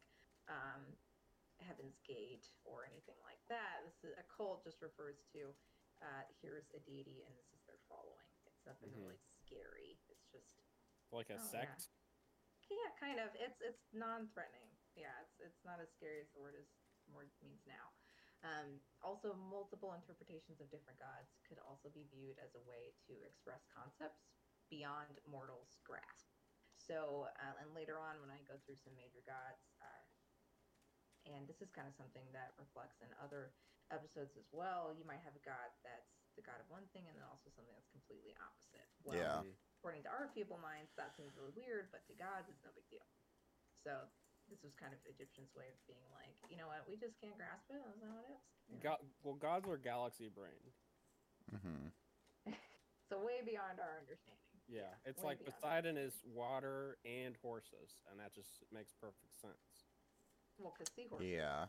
um, 0.53 0.85
heaven's 1.65 1.97
gate 2.05 2.45
or 2.69 2.85
anything 2.85 3.17
like 3.25 3.41
that 3.49 3.81
this 3.89 3.97
is 4.05 4.13
a 4.21 4.27
cult 4.29 4.61
just 4.61 4.85
refers 4.85 5.25
to 5.33 5.49
uh, 6.05 6.25
here's 6.45 6.69
a 6.77 6.81
deity 6.85 7.25
and 7.25 7.33
this 7.41 7.49
is 7.57 7.65
their 7.65 7.81
following 7.89 8.29
it's 8.45 8.61
nothing 8.69 8.93
Mhm. 8.93 9.09
really 9.09 9.23
scary 9.41 9.97
it's 10.13 10.29
just 10.29 10.61
like 11.13 11.29
a 11.33 11.41
Oh, 11.41 11.49
sect. 11.49 11.89
yeah, 12.73 12.89
kind 12.97 13.21
of. 13.21 13.29
It's 13.37 13.61
it's 13.61 13.85
non-threatening. 13.93 14.65
Yeah, 14.97 15.13
it's 15.21 15.37
it's 15.45 15.61
not 15.65 15.77
as 15.81 15.93
scary 15.93 16.21
as 16.25 16.29
the 16.33 16.41
word 16.41 16.57
is 16.57 16.73
word 17.13 17.29
means 17.45 17.61
now. 17.69 17.93
Um, 18.43 18.83
also, 18.99 19.39
multiple 19.39 19.95
interpretations 19.95 20.59
of 20.59 20.67
different 20.75 20.99
gods 20.99 21.31
could 21.47 21.63
also 21.63 21.87
be 21.95 22.11
viewed 22.11 22.43
as 22.43 22.51
a 22.59 22.63
way 22.67 22.91
to 23.07 23.15
express 23.23 23.63
concepts 23.71 24.27
beyond 24.67 25.23
mortals' 25.31 25.79
grasp. 25.87 26.27
So, 26.75 27.31
uh, 27.39 27.55
and 27.63 27.71
later 27.71 28.03
on, 28.03 28.19
when 28.19 28.35
I 28.35 28.43
go 28.43 28.59
through 28.67 28.83
some 28.83 28.99
major 28.99 29.23
gods, 29.23 29.63
uh, 29.79 30.03
and 31.31 31.47
this 31.47 31.63
is 31.63 31.71
kind 31.71 31.87
of 31.87 31.95
something 31.95 32.27
that 32.35 32.59
reflects 32.59 32.99
in 32.99 33.11
other 33.23 33.55
episodes 33.95 34.35
as 34.35 34.51
well, 34.51 34.91
you 34.91 35.07
might 35.07 35.23
have 35.23 35.39
a 35.39 35.45
god 35.47 35.71
that's 35.87 36.11
the 36.35 36.43
god 36.43 36.59
of 36.59 36.67
one 36.67 36.89
thing, 36.91 37.07
and 37.07 37.15
then 37.15 37.23
also 37.29 37.53
something 37.55 37.71
that's 37.77 37.93
completely 37.95 38.35
opposite. 38.43 38.89
Well, 39.07 39.15
Yeah. 39.15 39.47
Mm. 39.47 39.55
according 39.79 40.03
to 40.03 40.11
our 40.11 40.31
feeble 40.35 40.59
minds, 40.59 40.91
that 40.99 41.15
seems 41.15 41.37
really 41.39 41.55
weird, 41.55 41.93
but 41.95 42.03
to 42.11 42.15
gods, 42.19 42.51
it's 42.51 42.65
no 42.67 42.73
big 42.75 42.89
deal. 42.91 43.07
So 43.87 44.11
this 44.53 44.61
was 44.61 44.77
kind 44.77 44.93
of 44.93 45.01
Egyptians' 45.09 45.49
way 45.57 45.73
of 45.73 45.81
being 45.89 46.05
like, 46.13 46.37
you 46.53 46.61
know 46.61 46.69
what, 46.69 46.85
we 46.85 47.01
just 47.01 47.17
can't 47.17 47.33
grasp 47.41 47.65
it. 47.73 47.81
That's 47.81 47.97
not 48.05 48.13
what 48.13 48.29
it 48.29 48.37
is. 48.37 48.45
You 48.69 48.77
know? 48.77 48.85
Go- 48.85 49.05
well, 49.25 49.37
gods 49.41 49.65
are 49.65 49.81
galaxy 49.81 50.29
brain. 50.29 50.61
Mm-hmm. 51.49 51.89
So 53.11 53.21
way 53.21 53.45
beyond 53.45 53.77
our 53.77 54.01
understanding. 54.01 54.57
Yeah, 54.73 54.89
it's 55.05 55.21
way 55.21 55.37
like. 55.37 55.45
Poseidon 55.45 56.01
is 56.01 56.17
water 56.25 56.97
and 57.05 57.37
horses, 57.45 58.01
and 58.09 58.17
that 58.17 58.33
just 58.33 58.65
makes 58.73 58.97
perfect 58.97 59.37
sense. 59.37 59.85
well, 60.57 60.73
because 60.73 60.89
seahorses. 60.97 61.29
Yeah. 61.29 61.69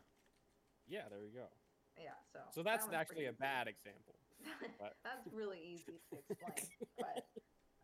Yeah, 0.88 1.04
there 1.12 1.20
you 1.20 1.36
go. 1.36 1.52
Yeah. 2.00 2.16
So. 2.32 2.40
So 2.48 2.62
that's 2.64 2.88
one's 2.88 2.96
actually 2.96 3.28
a 3.28 3.36
bad 3.36 3.68
example. 3.68 4.16
but- 4.80 4.96
that's 5.04 5.28
really 5.36 5.60
easy 5.60 6.00
to 6.08 6.16
explain, 6.16 6.80
but 6.96 7.28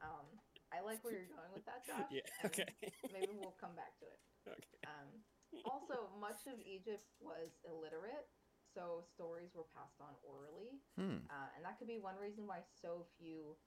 um, 0.00 0.24
I 0.72 0.80
like 0.80 1.04
where 1.04 1.12
you're 1.20 1.28
going 1.28 1.52
with 1.52 1.68
that, 1.68 1.84
Josh. 1.84 2.08
Yeah. 2.08 2.24
Okay. 2.48 2.72
Maybe 3.12 3.36
we'll 3.36 3.60
come 3.60 3.76
back 3.76 3.92
to 4.00 4.08
it. 4.08 4.16
Okay. 4.48 4.80
Um, 4.86 5.10
also, 5.66 6.08
much 6.20 6.46
of 6.46 6.56
Egypt 6.62 7.10
was 7.18 7.58
illiterate, 7.66 8.30
so 8.70 9.02
stories 9.02 9.50
were 9.52 9.66
passed 9.74 9.98
on 9.98 10.14
orally. 10.22 10.78
Hmm. 10.94 11.26
Uh, 11.26 11.48
and 11.58 11.66
that 11.66 11.76
could 11.76 11.90
be 11.90 11.98
one 11.98 12.16
reason 12.16 12.46
why 12.46 12.62
so 12.80 13.04
few 13.18 13.58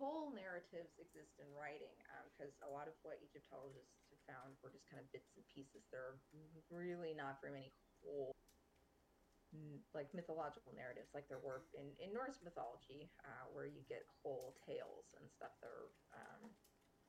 whole 0.00 0.32
narratives 0.32 0.96
exist 0.96 1.36
in 1.36 1.46
writing, 1.52 1.92
because 2.32 2.56
a 2.64 2.70
lot 2.72 2.88
of 2.88 2.96
what 3.04 3.20
Egyptologists 3.20 4.08
have 4.08 4.24
found 4.24 4.56
were 4.64 4.72
just 4.72 4.88
kind 4.88 4.96
of 4.96 5.04
bits 5.12 5.36
and 5.36 5.44
pieces. 5.52 5.84
There 5.92 6.16
are 6.16 6.18
really 6.72 7.12
not 7.12 7.36
very 7.44 7.52
many 7.52 7.68
whole, 8.00 8.32
like 9.92 10.08
mythological 10.16 10.72
narratives, 10.72 11.12
like 11.12 11.28
there 11.28 11.44
were 11.44 11.68
in, 11.76 11.92
in 12.00 12.16
Norse 12.16 12.40
mythology, 12.40 13.12
uh, 13.28 13.44
where 13.52 13.68
you 13.68 13.84
get 13.92 14.08
whole 14.24 14.56
tales 14.64 15.12
and 15.20 15.28
stuff 15.28 15.52
that 15.60 15.68
are 15.68 15.92
um, 16.16 16.48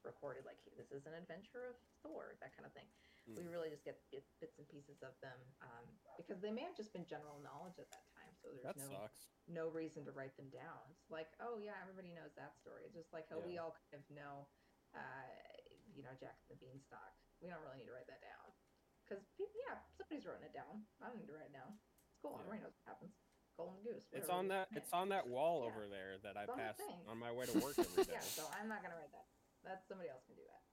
recorded, 0.03 0.45
like 0.45 0.57
hey, 0.65 0.73
this 0.77 0.89
is 0.91 1.05
an 1.05 1.13
adventure 1.13 1.71
of 1.73 1.77
Thor, 2.01 2.37
that 2.41 2.53
kind 2.57 2.65
of 2.65 2.73
thing. 2.73 2.87
We 3.29 3.45
Mm. 3.45 3.51
really 3.53 3.69
just 3.69 3.85
get 3.85 4.01
bit- 4.09 4.25
bits 4.41 4.57
and 4.57 4.65
pieces 4.67 5.03
of 5.05 5.13
them 5.21 5.37
um, 5.61 5.85
because 6.17 6.41
they 6.41 6.49
may 6.49 6.65
have 6.65 6.73
just 6.75 6.91
been 6.91 7.05
general 7.05 7.37
knowledge 7.39 7.77
at 7.77 7.85
that 7.93 8.05
time. 8.17 8.33
So 8.41 8.49
there's 8.49 8.65
That 8.65 8.77
no 8.81 8.89
sucks. 8.89 9.27
no 9.47 9.69
reason 9.69 10.03
to 10.05 10.11
write 10.11 10.35
them 10.37 10.49
down. 10.49 10.81
It's 10.97 11.11
like, 11.13 11.29
oh 11.39 11.57
yeah, 11.61 11.77
everybody 11.81 12.11
knows 12.11 12.33
that 12.35 12.57
story. 12.57 12.83
It's 12.85 12.95
just 12.97 13.13
like 13.13 13.29
how 13.29 13.37
we 13.39 13.57
all 13.61 13.77
kind 13.93 14.01
of 14.01 14.09
know, 14.09 14.47
uh, 14.97 15.29
you 15.93 16.01
know, 16.01 16.13
Jack 16.17 16.41
and 16.49 16.57
the 16.57 16.65
Beanstalk. 16.65 17.13
We 17.41 17.49
don't 17.49 17.61
really 17.61 17.77
need 17.77 17.85
to 17.85 17.93
write 17.93 18.07
that 18.09 18.21
down 18.25 18.51
because 19.05 19.21
yeah, 19.37 19.77
somebody's 19.93 20.25
writing 20.25 20.45
it 20.49 20.53
down. 20.53 20.87
I 20.99 21.07
don't 21.07 21.17
need 21.21 21.27
to 21.29 21.33
write 21.37 21.53
it 21.53 21.53
down. 21.53 21.77
It's 22.09 22.17
cool. 22.21 22.33
Yeah. 22.33 22.39
Everybody 22.41 22.61
knows 22.65 22.73
what 22.81 22.87
happens. 22.97 23.13
Golden 23.55 23.83
goose. 23.83 24.07
It's 24.11 24.29
on 24.29 24.45
it 24.45 24.49
that. 24.49 24.67
is. 24.71 24.77
It's 24.77 24.93
on 24.93 25.09
that 25.09 25.27
wall 25.27 25.61
Yeah. 25.63 25.69
over 25.69 25.87
there 25.87 26.17
that 26.25 26.37
I 26.37 26.43
It's 26.43 26.49
on 26.51 26.57
pass 26.57 26.79
on 27.07 27.17
my 27.19 27.31
way 27.31 27.45
to 27.45 27.59
work 27.59 27.77
every 27.77 28.03
day. 28.09 28.13
yeah, 28.17 28.19
so 28.25 28.49
I'm 28.57 28.67
not 28.67 28.81
gonna 28.81 28.95
write 28.97 29.11
that. 29.13 29.27
That's 29.63 29.85
somebody 29.87 30.09
else 30.09 30.25
can 30.25 30.35
do 30.37 30.45
that. 30.49 30.63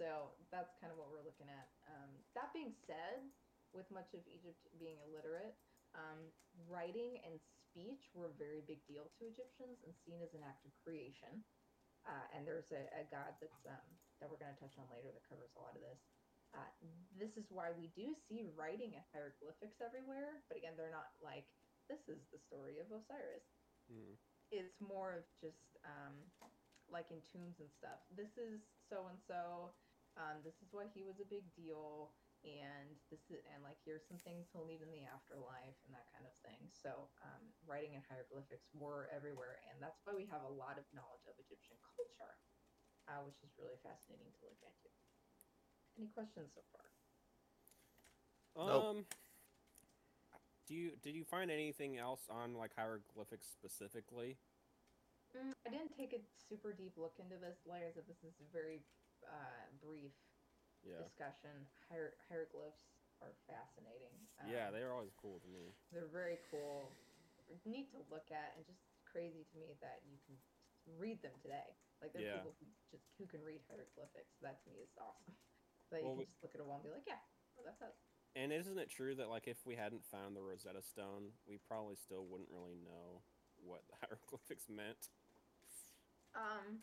So 0.00 0.32
that's 0.48 0.72
kind 0.80 0.88
of 0.88 0.96
what 0.96 1.12
we're 1.12 1.24
looking 1.24 1.48
at. 1.50 1.68
Um, 1.84 2.10
that 2.32 2.52
being 2.56 2.72
said, 2.88 3.28
with 3.76 3.86
much 3.92 4.10
of 4.16 4.24
Egypt 4.26 4.58
being 4.80 4.96
illiterate, 5.04 5.54
um, 5.94 6.32
writing 6.66 7.20
and 7.26 7.36
speech 7.70 8.08
were 8.16 8.32
a 8.32 8.36
very 8.40 8.64
big 8.64 8.80
deal 8.88 9.06
to 9.18 9.28
Egyptians 9.28 9.78
and 9.84 9.92
seen 10.06 10.22
as 10.24 10.32
an 10.34 10.42
act 10.42 10.64
of 10.64 10.72
creation. 10.82 11.44
Uh, 12.08 12.24
and 12.32 12.48
there's 12.48 12.66
a, 12.72 12.82
a 12.96 13.04
god 13.12 13.36
that's 13.38 13.62
um, 13.68 13.86
that 14.18 14.28
we're 14.32 14.40
going 14.40 14.52
to 14.52 14.60
touch 14.60 14.74
on 14.80 14.88
later 14.88 15.12
that 15.12 15.24
covers 15.28 15.52
a 15.56 15.60
lot 15.60 15.76
of 15.76 15.82
this. 15.84 16.00
Uh, 16.56 16.66
this 17.14 17.36
is 17.36 17.46
why 17.52 17.70
we 17.76 17.92
do 17.94 18.10
see 18.26 18.50
writing 18.56 18.96
and 18.96 19.04
hieroglyphics 19.12 19.78
everywhere, 19.84 20.42
but 20.48 20.56
again, 20.58 20.74
they're 20.74 20.90
not 20.90 21.12
like 21.22 21.46
this 21.86 22.00
is 22.08 22.18
the 22.32 22.40
story 22.40 22.80
of 22.80 22.88
Osiris 22.90 23.44
Mm. 23.90 24.14
it's 24.54 24.78
more 24.78 25.18
of 25.18 25.26
just 25.42 25.74
um, 25.82 26.14
like 26.92 27.08
in 27.10 27.22
tombs 27.30 27.58
and 27.62 27.70
stuff. 27.70 28.02
This 28.12 28.36
is 28.36 28.60
so 28.90 29.06
and 29.08 29.18
so. 29.18 29.72
This 30.44 30.60
is 30.60 30.68
why 30.68 30.84
he 30.92 31.00
was 31.00 31.16
a 31.16 31.24
big 31.32 31.48
deal, 31.56 32.12
and 32.44 32.92
this 33.08 33.24
is 33.32 33.40
and 33.56 33.64
like 33.64 33.80
here's 33.88 34.04
some 34.04 34.20
things 34.20 34.52
he'll 34.52 34.68
need 34.68 34.84
in 34.84 34.92
the 34.92 35.08
afterlife 35.08 35.80
and 35.88 35.96
that 35.96 36.12
kind 36.12 36.28
of 36.28 36.34
thing. 36.44 36.68
So 36.76 37.08
um, 37.24 37.40
writing 37.64 37.96
and 37.96 38.04
hieroglyphics 38.04 38.68
were 38.76 39.08
everywhere, 39.08 39.64
and 39.72 39.80
that's 39.80 39.96
why 40.04 40.12
we 40.12 40.28
have 40.28 40.44
a 40.44 40.52
lot 40.52 40.76
of 40.76 40.84
knowledge 40.92 41.24
of 41.24 41.40
Egyptian 41.40 41.80
culture, 41.80 42.36
uh, 43.08 43.24
which 43.24 43.40
is 43.40 43.48
really 43.56 43.80
fascinating 43.80 44.28
to 44.28 44.42
look 44.44 44.60
into. 44.60 44.92
Any 45.96 46.12
questions 46.12 46.52
so 46.52 46.60
far? 46.68 46.84
Nope. 48.60 48.84
Um. 48.84 48.98
Do 50.68 50.76
you 50.76 51.00
did 51.00 51.16
you 51.16 51.24
find 51.24 51.48
anything 51.50 51.96
else 51.96 52.28
on 52.28 52.54
like 52.54 52.76
hieroglyphics 52.76 53.48
specifically? 53.48 54.36
Mm, 55.36 55.54
I 55.66 55.68
didn't 55.70 55.94
take 55.94 56.12
a 56.12 56.20
super 56.48 56.72
deep 56.74 56.98
look 56.98 57.14
into 57.22 57.38
this. 57.38 57.58
Like 57.66 57.86
I 57.86 57.90
said, 57.94 58.06
this 58.10 58.18
is 58.26 58.34
a 58.42 58.48
very 58.50 58.82
uh, 59.26 59.66
brief 59.78 60.12
Yeah. 60.82 60.98
discussion. 61.04 61.68
Hier- 61.88 62.16
hieroglyphs 62.28 62.82
are 63.22 63.34
fascinating. 63.46 64.16
Yeah, 64.48 64.68
Um, 64.68 64.74
they're 64.74 64.92
always 64.92 65.12
cool 65.14 65.38
to 65.40 65.48
me. 65.48 65.74
they're 65.92 66.08
very 66.08 66.38
cool, 66.50 66.90
neat 67.64 67.90
to 67.92 67.98
look 68.10 68.30
at, 68.32 68.56
and 68.56 68.64
just 68.66 68.80
crazy 69.04 69.44
to 69.44 69.56
me 69.58 69.74
that 69.80 70.02
you 70.08 70.16
can 70.26 70.38
read 70.96 71.20
them 71.22 71.36
today. 71.42 71.76
Like 72.00 72.12
there's 72.12 72.24
Yeah. 72.24 72.36
people 72.40 72.56
who 72.58 72.66
just 72.90 73.04
who 73.18 73.26
can 73.26 73.42
read 73.44 73.60
hieroglyphics. 73.68 74.34
That 74.40 74.62
to 74.64 74.70
me 74.70 74.80
is 74.80 74.96
awesome. 74.96 75.36
That 75.90 76.02
Well, 76.04 76.12
you 76.14 76.18
can 76.24 76.26
just 76.32 76.42
look 76.42 76.54
at 76.54 76.60
a 76.60 76.64
wall 76.64 76.76
and 76.76 76.84
be 76.84 76.90
like, 76.90 77.06
yeah, 77.06 77.20
oh, 77.58 77.62
that's 77.64 77.82
us. 77.82 77.94
And 78.36 78.52
isn't 78.52 78.78
it 78.78 78.88
true 78.88 79.16
that 79.16 79.28
like 79.28 79.48
if 79.48 79.66
we 79.66 79.74
hadn't 79.74 80.04
found 80.06 80.36
the 80.36 80.42
Rosetta 80.42 80.82
Stone, 80.82 81.32
we 81.46 81.58
probably 81.58 81.96
still 81.96 82.26
wouldn't 82.26 82.48
really 82.48 82.76
know 82.76 83.24
what 83.64 83.84
the 83.88 83.96
hieroglyphics 84.02 84.66
meant? 84.68 85.00
Um, 86.36 86.82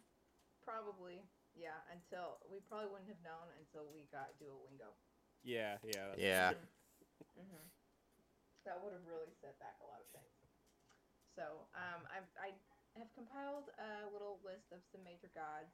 probably, 0.63 1.23
yeah. 1.55 1.79
Until 1.91 2.41
we 2.51 2.59
probably 2.67 2.91
wouldn't 2.91 3.11
have 3.11 3.23
known 3.23 3.47
until 3.59 3.87
we 3.91 4.07
got 4.11 4.35
Duolingo. 4.41 4.91
Yeah, 5.43 5.79
yeah. 5.85 6.11
that's- 6.13 6.19
Yeah. 6.19 6.51
hmm 7.39 7.65
That 8.65 8.83
would 8.83 8.91
have 8.93 9.07
really 9.07 9.31
set 9.39 9.55
back 9.63 9.79
a 9.79 9.87
lot 9.87 10.03
of 10.03 10.09
things. 10.11 10.35
So, 11.37 11.69
um, 11.77 12.03
I've, 12.11 12.27
I 12.41 12.51
have 12.99 13.07
compiled 13.13 13.69
a 13.77 14.09
little 14.11 14.41
list 14.43 14.73
of 14.73 14.81
some 14.91 15.05
major 15.05 15.29
gods. 15.37 15.71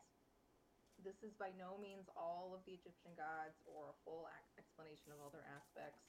This 1.01 1.17
is 1.25 1.33
by 1.41 1.49
no 1.57 1.79
means 1.81 2.05
all 2.13 2.53
of 2.53 2.61
the 2.69 2.77
Egyptian 2.77 3.15
gods 3.17 3.57
or 3.65 3.89
a 3.89 3.97
full 4.05 4.29
ac- 4.29 4.61
explanation 4.61 5.09
of 5.09 5.17
all 5.23 5.33
their 5.33 5.47
aspects. 5.49 6.03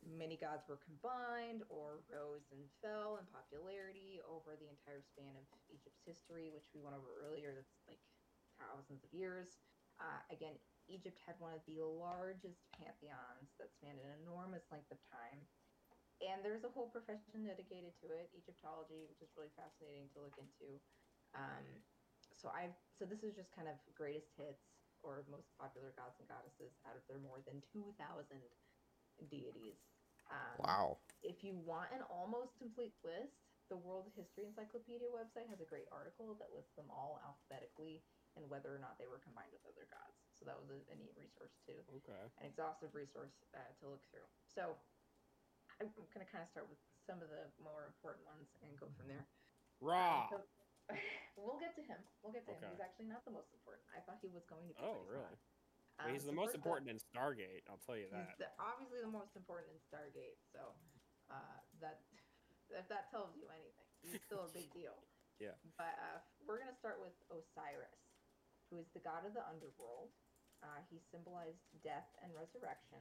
Many 0.00 0.40
gods 0.40 0.64
were 0.64 0.80
combined 0.80 1.60
or 1.68 2.00
rose 2.08 2.48
and 2.52 2.64
fell 2.80 3.20
in 3.20 3.28
popularity 3.28 4.16
over 4.24 4.56
the 4.56 4.68
entire 4.72 5.04
span 5.04 5.36
of 5.36 5.44
Egypt's 5.68 6.00
history, 6.08 6.48
which 6.48 6.64
we 6.72 6.80
went 6.80 6.96
over 6.96 7.20
earlier. 7.20 7.52
That's 7.52 7.76
like 7.84 8.00
thousands 8.56 9.04
of 9.04 9.12
years. 9.12 9.60
Uh, 10.00 10.20
again, 10.32 10.56
Egypt 10.88 11.20
had 11.20 11.36
one 11.36 11.52
of 11.52 11.60
the 11.68 11.84
largest 11.84 12.64
pantheons 12.72 13.52
that 13.60 13.68
spanned 13.76 14.00
an 14.00 14.08
enormous 14.24 14.64
length 14.72 14.88
of 14.88 15.00
time. 15.12 15.44
And 16.20 16.44
there's 16.44 16.64
a 16.64 16.72
whole 16.72 16.88
profession 16.92 17.44
dedicated 17.48 17.96
to 18.04 18.12
it, 18.12 18.28
Egyptology, 18.36 19.04
which 19.08 19.20
is 19.24 19.32
really 19.36 19.52
fascinating 19.56 20.08
to 20.12 20.20
look 20.20 20.36
into. 20.36 20.80
Um, 21.32 21.64
so 22.32 22.48
I've 22.52 22.76
so 22.96 23.04
this 23.04 23.20
is 23.24 23.36
just 23.36 23.52
kind 23.52 23.68
of 23.68 23.76
greatest 23.96 24.32
hits 24.36 24.64
or 25.04 25.24
most 25.28 25.48
popular 25.56 25.92
gods 25.96 26.16
and 26.20 26.28
goddesses 26.28 26.76
out 26.84 26.96
of 26.96 27.04
their 27.08 27.20
more 27.20 27.40
than 27.44 27.60
two 27.72 27.92
thousand 27.96 28.44
deities. 29.28 29.76
Um, 30.30 30.56
Wow. 30.62 30.98
if 31.22 31.42
you 31.42 31.58
want 31.66 31.90
an 31.92 32.02
almost 32.08 32.56
complete 32.56 32.94
list, 33.02 33.34
the 33.68 33.76
World 33.76 34.10
History 34.14 34.46
Encyclopedia 34.46 35.06
website 35.10 35.46
has 35.50 35.60
a 35.60 35.68
great 35.68 35.86
article 35.90 36.34
that 36.38 36.50
lists 36.54 36.74
them 36.74 36.90
all 36.90 37.20
alphabetically 37.22 38.02
and 38.38 38.46
whether 38.50 38.70
or 38.74 38.78
not 38.78 38.98
they 38.98 39.06
were 39.10 39.18
combined 39.22 39.50
with 39.50 39.62
other 39.66 39.86
gods. 39.90 40.14
So 40.38 40.46
that 40.46 40.54
was 40.58 40.70
a, 40.70 40.78
a 40.90 40.96
neat 40.98 41.14
resource 41.18 41.54
too, 41.66 41.78
Okay. 42.02 42.24
an 42.38 42.46
exhaustive 42.46 42.94
resource 42.94 43.34
uh, 43.54 43.62
to 43.82 43.90
look 43.90 44.02
through. 44.10 44.26
So 44.46 44.78
I'm 45.82 45.90
going 46.14 46.22
to 46.24 46.30
kind 46.30 46.42
of 46.42 46.50
start 46.50 46.66
with 46.70 46.78
some 47.06 47.22
of 47.22 47.28
the 47.30 47.50
more 47.62 47.86
important 47.90 48.26
ones 48.26 48.46
and 48.62 48.74
go 48.78 48.86
from 48.94 49.06
there. 49.10 49.26
Ra. 49.82 50.30
Um, 50.30 50.38
so- 50.38 50.48
we'll 51.38 51.58
get 51.62 51.74
to 51.78 51.82
him. 51.86 51.98
We'll 52.22 52.34
get 52.34 52.42
to 52.50 52.54
him. 52.58 52.66
He's 52.74 52.82
actually 52.82 53.06
not 53.06 53.22
the 53.22 53.30
most 53.30 53.54
important. 53.54 53.86
I 53.94 54.02
thought 54.02 54.18
he 54.18 54.26
was 54.34 54.42
going 54.50 54.66
to 54.66 54.74
be. 54.74 54.82
Oh, 54.82 55.06
but 55.06 55.14
really? 55.14 55.22
not. 55.30 55.38
Um, 56.00 56.12
he's 56.12 56.24
so 56.24 56.32
the 56.32 56.38
most 56.38 56.54
important 56.56 56.88
in 56.88 56.96
Stargate. 56.98 57.64
I'll 57.68 57.80
tell 57.84 57.96
you 57.96 58.08
that. 58.12 58.36
the, 58.40 58.48
obviously 58.56 59.00
the 59.04 59.12
most 59.12 59.36
important 59.36 59.68
in 59.72 59.78
Stargate, 59.84 60.40
so 60.52 60.72
uh, 61.28 61.58
that 61.84 62.00
if 62.72 62.86
that 62.88 63.10
tells 63.12 63.36
you 63.36 63.44
anything, 63.52 63.88
he's 64.00 64.22
still 64.24 64.48
a 64.48 64.52
big 64.52 64.72
deal. 64.78 64.96
Yeah. 65.42 65.56
But 65.76 65.96
uh, 66.00 66.18
we're 66.48 66.60
gonna 66.60 66.76
start 66.76 67.00
with 67.00 67.12
Osiris, 67.28 68.00
who 68.72 68.80
is 68.80 68.88
the 68.96 69.00
god 69.04 69.24
of 69.28 69.32
the 69.36 69.44
underworld. 69.44 70.12
Uh, 70.60 70.80
he 70.92 71.00
symbolized 71.12 71.64
death 71.80 72.08
and 72.20 72.32
resurrection, 72.36 73.00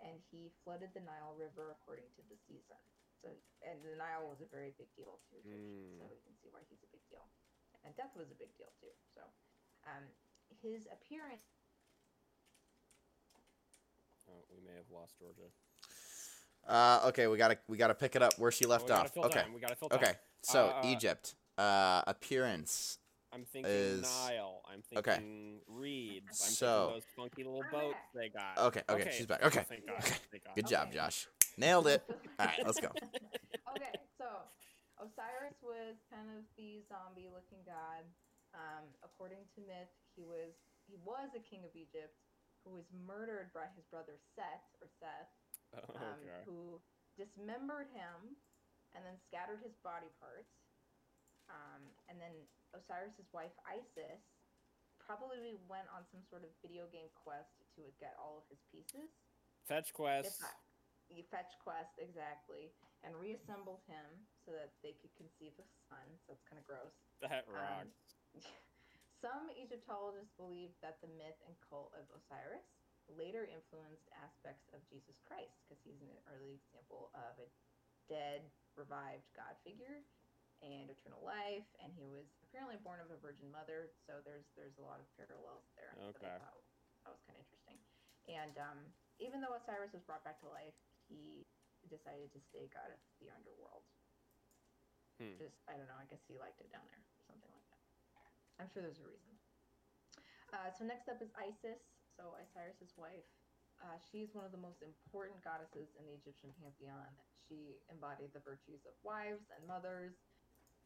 and 0.00 0.16
he 0.32 0.48
flooded 0.64 0.92
the 0.96 1.04
Nile 1.04 1.36
River 1.36 1.76
according 1.76 2.08
to 2.16 2.22
the 2.32 2.36
season. 2.48 2.80
So, 3.20 3.28
and 3.60 3.84
the 3.84 4.00
Nile 4.00 4.24
was 4.24 4.40
a 4.40 4.48
very 4.48 4.72
big 4.80 4.88
deal 4.96 5.20
to 5.28 5.30
Egyptians, 5.44 6.00
so 6.00 6.08
Mm. 6.08 6.16
you 6.16 6.24
can 6.24 6.36
see 6.40 6.48
why 6.48 6.64
he's 6.72 6.80
a 6.80 6.88
big 6.88 7.04
deal. 7.12 7.28
And 7.84 7.92
death 8.00 8.16
was 8.16 8.32
a 8.32 8.38
big 8.40 8.48
deal 8.56 8.72
too. 8.80 8.92
So, 9.12 9.28
um, 9.84 10.08
his 10.64 10.88
appearance 10.88 11.44
Oh, 14.30 14.44
we 14.54 14.60
may 14.64 14.74
have 14.76 14.88
lost 14.92 15.18
Georgia. 15.18 15.50
Uh, 16.66 17.08
okay, 17.08 17.26
we 17.26 17.36
gotta 17.36 17.58
we 17.68 17.76
gotta 17.76 17.94
pick 17.94 18.14
it 18.16 18.22
up 18.22 18.38
where 18.38 18.50
she 18.52 18.66
left 18.66 18.84
we 18.84 18.88
gotta 18.90 19.04
off. 19.08 19.14
fill 19.14 19.24
Okay. 19.24 19.42
time, 19.42 19.52
We 19.54 19.60
gotta 19.60 19.74
fill 19.76 19.88
time. 19.88 20.00
Okay. 20.02 20.14
So 20.42 20.66
Uh, 20.68 20.82
Egypt. 20.86 21.34
Uh, 21.58 22.02
appearance. 22.06 22.98
I'm 23.32 23.44
thinking 23.44 23.70
is- 23.70 24.02
Nile. 24.02 24.62
I'm 24.66 24.82
okay. 24.96 25.12
thinking 25.16 25.60
reeds. 25.68 26.40
I'm 26.46 26.52
So- 26.52 26.66
thinking 26.86 26.94
those 26.94 27.04
funky 27.16 27.44
little 27.44 27.64
boats 27.70 27.98
they 28.14 28.28
got. 28.28 28.58
Okay, 28.58 28.82
okay, 28.88 29.10
she's 29.16 29.26
back. 29.26 29.42
Okay, 29.44 29.62
Thank 29.68 29.86
God. 29.86 29.98
okay. 29.98 30.16
Thank 30.30 30.44
God. 30.44 30.54
Good 30.56 30.66
job, 30.66 30.92
Josh. 30.92 31.28
Nailed 31.56 31.86
it. 31.88 32.02
All 32.38 32.46
right, 32.46 32.64
let's 32.66 32.80
go. 32.80 32.88
okay, 33.76 33.92
so 34.18 34.26
Osiris 34.98 35.54
was 35.62 35.96
kind 36.10 36.28
of 36.30 36.44
the 36.56 36.82
zombie-looking 36.88 37.62
god. 37.66 38.04
Um, 38.54 38.84
according 39.04 39.46
to 39.54 39.60
myth, 39.62 39.90
he 40.16 40.22
was 40.24 40.54
he 40.88 40.96
was 41.04 41.30
a 41.36 41.40
king 41.40 41.62
of 41.64 41.70
Egypt, 41.76 42.16
who 42.64 42.76
was 42.76 42.86
murdered 42.92 43.50
by 43.56 43.66
his 43.76 43.84
brother 43.88 44.16
Set 44.36 44.64
or 44.80 44.88
Seth, 45.00 45.32
Oh, 45.76 45.94
um, 46.02 46.18
okay. 46.26 46.42
who 46.44 46.82
dismembered 47.14 47.86
him 47.94 48.34
and 48.94 49.06
then 49.06 49.14
scattered 49.30 49.62
his 49.62 49.74
body 49.86 50.10
parts. 50.18 50.50
Um, 51.46 51.82
and 52.10 52.18
then 52.18 52.34
Osiris's 52.74 53.26
wife 53.34 53.54
Isis 53.66 54.22
probably 55.02 55.58
went 55.66 55.86
on 55.90 56.06
some 56.10 56.22
sort 56.30 56.42
of 56.46 56.50
video 56.62 56.86
game 56.90 57.10
quest 57.14 57.50
to 57.78 57.86
get 57.98 58.14
all 58.18 58.38
of 58.42 58.46
his 58.50 58.62
pieces. 58.70 59.10
Fetch 59.66 59.90
quest. 59.94 60.38
not, 60.42 61.26
fetch 61.30 61.50
quest 61.62 61.90
exactly, 61.98 62.70
and 63.02 63.14
reassembled 63.18 63.82
him 63.90 64.06
so 64.46 64.54
that 64.54 64.70
they 64.82 64.94
could 65.02 65.10
conceive 65.18 65.54
a 65.58 65.66
son. 65.90 66.06
So 66.26 66.34
it's 66.38 66.46
kind 66.46 66.58
of 66.58 66.66
gross. 66.66 66.94
That 67.22 67.46
Um, 67.50 67.54
rocks. 67.54 68.14
Some 69.20 69.52
Egyptologists 69.52 70.32
believe 70.40 70.72
that 70.80 70.96
the 71.04 71.12
myth 71.20 71.36
and 71.44 71.52
cult 71.68 71.92
of 71.92 72.08
Osiris 72.08 72.64
later 73.12 73.44
influenced 73.44 74.08
aspects 74.16 74.64
of 74.72 74.80
Jesus 74.88 75.20
Christ 75.28 75.52
because 75.64 75.80
he's 75.84 76.00
an 76.00 76.12
early 76.24 76.56
example 76.56 77.12
of 77.12 77.36
a 77.36 77.48
dead, 78.08 78.48
revived 78.80 79.28
God 79.36 79.54
figure 79.60 80.00
and 80.60 80.88
eternal 80.92 81.20
life, 81.24 81.64
and 81.80 81.92
he 81.96 82.08
was 82.12 82.28
apparently 82.48 82.76
born 82.84 83.00
of 83.00 83.08
a 83.12 83.18
virgin 83.20 83.48
mother. 83.48 83.92
So 84.04 84.20
there's 84.24 84.44
there's 84.56 84.76
a 84.80 84.84
lot 84.84 85.00
of 85.00 85.08
parallels 85.16 85.64
there. 85.76 85.96
that 85.96 86.16
Okay. 86.16 86.32
thought 86.40 86.60
that 87.04 87.12
was 87.12 87.22
kind 87.24 87.36
of 87.36 87.44
interesting. 87.44 87.78
And 88.28 88.54
um, 88.60 88.78
even 89.20 89.40
though 89.40 89.56
Osiris 89.56 89.92
was 89.92 90.04
brought 90.04 90.24
back 90.24 90.40
to 90.44 90.48
life, 90.48 90.76
he 91.08 91.48
decided 91.88 92.28
to 92.36 92.40
stay 92.52 92.68
god 92.72 92.92
of 92.92 93.00
the 93.20 93.32
underworld. 93.32 93.84
Hmm. 95.16 95.36
Just 95.40 95.56
I 95.68 95.76
don't 95.76 95.88
know. 95.88 95.96
I 96.00 96.08
guess 96.08 96.20
he 96.28 96.36
liked 96.36 96.60
it 96.60 96.68
down 96.72 96.84
there, 96.88 97.00
or 97.00 97.22
something 97.24 97.52
like 97.52 97.66
that. 97.72 97.80
I'm 98.60 98.68
sure 98.68 98.84
there's 98.84 99.00
a 99.00 99.08
reason. 99.08 99.32
Uh, 100.52 100.68
so 100.68 100.84
next 100.84 101.08
up 101.08 101.24
is 101.24 101.32
Isis. 101.32 101.80
So 102.20 102.36
Osiris's 102.36 102.92
wife. 103.00 103.24
Uh, 103.80 103.96
she's 104.12 104.36
one 104.36 104.44
of 104.44 104.52
the 104.52 104.60
most 104.60 104.84
important 104.84 105.40
goddesses 105.40 105.88
in 105.96 106.04
the 106.04 106.12
Egyptian 106.20 106.52
pantheon. 106.60 107.08
She 107.48 107.80
embodied 107.88 108.36
the 108.36 108.44
virtues 108.44 108.84
of 108.84 108.92
wives 109.00 109.48
and 109.56 109.64
mothers. 109.64 110.12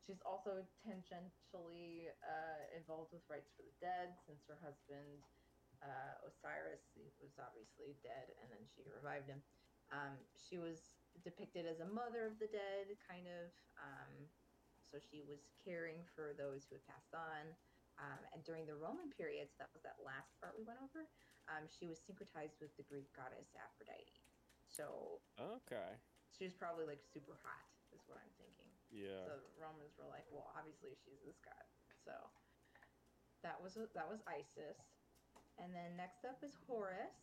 She's 0.06 0.22
also 0.22 0.62
tangentially 0.86 2.14
uh, 2.22 2.62
involved 2.70 3.10
with 3.10 3.26
rites 3.26 3.50
for 3.58 3.66
the 3.66 3.74
dead, 3.82 4.14
since 4.30 4.38
her 4.46 4.54
husband 4.62 5.26
uh, 5.82 6.28
Osiris 6.30 6.86
was 7.18 7.34
obviously 7.40 7.98
dead, 8.06 8.30
and 8.38 8.46
then 8.52 8.62
she 8.72 8.86
revived 8.86 9.26
him. 9.26 9.42
Um, 9.90 10.14
she 10.38 10.56
was 10.56 10.94
depicted 11.26 11.66
as 11.66 11.82
a 11.82 11.88
mother 11.88 12.30
of 12.30 12.38
the 12.38 12.46
dead, 12.46 12.94
kind 13.10 13.26
of. 13.26 13.50
Um, 13.80 14.30
so 14.94 15.02
she 15.02 15.26
was 15.26 15.42
caring 15.66 16.06
for 16.14 16.38
those 16.38 16.70
who 16.70 16.78
had 16.78 16.86
passed 16.86 17.10
on. 17.18 17.50
Um, 17.98 18.22
and 18.30 18.46
during 18.46 18.62
the 18.66 18.78
Roman 18.78 19.10
period, 19.10 19.50
so 19.50 19.66
that 19.66 19.70
was 19.74 19.82
that 19.82 19.98
last 20.06 20.30
part 20.38 20.54
we 20.54 20.62
went 20.62 20.78
over, 20.82 21.10
um, 21.50 21.66
she 21.66 21.86
was 21.90 21.98
syncretized 22.06 22.58
with 22.62 22.70
the 22.78 22.86
Greek 22.86 23.10
goddess 23.14 23.50
Aphrodite. 23.58 24.14
So 24.70 25.18
Okay. 25.38 25.98
she 26.30 26.46
was 26.46 26.54
probably 26.54 26.86
like 26.86 27.02
super 27.02 27.34
hot, 27.42 27.66
is 27.90 28.02
what 28.06 28.22
I'm 28.22 28.34
thinking. 28.38 28.70
Yeah. 28.94 29.26
So 29.26 29.38
the 29.42 29.54
Romans 29.58 29.94
were 29.98 30.06
like, 30.10 30.26
well, 30.30 30.50
obviously 30.54 30.94
she's 31.02 31.18
this 31.26 31.38
god. 31.42 31.66
So 32.06 32.14
that 33.42 33.58
was 33.58 33.74
that 33.78 34.06
was 34.10 34.22
Isis, 34.26 34.78
and 35.62 35.70
then 35.74 35.94
next 35.98 36.22
up 36.26 36.42
is 36.42 36.54
Horus, 36.66 37.14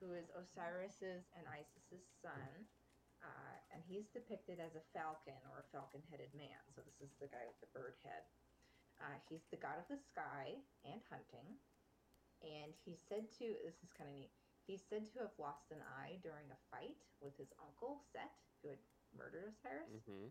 who 0.00 0.12
is 0.12 0.28
Osiris's 0.36 1.24
and 1.36 1.44
Isis's 1.48 2.04
son, 2.20 2.48
uh, 3.24 3.56
and 3.72 3.82
he's 3.84 4.08
depicted 4.12 4.58
as 4.60 4.74
a 4.74 4.84
falcon 4.96 5.38
or 5.52 5.60
a 5.60 5.70
falcon-headed 5.72 6.32
man. 6.34 6.60
So 6.72 6.80
this 6.84 7.00
is 7.04 7.12
the 7.20 7.28
guy 7.28 7.44
with 7.44 7.60
the 7.60 7.70
bird 7.76 7.96
head. 8.04 8.24
Uh, 8.98 9.18
he's 9.30 9.46
the 9.50 9.60
god 9.60 9.78
of 9.78 9.86
the 9.86 10.00
sky 10.10 10.58
and 10.82 10.98
hunting, 11.06 11.54
and 12.42 12.74
he's 12.82 12.98
said 13.06 13.30
to. 13.38 13.46
This 13.62 13.78
is 13.84 13.94
kind 13.94 14.10
of 14.10 14.16
neat. 14.16 14.34
He's 14.66 14.82
said 14.84 15.08
to 15.14 15.24
have 15.24 15.36
lost 15.38 15.70
an 15.70 15.80
eye 15.80 16.18
during 16.20 16.44
a 16.50 16.60
fight 16.68 16.98
with 17.22 17.32
his 17.38 17.48
uncle 17.62 18.02
Set, 18.12 18.34
who 18.60 18.68
had 18.74 18.82
murdered 19.16 19.48
Osiris 19.54 19.88
Mm-hmm. 19.88 20.28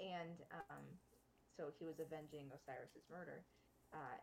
and 0.00 0.36
um, 0.72 0.86
so 1.56 1.68
he 1.76 1.84
was 1.84 2.00
avenging 2.00 2.48
Osiris's 2.54 3.04
murder. 3.10 3.44
Uh, 3.92 4.16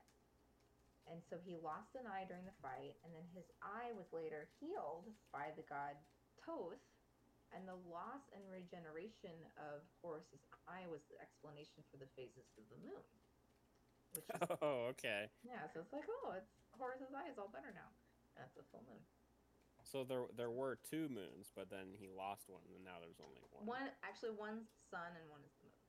and 1.12 1.22
so 1.30 1.38
he 1.46 1.56
lost 1.62 1.96
an 1.96 2.08
eye 2.10 2.26
during 2.28 2.44
the 2.44 2.60
fight, 2.64 2.98
and 3.04 3.14
then 3.14 3.24
his 3.36 3.48
eye 3.62 3.94
was 3.96 4.10
later 4.12 4.48
healed 4.60 5.08
by 5.32 5.54
the 5.56 5.64
god 5.70 5.96
Thoth. 6.44 6.82
And 7.56 7.64
the 7.64 7.80
loss 7.88 8.28
and 8.36 8.44
regeneration 8.52 9.34
of 9.56 9.82
Horus's 10.04 10.44
eye 10.68 10.84
was 10.92 11.00
the 11.08 11.16
explanation 11.24 11.80
for 11.88 11.96
the 11.96 12.10
phases 12.20 12.44
of 12.60 12.68
the 12.68 12.80
moon. 12.84 13.08
Which 14.12 14.28
is, 14.28 14.40
Oh, 14.62 14.92
okay. 14.96 15.32
yeah, 15.48 15.64
so 15.72 15.80
it's 15.80 15.92
like, 15.96 16.06
oh, 16.12 16.36
it's 16.36 16.52
Horus's 16.76 17.16
eye 17.16 17.32
is 17.32 17.40
all 17.40 17.48
better 17.50 17.72
now. 17.72 17.88
And 18.36 18.44
it's 18.46 18.60
a 18.60 18.66
full 18.70 18.84
moon. 18.86 19.00
So 19.88 20.04
there 20.04 20.28
there 20.36 20.52
were 20.52 20.76
two 20.84 21.08
moons, 21.08 21.48
but 21.56 21.72
then 21.72 21.96
he 21.96 22.12
lost 22.12 22.52
one, 22.52 22.68
and 22.76 22.84
now 22.84 23.00
there's 23.00 23.24
only 23.24 23.40
one. 23.56 23.64
One 23.64 23.88
actually, 24.04 24.36
one's 24.36 24.68
the 24.68 24.84
sun 24.92 25.16
and 25.16 25.24
one 25.32 25.40
is 25.48 25.56
the 25.64 25.72
moon. 25.72 25.84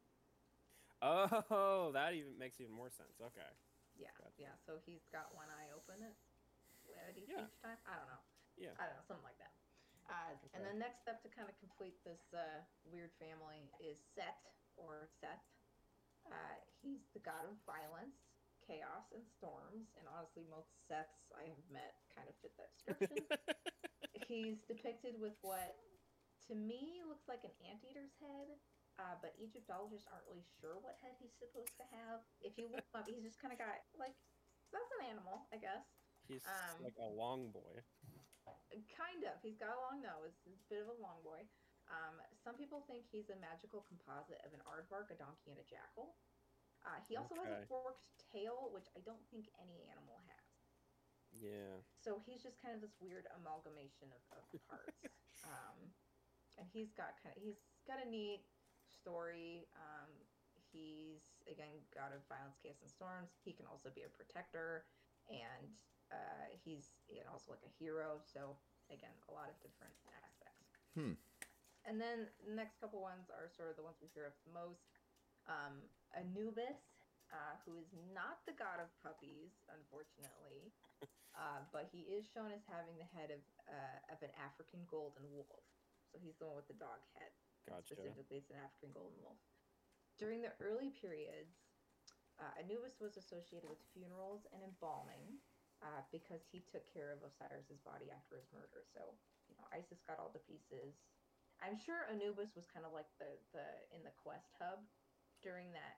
Oh, 1.51 1.91
that 1.99 2.15
even 2.15 2.39
makes 2.39 2.63
even 2.63 2.71
more 2.75 2.95
sense. 2.95 3.19
Okay. 3.19 3.51
Yeah, 3.99 4.15
Gotcha. 4.15 4.39
yeah. 4.39 4.55
So 4.63 4.79
he's 4.87 5.03
got 5.11 5.35
one 5.35 5.51
eye 5.51 5.75
open 5.75 5.99
at, 6.07 6.15
at 7.11 7.19
each, 7.19 7.27
Yeah. 7.27 7.43
each 7.51 7.59
time. 7.59 7.75
I 7.91 7.99
don't 7.99 8.07
know. 8.07 8.23
Yeah. 8.55 8.75
I 8.79 8.87
don't 8.87 8.95
know, 8.95 9.07
something 9.11 9.27
like 9.27 9.39
that. 9.43 9.51
Uh, 10.09 10.33
And 10.57 10.65
the 10.65 10.73
next 10.81 11.05
step 11.05 11.21
to 11.23 11.29
kind 11.29 11.49
of 11.49 11.55
complete 11.61 12.01
this 12.05 12.21
uh, 12.33 12.65
weird 12.89 13.13
family 13.21 13.69
is 13.79 14.01
Set 14.17 14.41
or 14.81 15.09
Seth. 15.21 15.45
Uh, 16.29 16.57
he's 16.81 17.05
the 17.13 17.21
god 17.21 17.45
of 17.45 17.57
violence, 17.69 18.17
chaos, 18.65 19.05
and 19.13 19.25
storms. 19.37 19.93
And 20.01 20.09
honestly, 20.09 20.45
most 20.49 20.73
Seths 20.89 21.29
I 21.37 21.45
have 21.53 21.65
met 21.69 21.97
kind 22.17 22.29
of 22.29 22.35
fit 22.41 22.53
that 22.57 22.71
description. 22.77 23.25
he's 24.33 24.61
depicted 24.65 25.21
with 25.21 25.37
what, 25.45 25.77
to 26.49 26.57
me, 26.57 27.05
looks 27.05 27.29
like 27.29 27.45
an 27.45 27.53
anteater's 27.69 28.13
head. 28.21 28.49
Uh, 28.99 29.15
but 29.23 29.31
Egyptologists 29.39 30.11
aren't 30.11 30.27
really 30.27 30.43
sure 30.59 30.75
what 30.83 30.99
head 30.99 31.15
he's 31.23 31.31
supposed 31.39 31.71
to 31.79 31.87
have. 31.95 32.19
If 32.43 32.59
you 32.59 32.67
look 32.67 32.83
him 32.83 32.99
up, 32.99 33.07
he's 33.07 33.23
just 33.23 33.39
kind 33.39 33.55
of 33.55 33.59
got 33.63 33.79
like 33.95 34.17
that's 34.75 34.91
an 34.99 35.15
animal, 35.15 35.47
I 35.55 35.63
guess. 35.63 35.87
He's 36.27 36.43
Um, 36.45 36.83
like 36.83 36.99
a 36.99 37.07
long 37.07 37.55
boy. 37.55 37.79
Kind 38.95 39.25
of. 39.25 39.41
He's 39.41 39.57
got 39.59 39.73
a 39.73 39.81
long 39.89 40.03
nose. 40.05 40.37
He's 40.45 40.61
a 40.61 40.69
bit 40.69 40.81
of 40.85 40.89
a 40.93 40.99
long 41.01 41.23
boy. 41.25 41.47
Um, 41.89 42.21
some 42.37 42.55
people 42.59 42.85
think 42.85 43.09
he's 43.09 43.33
a 43.33 43.39
magical 43.41 43.85
composite 43.89 44.45
of 44.45 44.53
an 44.53 44.61
aardvark, 44.69 45.09
a 45.09 45.17
donkey, 45.17 45.57
and 45.57 45.61
a 45.61 45.67
jackal. 45.67 46.21
Uh, 46.85 47.01
he 47.09 47.17
also 47.19 47.35
has 47.41 47.49
a 47.49 47.67
forked 47.67 48.05
tail, 48.31 48.71
which 48.71 48.87
I 48.95 49.01
don't 49.03 49.25
think 49.33 49.49
any 49.59 49.89
animal 49.89 50.21
has. 50.29 50.49
Yeah. 51.33 51.81
So 52.01 52.21
he's 52.25 52.41
just 52.45 52.61
kind 52.61 52.77
of 52.77 52.81
this 52.81 52.95
weird 53.01 53.29
amalgamation 53.37 54.13
of, 54.13 54.23
of 54.37 54.45
parts. 54.69 55.01
um, 55.45 55.93
and 56.57 56.67
he's 56.71 56.93
got 56.93 57.17
kind 57.23 57.35
of 57.37 57.41
he's 57.43 57.61
got 57.87 58.01
a 58.03 58.09
neat 58.09 58.45
story. 58.91 59.69
Um, 59.77 60.11
he's 60.73 61.25
again 61.49 61.81
god 61.95 62.13
of 62.13 62.25
violence, 62.29 62.57
chaos, 62.61 62.81
and 62.85 62.91
storms. 62.91 63.33
He 63.45 63.53
can 63.53 63.67
also 63.69 63.89
be 63.93 64.05
a 64.05 64.11
protector, 64.13 64.85
and 65.29 65.73
uh, 66.13 66.47
he's 66.65 66.93
you 67.09 67.21
know, 67.25 67.33
also 67.33 67.53
like 67.53 67.65
a 67.65 67.73
hero. 67.77 68.21
So 68.25 68.57
again, 68.89 69.15
a 69.29 69.33
lot 69.33 69.49
of 69.53 69.57
different 69.61 69.95
aspects. 70.09 70.69
Hmm. 70.97 71.15
And 71.87 71.97
then 71.97 72.29
the 72.45 72.53
next 72.53 72.77
couple 72.81 73.01
ones 73.01 73.33
are 73.33 73.49
sort 73.49 73.73
of 73.73 73.77
the 73.81 73.87
ones 73.87 73.97
we 74.01 74.13
hear 74.13 74.29
of 74.29 74.37
the 74.45 74.53
most. 74.53 74.85
Um, 75.49 75.81
Anubis, 76.13 76.77
uh, 77.33 77.57
who 77.65 77.81
is 77.81 77.89
not 78.13 78.45
the 78.45 78.53
god 78.53 78.81
of 78.81 78.93
puppies, 79.01 79.57
unfortunately, 79.73 80.69
uh, 81.41 81.65
but 81.73 81.89
he 81.89 82.05
is 82.05 82.29
shown 82.29 82.53
as 82.53 82.61
having 82.69 82.97
the 83.01 83.09
head 83.17 83.33
of 83.33 83.41
uh, 83.65 84.13
of 84.13 84.21
an 84.21 84.33
African 84.37 84.85
golden 84.93 85.25
wolf. 85.33 85.65
So 86.13 86.21
he's 86.21 86.37
the 86.37 86.49
one 86.49 86.57
with 86.61 86.69
the 86.69 86.77
dog 86.77 87.01
head. 87.17 87.33
Gotcha. 87.65 87.97
Specifically, 87.97 88.41
it's 88.41 88.53
an 88.53 88.61
African 88.61 88.93
golden 88.93 89.17
wolf. 89.25 89.41
During 90.17 90.41
the 90.41 90.53
early 90.61 90.93
periods, 90.93 91.69
uh, 92.41 92.53
Anubis 92.61 92.97
was 93.01 93.17
associated 93.17 93.69
with 93.69 93.81
funerals 93.93 94.49
and 94.53 94.65
embalming 94.65 95.41
uh, 95.85 96.03
because 96.11 96.43
he 96.51 96.63
took 96.71 96.83
care 96.91 97.15
of 97.15 97.23
Osiris's 97.23 97.79
body 97.87 98.11
after 98.11 98.37
his 98.41 98.49
murder. 98.55 98.83
So, 98.95 99.15
you 99.51 99.55
know, 99.59 99.67
Isis 99.71 100.03
got 100.07 100.19
all 100.19 100.31
the 100.35 100.43
pieces. 100.45 100.95
I'm 101.63 101.75
sure 101.79 102.07
Anubis 102.11 102.55
was 102.55 102.67
kind 102.71 102.87
of 102.87 102.95
like 102.95 103.11
the, 103.19 103.31
the 103.55 103.67
in 103.95 104.03
the 104.07 104.15
quest 104.23 104.51
hub 104.63 104.83
during 105.43 105.71
that. 105.75 105.97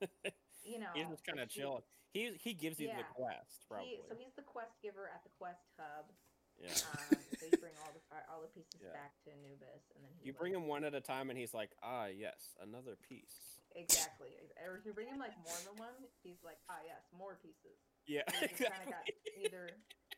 You 0.66 0.82
know, 0.82 0.90
He's 0.98 1.06
just 1.06 1.22
kind 1.22 1.38
of 1.38 1.46
she- 1.46 1.62
chill. 1.62 1.86
He 2.10 2.34
he 2.42 2.50
gives 2.58 2.80
you 2.82 2.90
the 2.90 3.06
Yeah. 3.06 3.14
quest 3.14 3.62
He, 3.62 3.70
probably. 3.70 4.02
so 4.10 4.18
he's 4.18 4.34
the 4.34 4.42
quest 4.42 4.74
giver 4.82 5.06
at 5.06 5.22
the 5.22 5.30
quest 5.38 5.62
hub. 5.78 6.10
yeah. 6.58 6.74
Um, 6.74 7.22
so 7.38 7.46
you 7.46 7.54
bring 7.62 7.70
all 7.86 7.94
the 7.94 8.02
all 8.26 8.42
the 8.42 8.50
pieces 8.50 8.82
Yeah. 8.82 8.90
back 8.90 9.14
to 9.22 9.30
Anubis, 9.30 9.86
and 9.94 10.02
then 10.02 10.10
he 10.18 10.26
You 10.26 10.32
like- 10.34 10.42
bring 10.42 10.52
him 10.58 10.66
one 10.66 10.82
at 10.82 10.90
a 10.98 11.00
time, 11.04 11.30
and 11.30 11.38
he's 11.38 11.54
like, 11.54 11.70
ah, 11.86 12.10
yes, 12.10 12.58
another 12.58 12.98
piece. 12.98 13.62
exactly. 13.78 14.34
Or 14.58 14.74
if 14.74 14.82
you 14.82 14.90
bring 14.90 15.06
him 15.06 15.22
like 15.22 15.38
more 15.46 15.54
than 15.62 15.78
one, 15.78 15.94
he's 16.26 16.42
like, 16.42 16.58
ah, 16.66 16.82
yes, 16.82 17.06
more 17.14 17.38
pieces. 17.38 17.78
Yeah, 18.06 18.22
So 18.30 18.38
you 18.42 18.48
just 18.54 18.70
kind 18.70 18.82
of 18.86 18.90
got 18.94 19.02
exactly. 19.06 19.44
either. 19.44 19.64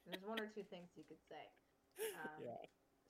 There's 0.04 0.24
one 0.24 0.40
or 0.40 0.48
two 0.52 0.64
things 0.68 0.88
you 0.96 1.04
could 1.08 1.20
say. 1.28 1.44
Um, 2.20 2.44
yeah, 2.44 2.62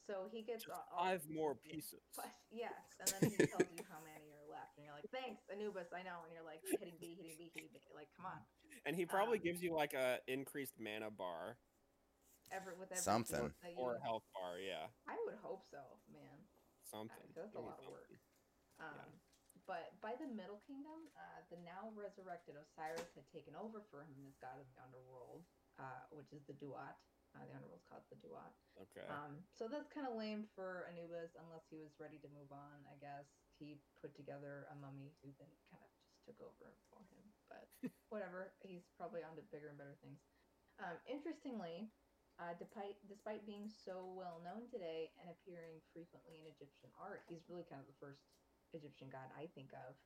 So 0.07 0.26
he 0.33 0.43
gets 0.43 0.64
just 0.64 0.72
all, 0.74 0.87
all 0.95 1.05
five 1.12 1.22
more 1.31 1.55
pieces. 1.59 2.01
pieces. 2.14 2.33
Yes, 2.51 2.72
and 2.99 3.09
then 3.12 3.20
he 3.31 3.37
tells 3.47 3.68
you 3.74 3.85
how 3.91 4.01
many 4.03 4.33
are 4.33 4.47
left, 4.49 4.74
and 4.79 4.87
you're 4.89 4.97
like, 4.97 5.07
"Thanks, 5.12 5.45
Anubis, 5.53 5.93
I 5.93 6.03
know." 6.03 6.24
And 6.24 6.33
you're 6.33 6.47
like 6.47 6.62
hitting 6.64 6.97
B, 6.99 7.14
hitting 7.18 7.37
B, 7.37 7.51
hitting 7.55 7.70
B. 7.74 7.79
Like, 7.95 8.09
come 8.16 8.26
on. 8.33 8.41
And 8.87 8.97
he 8.97 9.05
probably 9.05 9.39
um, 9.39 9.45
gives 9.45 9.61
you 9.62 9.74
like 9.76 9.93
a 9.93 10.18
increased 10.26 10.74
mana 10.81 11.11
bar. 11.12 11.59
ever 12.51 12.72
with 12.81 12.89
every 12.91 13.03
Something. 13.05 13.53
book 13.53 13.59
that 13.61 13.72
you- 13.76 13.83
Or 13.83 13.99
health 14.01 14.24
bar, 14.33 14.57
yeah. 14.59 14.89
I 15.07 15.18
would 15.29 15.37
hope 15.45 15.68
so, 15.70 16.01
man. 16.09 16.39
Something. 16.89 17.29
that's 17.37 17.53
a 17.53 17.61
Give 17.61 17.62
me 17.62 17.68
lot 17.68 17.79
of 17.85 17.91
work. 17.93 18.09
something. 18.81 19.05
Um, 19.05 19.11
But 19.68 19.92
by 20.00 20.16
the 20.16 20.24
Middle 20.24 20.64
Kingdom, 20.64 21.12
uh, 21.12 21.44
the 21.52 21.60
now 21.60 21.92
resurrected 21.92 22.56
Osiris 22.56 23.12
had 23.12 23.28
taken 23.28 23.52
over 23.52 23.84
for 23.92 24.00
him 24.00 24.16
as 24.24 24.32
god 24.40 24.56
of 24.56 24.64
the 24.72 24.80
underworld, 24.80 25.44
uh, 25.76 26.08
which 26.08 26.32
is 26.32 26.40
the 26.48 26.56
Duat. 26.56 26.96
Uh, 27.36 27.44
the 27.44 27.52
underworld's 27.52 27.84
called 27.84 28.08
the 28.08 28.16
Duat. 28.24 28.56
Okay. 28.80 29.04
Um, 29.12 29.44
so 29.52 29.68
that's 29.68 29.92
kind 29.92 30.08
of 30.08 30.16
lame 30.16 30.48
for 30.56 30.88
Anubis, 30.88 31.36
unless 31.36 31.68
he 31.68 31.76
was 31.76 31.92
ready 32.00 32.16
to 32.24 32.28
move 32.32 32.48
on. 32.48 32.80
I 32.88 32.96
guess 32.96 33.28
he 33.60 33.76
put 34.00 34.16
together 34.16 34.64
a 34.72 34.76
mummy 34.80 35.12
who 35.20 35.28
then 35.36 35.52
kind 35.68 35.84
of 35.84 35.92
just 36.00 36.16
took 36.24 36.40
over 36.40 36.72
for 36.88 37.04
him. 37.12 37.28
But 37.52 37.68
whatever, 38.08 38.56
he's 38.64 38.88
probably 38.96 39.20
on 39.20 39.36
to 39.36 39.44
bigger 39.52 39.68
and 39.68 39.76
better 39.76 40.00
things. 40.00 40.24
Um, 40.80 40.96
interestingly, 41.04 41.92
uh, 42.40 42.56
despite 42.56 42.96
despite 43.04 43.44
being 43.44 43.68
so 43.68 44.08
well 44.16 44.40
known 44.40 44.64
today 44.72 45.12
and 45.20 45.28
appearing 45.28 45.84
frequently 45.92 46.40
in 46.40 46.48
Egyptian 46.48 46.88
art, 46.96 47.28
he's 47.28 47.44
really 47.52 47.68
kind 47.68 47.84
of 47.84 47.88
the 47.90 47.98
first 48.00 48.24
Egyptian 48.74 49.08
god 49.10 49.28
I 49.36 49.48
think 49.54 49.72
of. 49.72 49.96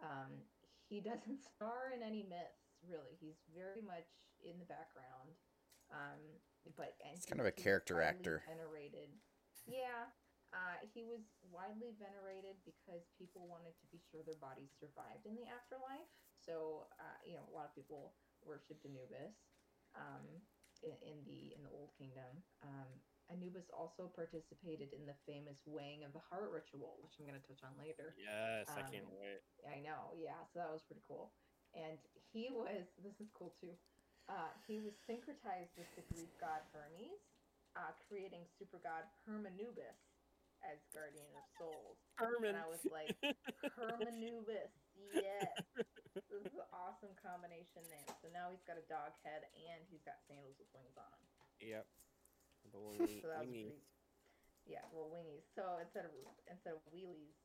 Um, 0.00 0.46
he 0.88 1.00
doesn't 1.08 1.44
star 1.44 1.92
in 1.92 2.02
any 2.02 2.24
myths, 2.24 2.78
really. 2.84 3.16
He's 3.20 3.40
very 3.52 3.82
much 3.82 4.08
in 4.40 4.56
the 4.58 4.68
background. 4.68 5.36
Um, 5.90 6.20
but 6.76 7.00
and 7.00 7.16
He's 7.16 7.24
kind 7.24 7.40
of 7.40 7.48
a 7.48 7.54
character 7.54 8.00
actor. 8.04 8.44
Venerated. 8.44 9.08
Yeah, 9.64 10.08
uh, 10.52 10.80
he 10.80 11.04
was 11.04 11.20
widely 11.44 11.92
venerated 12.00 12.56
because 12.64 13.04
people 13.20 13.44
wanted 13.48 13.76
to 13.80 13.86
be 13.92 14.00
sure 14.00 14.24
their 14.24 14.40
bodies 14.40 14.72
survived 14.80 15.28
in 15.28 15.36
the 15.36 15.44
afterlife. 15.44 16.08
So, 16.40 16.88
uh, 16.96 17.18
you 17.24 17.36
know, 17.36 17.44
a 17.48 17.52
lot 17.52 17.68
of 17.68 17.76
people 17.76 18.16
worshipped 18.40 18.84
Anubis 18.84 19.36
um, 19.92 20.24
in, 20.80 20.96
in 21.04 21.18
the 21.28 21.52
in 21.52 21.60
the 21.64 21.72
Old 21.72 21.92
Kingdom. 22.00 22.40
Um, 22.64 22.88
Anubis 23.28 23.68
also 23.70 24.08
participated 24.12 24.96
in 24.96 25.04
the 25.04 25.16
famous 25.28 25.60
weighing 25.68 26.04
of 26.04 26.16
the 26.16 26.24
heart 26.32 26.48
ritual, 26.48 26.96
which 27.04 27.20
I'm 27.20 27.28
going 27.28 27.36
to 27.36 27.44
touch 27.44 27.60
on 27.60 27.76
later. 27.76 28.16
yes, 28.16 28.68
I 28.72 28.82
can't 28.88 29.04
um, 29.04 29.20
wait. 29.20 29.44
I 29.68 29.84
know, 29.84 30.16
yeah. 30.16 30.40
So 30.52 30.64
that 30.64 30.72
was 30.72 30.80
pretty 30.84 31.04
cool. 31.04 31.32
And 31.76 32.00
he 32.32 32.48
was, 32.48 32.88
this 33.04 33.20
is 33.20 33.28
cool 33.36 33.52
too. 33.60 33.76
Uh, 34.28 34.52
he 34.68 34.80
was 34.80 34.96
syncretized 35.08 35.72
with 35.76 35.88
the 35.96 36.04
Greek 36.12 36.32
god 36.40 36.64
Hermes, 36.72 37.20
uh, 37.76 37.92
creating 38.08 38.44
super 38.56 38.80
god 38.80 39.04
Hermanubis 39.24 39.96
as 40.64 40.80
guardian 40.92 41.28
of 41.36 41.44
souls. 41.56 41.96
Herman. 42.16 42.56
And 42.56 42.60
I 42.60 42.68
was 42.68 42.82
like, 42.88 43.14
Hermanubis, 43.76 44.72
yes. 45.14 45.52
This 46.12 46.44
is 46.44 46.50
an 46.50 46.68
awesome 46.74 47.14
combination 47.20 47.84
name. 47.92 48.08
So 48.20 48.28
now 48.32 48.50
he's 48.50 48.64
got 48.66 48.80
a 48.80 48.86
dog 48.90 49.14
head 49.22 49.46
and 49.54 49.80
he's 49.86 50.02
got 50.02 50.18
sandals 50.26 50.58
with 50.58 50.68
wings 50.74 50.96
on. 50.98 51.16
Yep. 51.62 51.86
The 52.72 52.80
wingy, 52.80 53.20
So 53.22 53.28
that 53.28 53.40
was 53.42 53.48
wingy. 53.48 53.64
pretty. 53.70 53.82
Yeah, 54.68 54.84
well, 54.92 55.08
wingies. 55.08 55.48
So 55.56 55.80
instead 55.80 56.04
of 56.04 56.12
instead 56.50 56.76
of 56.76 56.84
wheelies, 56.92 57.36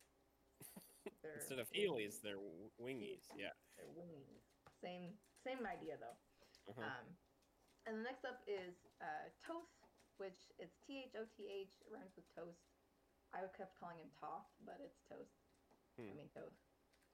they're 1.23 1.39
Instead 1.39 1.59
of 1.63 1.67
heelys, 1.71 2.19
they're 2.19 2.39
wingies. 2.81 3.23
Yeah. 3.39 3.55
They're 3.79 3.87
wingies. 3.95 4.43
Same 4.83 5.15
same 5.43 5.63
idea 5.63 5.95
though. 5.99 6.17
Uh-huh. 6.71 6.83
Um, 6.83 7.05
and 7.87 7.99
the 7.99 8.03
next 8.07 8.23
up 8.27 8.43
is 8.47 8.75
uh, 9.03 9.27
Toth, 9.39 9.71
which 10.19 10.51
it's 10.59 10.75
T 10.83 11.03
H 11.07 11.15
O 11.19 11.23
T 11.35 11.47
H, 11.47 11.71
rhymes 11.91 12.11
with 12.15 12.27
toast. 12.35 12.59
I 13.35 13.41
kept 13.55 13.73
calling 13.79 13.97
him 13.99 14.11
Toth, 14.19 14.47
but 14.67 14.77
it's 14.83 14.99
Toast. 15.07 15.39
I 15.99 16.03
Hmm. 16.03 16.15
mean 16.19 16.29
Toth. 16.35 16.53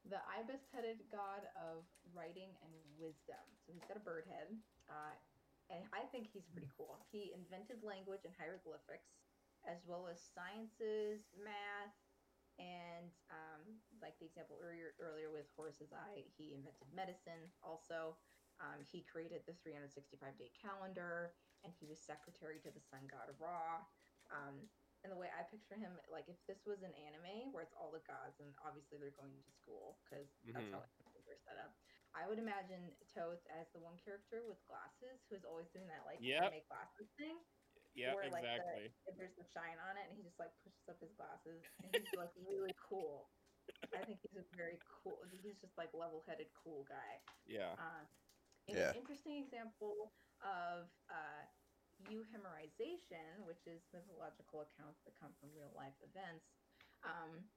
The 0.09 0.19
ibis-headed 0.41 1.03
god 1.11 1.45
of 1.59 1.83
writing 2.15 2.49
and 2.63 2.71
wisdom. 2.97 3.41
So 3.67 3.73
he's 3.75 3.83
got 3.85 3.99
a 3.99 4.03
bird 4.03 4.25
head, 4.31 4.47
uh, 4.87 5.11
and 5.69 5.87
I 5.93 6.05
think 6.07 6.27
he's 6.27 6.47
pretty 6.47 6.69
cool. 6.75 6.99
He 7.11 7.31
invented 7.33 7.83
language 7.83 8.25
and 8.25 8.33
hieroglyphics, 8.35 9.09
as 9.65 9.85
well 9.85 10.07
as 10.07 10.21
sciences, 10.21 11.21
math, 11.33 11.93
and 12.57 13.11
um, 13.29 13.81
like 14.01 14.17
the 14.19 14.25
example 14.25 14.57
earlier 14.59 14.93
earlier 14.99 15.31
with 15.31 15.47
Horus's 15.55 15.93
eye, 15.93 16.23
he 16.37 16.53
invented 16.53 16.91
medicine. 16.93 17.51
Also, 17.63 18.17
um, 18.59 18.83
he 18.91 19.03
created 19.03 19.45
the 19.45 19.53
365 19.53 20.37
day 20.37 20.49
calendar, 20.49 21.35
and 21.63 21.73
he 21.73 21.85
was 21.85 21.99
secretary 22.03 22.59
to 22.59 22.71
the 22.71 22.79
sun 22.79 23.07
god 23.07 23.39
Ra. 23.39 23.85
Um, 24.29 24.69
and 25.03 25.11
the 25.11 25.17
way 25.17 25.29
I 25.31 25.43
picture 25.43 25.75
him, 25.77 25.95
like 26.11 26.27
if 26.27 26.35
this 26.45 26.65
was 26.65 26.83
an 26.83 26.93
anime 26.93 27.53
where 27.53 27.63
it's 27.63 27.73
all 27.73 27.91
the 27.91 27.99
gods, 27.99 28.39
and 28.39 28.53
obviously 28.59 28.97
they're 28.99 29.11
going 29.11 29.41
to 29.41 29.51
school 29.51 30.01
because 30.03 30.27
that's 30.51 30.65
Mhm. 30.65 30.71
how 30.71 30.83
they're 31.25 31.37
set 31.37 31.57
up. 31.57 31.71
I 32.15 32.25
would 32.27 32.39
imagine 32.41 32.89
Thoth 33.13 33.45
as 33.53 33.69
the 33.73 33.79
one 33.79 33.97
character 34.01 34.41
with 34.47 34.57
glasses 34.65 35.21
who's 35.29 35.45
always 35.45 35.69
doing 35.69 35.87
that 35.87 36.05
like 36.05 36.17
Yep. 36.19 36.41
anime 36.49 36.63
glasses 36.67 37.09
thing 37.17 37.37
Yep, 37.95 38.15
or, 38.15 38.29
like, 38.29 38.43
the- 38.45 38.91
if 39.07 39.15
there's 39.17 39.35
the 39.35 39.43
shine 39.53 39.77
on 39.79 39.97
it 39.97 40.05
and 40.09 40.17
he 40.17 40.23
just 40.23 40.37
like 40.39 40.53
pushes 40.63 40.87
up 40.89 40.99
his 41.01 41.11
glasses 41.13 41.61
and 41.83 41.89
he's 41.95 42.13
like 42.13 42.31
really 42.35 42.73
cool. 42.77 43.29
I 43.93 44.03
think 44.05 44.19
he's 44.21 44.37
a 44.37 44.45
very 44.55 44.79
cool 45.03 45.21
he's 45.41 45.57
just 45.61 45.77
like 45.77 45.93
level 45.93 46.21
headed 46.25 46.49
cool 46.53 46.83
guy. 46.85 47.21
Yeah. 47.45 47.73
Uh, 47.77 48.05
Yeah. 48.67 48.89
an 48.89 48.95
interesting 48.97 49.43
example 49.43 50.13
of 50.41 50.89
uh, 51.09 51.41
euhemerization, 52.09 53.43
which 53.45 53.65
is 53.67 53.81
mythological 53.93 54.61
accounts 54.61 55.01
that 55.05 55.15
come 55.19 55.33
from 55.39 55.49
real 55.53 55.71
life 55.75 55.95
events. 56.01 56.45
Um, 57.03 57.37
it- 57.37 57.49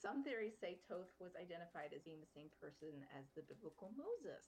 some 0.00 0.24
theories 0.24 0.56
say 0.60 0.80
Thoth 0.88 1.12
was 1.20 1.36
identified 1.36 1.92
as 1.92 2.02
being 2.04 2.20
the 2.20 2.34
same 2.34 2.48
person 2.60 3.04
as 3.16 3.28
the 3.36 3.44
biblical 3.44 3.92
Moses. 3.96 4.44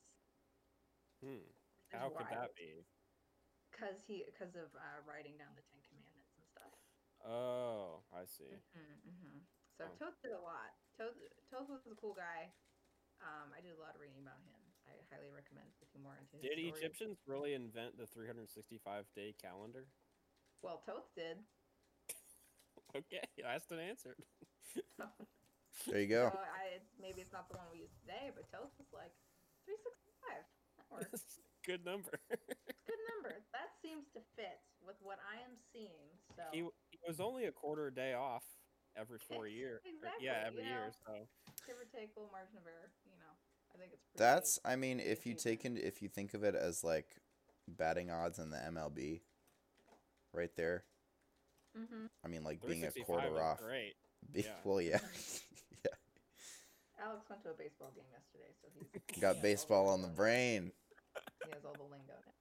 Hmm. 1.21 1.45
How 1.93 2.11
could 2.13 2.29
that 2.29 2.53
be? 2.59 2.85
Because 3.71 4.01
he, 4.05 4.25
because 4.27 4.57
of 4.57 4.73
uh, 4.75 5.01
writing 5.05 5.37
down 5.37 5.53
the 5.55 5.65
Ten 5.69 5.81
Commandments 5.87 6.33
and 6.37 6.45
stuff. 6.49 6.75
Oh, 7.23 8.05
I 8.13 8.25
see. 8.25 8.49
Mm-hmm, 8.49 8.97
mm-hmm. 9.05 9.39
So 9.77 9.85
Oh. 9.85 9.97
Thoth 10.01 10.19
did 10.25 10.33
a 10.33 10.41
lot. 10.41 10.73
Thoth, 10.97 11.21
Thoth 11.53 11.69
was 11.69 11.85
a 11.85 11.97
cool 12.01 12.17
guy. 12.17 12.49
Um, 13.21 13.53
I 13.53 13.61
did 13.61 13.77
a 13.77 13.81
lot 13.81 13.97
of 13.97 14.01
reading 14.01 14.21
about 14.21 14.41
him. 14.45 14.61
I 14.89 14.97
highly 15.13 15.29
recommend 15.33 15.69
looking 15.81 16.01
more 16.01 16.17
into 16.17 16.37
his 16.37 16.49
Did 16.49 16.57
story. 16.57 16.73
Egyptians 16.73 17.17
really 17.29 17.53
invent 17.53 17.97
the 18.01 18.07
365 18.09 19.05
day 19.13 19.35
calendar? 19.37 19.89
Well, 20.63 20.83
Thoth 20.85 21.13
did. 21.15 21.45
Okay, 22.95 23.21
asked 23.45 23.73
and 23.73 23.81
answered. 24.75 24.85
There 25.87 26.01
you 26.01 26.09
go. 26.09 26.33
So 26.33 26.41
I, 26.41 26.81
maybe 26.99 27.21
it's 27.21 27.37
not 27.37 27.47
the 27.53 27.61
one 27.61 27.69
we 27.71 27.85
use 27.85 27.93
today, 28.01 28.33
but 28.35 28.49
Thoth 28.51 28.73
was 28.81 28.89
like 28.97 29.13
365. 29.69 30.43
That 30.81 30.89
works. 30.89 31.39
Good 31.69 31.85
number. 31.85 32.17
Good 32.89 33.03
number. 33.15 33.45
That 33.53 33.77
seems 33.85 34.09
to 34.17 34.25
fit 34.35 34.57
with 34.81 34.97
what 35.05 35.21
I 35.23 35.39
am 35.45 35.55
seeing. 35.71 36.11
So 36.35 36.43
he, 36.51 36.65
he 36.91 36.99
was 37.07 37.21
only 37.21 37.45
a 37.45 37.53
quarter 37.53 37.93
day 37.93 38.15
off 38.17 38.43
every 38.97 39.21
four 39.21 39.47
years. 39.47 39.85
Exactly, 39.85 40.27
Yeah, 40.27 40.41
you 40.41 40.47
every 40.49 40.65
know. 40.65 40.71
year. 40.71 40.89
So 41.07 41.13
give 41.69 41.77
or 41.77 41.87
take 41.93 42.17
a 42.17 42.19
little 42.19 42.33
margin 42.33 42.57
of 42.57 42.65
error, 42.67 42.91
you 43.05 43.21
know. 43.21 43.35
I 43.71 43.79
think 43.79 43.93
it's 43.93 44.03
pretty 44.11 44.19
That's 44.19 44.59
I 44.65 44.75
mean, 44.81 44.99
if 44.99 45.27
you 45.27 45.35
take 45.35 45.63
human. 45.63 45.79
in, 45.83 45.87
if 45.87 46.01
you 46.03 46.09
think 46.09 46.35
of 46.35 46.43
it 46.43 46.57
as 46.57 46.83
like 46.83 47.21
batting 47.69 48.11
odds 48.11 48.39
in 48.41 48.51
the 48.51 48.59
MLB, 48.59 49.21
right 50.33 50.51
there. 50.57 50.85
Mm-hmm. 51.77 52.07
I 52.25 52.29
mean, 52.29 52.43
like 52.43 52.65
being 52.67 52.85
a 52.85 52.91
quarter 53.05 53.43
off. 53.43 53.61
Great. 53.61 53.95
Be- 54.33 54.43
yeah. 54.43 54.49
Well, 54.65 54.81
yeah, 54.83 54.99
Alex 57.03 57.25
went 57.29 57.43
to 57.45 57.51
a 57.51 57.55
baseball 57.55 57.91
game 57.95 58.05
yesterday, 58.13 58.53
so 58.61 58.69
he 59.09 59.15
has 59.15 59.21
got 59.21 59.37
all 59.37 59.43
baseball 59.43 59.89
on 59.89 60.01
the 60.01 60.09
lingo. 60.09 60.17
brain. 60.17 60.73
He 61.45 61.51
has 61.53 61.65
all 61.65 61.73
the 61.75 61.83
lingo. 61.83 62.05
now. 62.09 62.33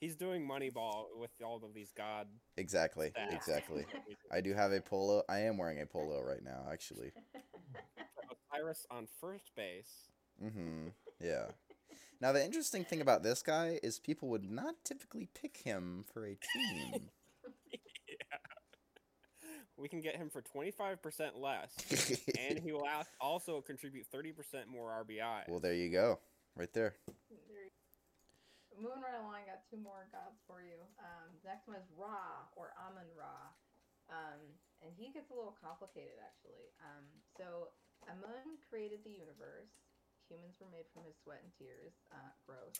He's 0.00 0.16
doing 0.16 0.46
Moneyball 0.46 1.06
with 1.18 1.30
all 1.44 1.56
of 1.64 1.72
these 1.74 1.92
god. 1.96 2.26
Exactly, 2.56 3.12
stats. 3.16 3.34
exactly. 3.34 3.86
I 4.32 4.40
do 4.40 4.52
have 4.52 4.72
a 4.72 4.80
polo. 4.80 5.22
I 5.28 5.40
am 5.40 5.56
wearing 5.56 5.80
a 5.80 5.86
polo 5.86 6.20
right 6.22 6.42
now, 6.42 6.66
actually. 6.70 7.12
Osiris 8.52 8.86
on 8.90 9.06
first 9.20 9.50
base. 9.56 10.08
Mm-hmm. 10.42 10.88
Yeah. 11.22 11.46
Now 12.20 12.32
the 12.32 12.44
interesting 12.44 12.84
thing 12.84 13.00
about 13.00 13.22
this 13.22 13.42
guy 13.42 13.78
is 13.82 13.98
people 13.98 14.28
would 14.28 14.50
not 14.50 14.74
typically 14.84 15.28
pick 15.34 15.58
him 15.58 16.04
for 16.12 16.24
a 16.26 16.36
team. 16.36 17.10
Yeah. 19.76 19.82
We 19.82 19.88
can 19.88 20.00
get 20.00 20.16
him 20.16 20.30
for 20.30 20.42
25% 20.42 21.38
less, 21.38 21.70
and 22.38 22.58
he 22.58 22.72
will 22.72 22.86
also 23.20 23.60
contribute 23.60 24.06
30% 24.14 24.66
more 24.70 25.04
RBI. 25.04 25.48
well, 25.48 25.60
there 25.60 25.74
you 25.74 25.90
go, 25.90 26.18
right 26.56 26.72
there. 26.72 26.94
There 27.30 27.70
Moving 28.74 29.06
right 29.06 29.14
along, 29.14 29.38
I 29.38 29.46
got 29.46 29.62
two 29.70 29.78
more 29.78 30.10
gods 30.10 30.42
for 30.50 30.58
you. 30.58 30.82
Um, 30.98 31.30
next 31.46 31.70
one 31.70 31.78
is 31.78 31.86
Ra 31.94 32.42
or 32.58 32.74
Amun 32.74 33.06
Ra, 33.14 33.54
um, 34.10 34.42
and 34.82 34.90
he 34.98 35.14
gets 35.14 35.30
a 35.30 35.34
little 35.38 35.54
complicated 35.62 36.18
actually. 36.18 36.74
Um, 36.82 37.06
so 37.38 37.70
Amun 38.10 38.58
created 38.66 39.06
the 39.06 39.14
universe. 39.14 39.70
Humans 40.26 40.58
were 40.58 40.66
made 40.74 40.90
from 40.90 41.06
his 41.06 41.14
sweat 41.22 41.38
and 41.46 41.54
tears. 41.54 41.94
Uh, 42.10 42.34
gross. 42.42 42.74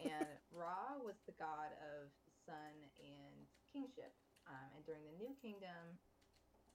and 0.00 0.28
Ra 0.54 0.96
was 0.96 1.20
the 1.28 1.36
god 1.36 1.76
of 1.76 2.08
sun 2.48 2.72
and 2.96 3.36
kingship. 3.68 4.16
Um, 4.48 4.68
and 4.72 4.82
during 4.88 5.04
the 5.04 5.12
New 5.20 5.36
Kingdom, 5.44 6.00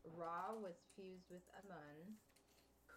Ra 0.06 0.54
was 0.54 0.76
fused 0.96 1.30
with 1.30 1.44
Amun, 1.64 2.20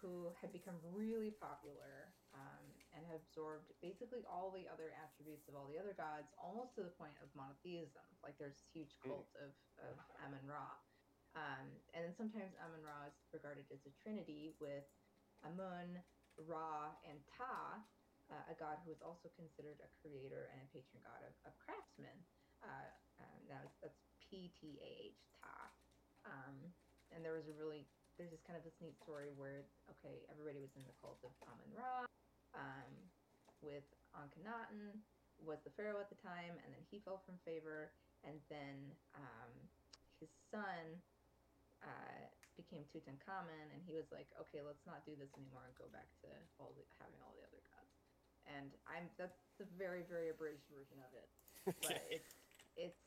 who 0.01 0.29
had 0.39 0.51
become 0.51 0.75
really 0.83 1.31
popular. 1.31 2.13
Um, 2.33 2.65
and 2.93 3.05
had 3.05 3.21
absorbed 3.21 3.69
basically 3.81 4.25
all 4.25 4.49
the 4.49 4.65
other 4.65 4.89
attributes 4.97 5.45
of 5.45 5.53
all 5.53 5.69
the 5.69 5.77
other 5.77 5.93
gods, 5.93 6.33
almost 6.37 6.73
to 6.77 6.81
the 6.81 6.89
point 6.89 7.13
of 7.21 7.29
monotheism. 7.37 8.05
Like 8.25 8.37
there's 8.41 8.57
this 8.57 8.69
huge 8.73 8.97
Mm. 9.05 9.09
cult 9.09 9.29
of, 9.37 9.53
of 9.77 9.95
Amun 10.25 10.45
Ra. 10.49 10.77
Um, 11.37 11.77
and 11.93 12.01
then 12.05 12.13
sometimes 12.17 12.55
Amun 12.57 12.81
Ra 12.81 13.05
is 13.05 13.13
regarded 13.33 13.69
as 13.69 13.85
a 13.85 13.93
trinity 14.01 14.55
with 14.57 14.85
Amun, 15.45 16.01
Ra, 16.37 16.95
and 17.05 17.21
Ptah, 17.27 17.81
uh, 18.33 18.43
a 18.49 18.55
god 18.57 18.79
who 18.85 18.89
is 18.91 19.01
also 19.01 19.29
considered 19.37 19.77
a 19.83 19.89
creator 20.01 20.49
and 20.53 20.61
a 20.61 20.67
patron 20.73 21.01
god 21.05 21.21
of, 21.21 21.33
of 21.45 21.53
craftsmen. 21.61 22.17
Uh, 22.65 22.89
um, 23.21 23.39
now 23.45 23.61
that's 23.81 24.01
P 24.25 24.49
T 24.57 24.79
A 24.81 25.13
H 25.13 25.21
Ptah. 25.37 25.69
Um, 26.25 26.73
and 27.17 27.25
there 27.25 27.33
was 27.33 27.49
a 27.49 27.55
really 27.57 27.89
there's 28.21 28.29
this 28.29 28.45
kind 28.45 28.53
of 28.53 28.61
this 28.61 28.77
neat 28.77 28.93
story 29.01 29.33
where 29.33 29.65
okay 29.89 30.21
everybody 30.29 30.61
was 30.61 30.69
in 30.77 30.85
the 30.85 30.93
cult 31.01 31.17
of 31.25 31.33
Amun 31.49 31.73
Ra, 31.73 32.05
um, 32.53 32.93
with 33.65 33.85
Akhenaten 34.13 35.01
was 35.41 35.57
the 35.65 35.73
pharaoh 35.73 36.01
at 36.01 36.09
the 36.13 36.17
time, 36.21 36.53
and 36.65 36.69
then 36.73 36.81
he 36.89 36.97
fell 37.05 37.21
from 37.25 37.37
favor, 37.45 37.93
and 38.25 38.37
then 38.49 38.77
um, 39.13 39.53
his 40.17 40.29
son 40.49 40.97
uh, 41.85 42.25
became 42.57 42.81
Tutankhamun, 42.89 43.69
and 43.69 43.81
he 43.85 43.93
was 43.93 44.09
like, 44.09 44.25
okay, 44.41 44.65
let's 44.65 44.81
not 44.89 45.05
do 45.05 45.13
this 45.13 45.29
anymore 45.37 45.69
and 45.69 45.77
go 45.77 45.85
back 45.93 46.09
to 46.25 46.29
all 46.57 46.73
the, 46.73 46.81
having 46.97 47.21
all 47.21 47.37
the 47.37 47.45
other 47.45 47.61
gods. 47.69 47.93
And 48.49 48.73
I'm 48.89 49.05
that's 49.17 49.37
the 49.61 49.69
very 49.77 50.07
very 50.09 50.33
abridged 50.33 50.65
version 50.73 50.97
of 51.05 51.11
it, 51.13 51.29
but 51.85 52.01
it's 52.09 52.33
it's 52.77 53.03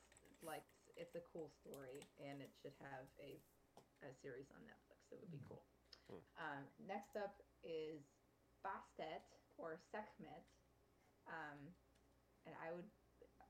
like 0.47 0.67
it's 0.95 1.19
a 1.19 1.25
cool 1.35 1.51
story, 1.65 1.99
and 2.23 2.39
it 2.39 2.53
should 2.63 2.77
have 2.79 3.09
a 3.19 3.41
a 4.05 4.11
series 4.25 4.49
on 4.55 4.61
Netflix. 4.65 5.01
It 5.13 5.19
would 5.21 5.33
be 5.33 5.43
cool. 5.49 5.65
Hmm. 6.09 6.23
Um, 6.39 6.63
next 6.89 7.15
up 7.17 7.39
is 7.63 8.01
Bastet 8.65 9.25
or 9.61 9.77
Sekhmet. 9.93 10.45
Um, 11.29 11.75
and 12.49 12.57
I 12.59 12.73
would, 12.73 12.89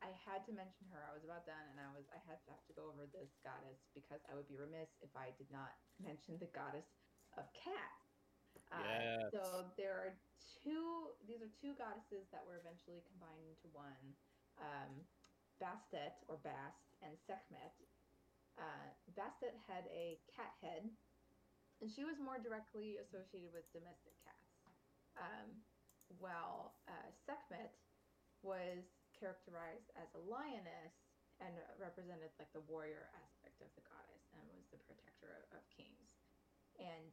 I 0.03 0.11
had 0.27 0.43
to 0.51 0.53
mention 0.53 0.91
her. 0.91 1.01
I 1.07 1.15
was 1.15 1.23
about 1.23 1.47
done, 1.47 1.63
and 1.71 1.79
I 1.79 1.89
was, 1.95 2.05
I 2.11 2.19
had 2.27 2.43
to 2.45 2.51
have 2.51 2.65
to 2.67 2.75
go 2.75 2.91
over 2.91 3.07
this 3.15 3.31
goddess 3.47 3.79
because 3.95 4.21
I 4.27 4.35
would 4.35 4.49
be 4.51 4.59
remiss 4.59 4.91
if 5.01 5.13
I 5.15 5.31
did 5.39 5.49
not 5.55 5.77
mention 6.03 6.37
the 6.43 6.51
goddess 6.51 6.89
of 7.39 7.47
cats. 7.55 8.03
Uh, 8.75 8.83
Yes. 8.83 9.31
So 9.31 9.71
there 9.79 9.95
are 9.95 10.13
two. 10.63 11.15
These 11.27 11.39
are 11.39 11.51
two 11.63 11.79
goddesses 11.79 12.27
that 12.35 12.43
were 12.43 12.59
eventually 12.59 13.03
combined 13.15 13.47
into 13.47 13.71
one. 13.71 14.05
Um, 14.59 15.07
Bastet 15.63 16.19
or 16.27 16.41
Bast 16.43 16.83
and 17.05 17.15
Sekhmet. 17.29 17.77
Uh, 18.61 18.93
Bastet 19.17 19.57
had 19.65 19.89
a 19.89 20.21
cat 20.29 20.53
head, 20.61 20.85
and 21.81 21.89
she 21.89 22.05
was 22.05 22.21
more 22.21 22.37
directly 22.37 23.01
associated 23.01 23.57
with 23.57 23.65
domestic 23.73 24.13
cats. 24.21 24.53
Um, 25.17 25.49
while 26.21 26.77
uh, 26.85 27.09
Sekhmet 27.25 27.73
was 28.45 28.85
characterized 29.17 29.89
as 29.97 30.09
a 30.17 30.23
lioness 30.29 30.93
and 31.41 31.57
represented 31.81 32.29
like 32.37 32.53
the 32.53 32.65
warrior 32.69 33.09
aspect 33.17 33.57
of 33.65 33.73
the 33.77 33.85
goddess 33.89 34.25
and 34.37 34.45
was 34.53 34.65
the 34.69 34.81
protector 34.85 35.41
of, 35.41 35.61
of 35.61 35.63
kings. 35.73 36.09
And 36.77 37.09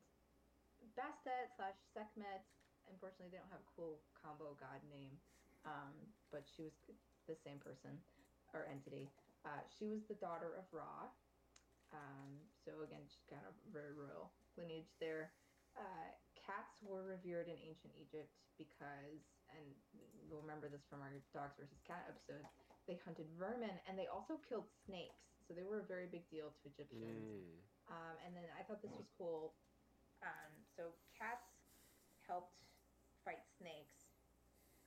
Bastet 0.96 1.52
slash 1.56 1.76
Sekhmet, 1.96 2.44
unfortunately, 2.92 3.32
they 3.32 3.40
don't 3.40 3.52
have 3.52 3.64
a 3.64 3.72
cool 3.76 4.04
combo 4.16 4.56
god 4.60 4.84
name, 4.92 5.16
um, 5.64 5.96
but 6.32 6.44
she 6.44 6.64
was 6.68 6.76
the 7.28 7.36
same 7.44 7.60
person 7.60 7.96
or 8.52 8.68
entity. 8.68 9.08
Uh, 9.44 9.64
she 9.68 9.88
was 9.88 10.04
the 10.08 10.20
daughter 10.20 10.56
of 10.60 10.68
Ra. 10.76 11.08
Um, 11.96 12.44
so 12.66 12.84
again, 12.84 13.04
she's 13.08 13.24
kind 13.32 13.44
of 13.48 13.56
very 13.72 13.96
royal 13.96 14.36
lineage 14.60 14.92
there. 15.00 15.32
Uh, 15.78 16.10
cats 16.36 16.82
were 16.84 17.06
revered 17.06 17.48
in 17.48 17.58
ancient 17.62 17.94
Egypt 17.96 18.34
because, 18.58 19.24
and 19.54 19.64
you'll 20.28 20.44
remember 20.44 20.68
this 20.68 20.84
from 20.90 21.06
our 21.06 21.14
dogs 21.32 21.56
versus 21.56 21.80
cat 21.86 22.04
episode, 22.10 22.44
they 22.90 23.00
hunted 23.04 23.28
vermin 23.38 23.76
and 23.88 23.96
they 23.96 24.10
also 24.10 24.40
killed 24.48 24.68
snakes. 24.88 25.28
So 25.48 25.56
they 25.56 25.64
were 25.64 25.80
a 25.80 25.88
very 25.88 26.12
big 26.12 26.28
deal 26.28 26.52
to 26.52 26.64
Egyptians. 26.68 27.24
Mm. 27.24 27.56
Um, 27.88 28.16
and 28.28 28.36
then 28.36 28.44
I 28.60 28.68
thought 28.68 28.84
this 28.84 28.92
was 28.92 29.08
cool. 29.16 29.56
Um, 30.20 30.52
so 30.76 30.92
cats 31.16 31.48
helped 32.28 32.60
fight 33.24 33.44
snakes. 33.56 34.12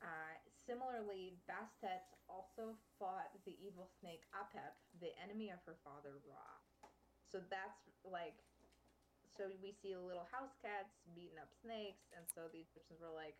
Uh, 0.04 0.36
similarly, 0.52 1.40
Bastet 1.48 2.08
also 2.28 2.76
fought 2.96 3.32
the 3.44 3.56
evil 3.60 3.88
snake 4.00 4.24
Apep, 4.32 4.76
the 5.00 5.12
enemy 5.20 5.48
of 5.48 5.60
her 5.64 5.76
father 5.84 6.20
Ra. 6.28 6.60
So 7.30 7.38
that's 7.46 7.86
like, 8.02 8.34
so 9.38 9.48
we 9.62 9.70
see 9.78 9.94
little 9.94 10.26
house 10.28 10.52
cats 10.58 10.90
beating 11.14 11.38
up 11.38 11.48
snakes, 11.62 12.10
and 12.12 12.26
so 12.26 12.50
the 12.50 12.66
Egyptians 12.66 12.98
were 12.98 13.14
like, 13.14 13.38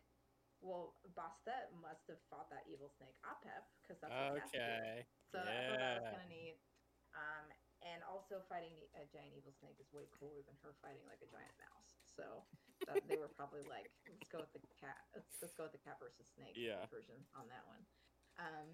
well, 0.63 0.95
Bastet 1.17 1.73
must 1.81 2.05
have 2.07 2.21
fought 2.29 2.47
that 2.53 2.63
evil 2.69 2.87
snake 2.95 3.17
Apep 3.27 3.65
because 3.81 3.99
that's 3.99 4.13
what. 4.13 4.39
Okay. 4.55 5.03
So 5.33 5.41
I 5.41 5.51
thought 5.67 5.79
that 5.79 5.95
was 5.99 6.07
Yeah. 6.07 6.13
kind 6.15 6.23
of 6.23 6.31
neat. 6.31 6.57
Um, 7.11 7.45
and 7.83 7.99
also 8.07 8.39
fighting 8.45 8.77
a 8.95 9.03
giant 9.09 9.33
evil 9.35 9.51
snake 9.59 9.75
is 9.81 9.89
way 9.91 10.07
cooler 10.15 10.39
than 10.45 10.55
her 10.61 10.77
fighting 10.79 11.03
like 11.09 11.19
a 11.25 11.29
giant 11.33 11.51
mouse. 11.59 11.97
So 12.13 12.45
that, 12.87 13.01
they 13.09 13.17
were 13.17 13.31
probably 13.33 13.65
like, 13.65 13.89
let's 14.07 14.29
go 14.29 14.45
with 14.45 14.53
the 14.53 14.63
cat. 14.79 15.01
Let's, 15.17 15.33
let's 15.41 15.57
go 15.57 15.65
with 15.65 15.75
the 15.75 15.81
cat 15.81 15.97
versus 15.99 16.29
snake 16.37 16.55
Yeah. 16.55 16.85
version 16.93 17.19
on 17.33 17.49
that 17.49 17.65
one. 17.67 17.83
Um, 18.39 18.67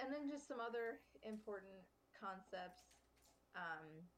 and 0.00 0.08
then 0.10 0.26
just 0.26 0.48
some 0.48 0.58
other 0.58 1.04
important 1.22 1.76
concepts. 2.16 2.88
Um, 3.52 4.08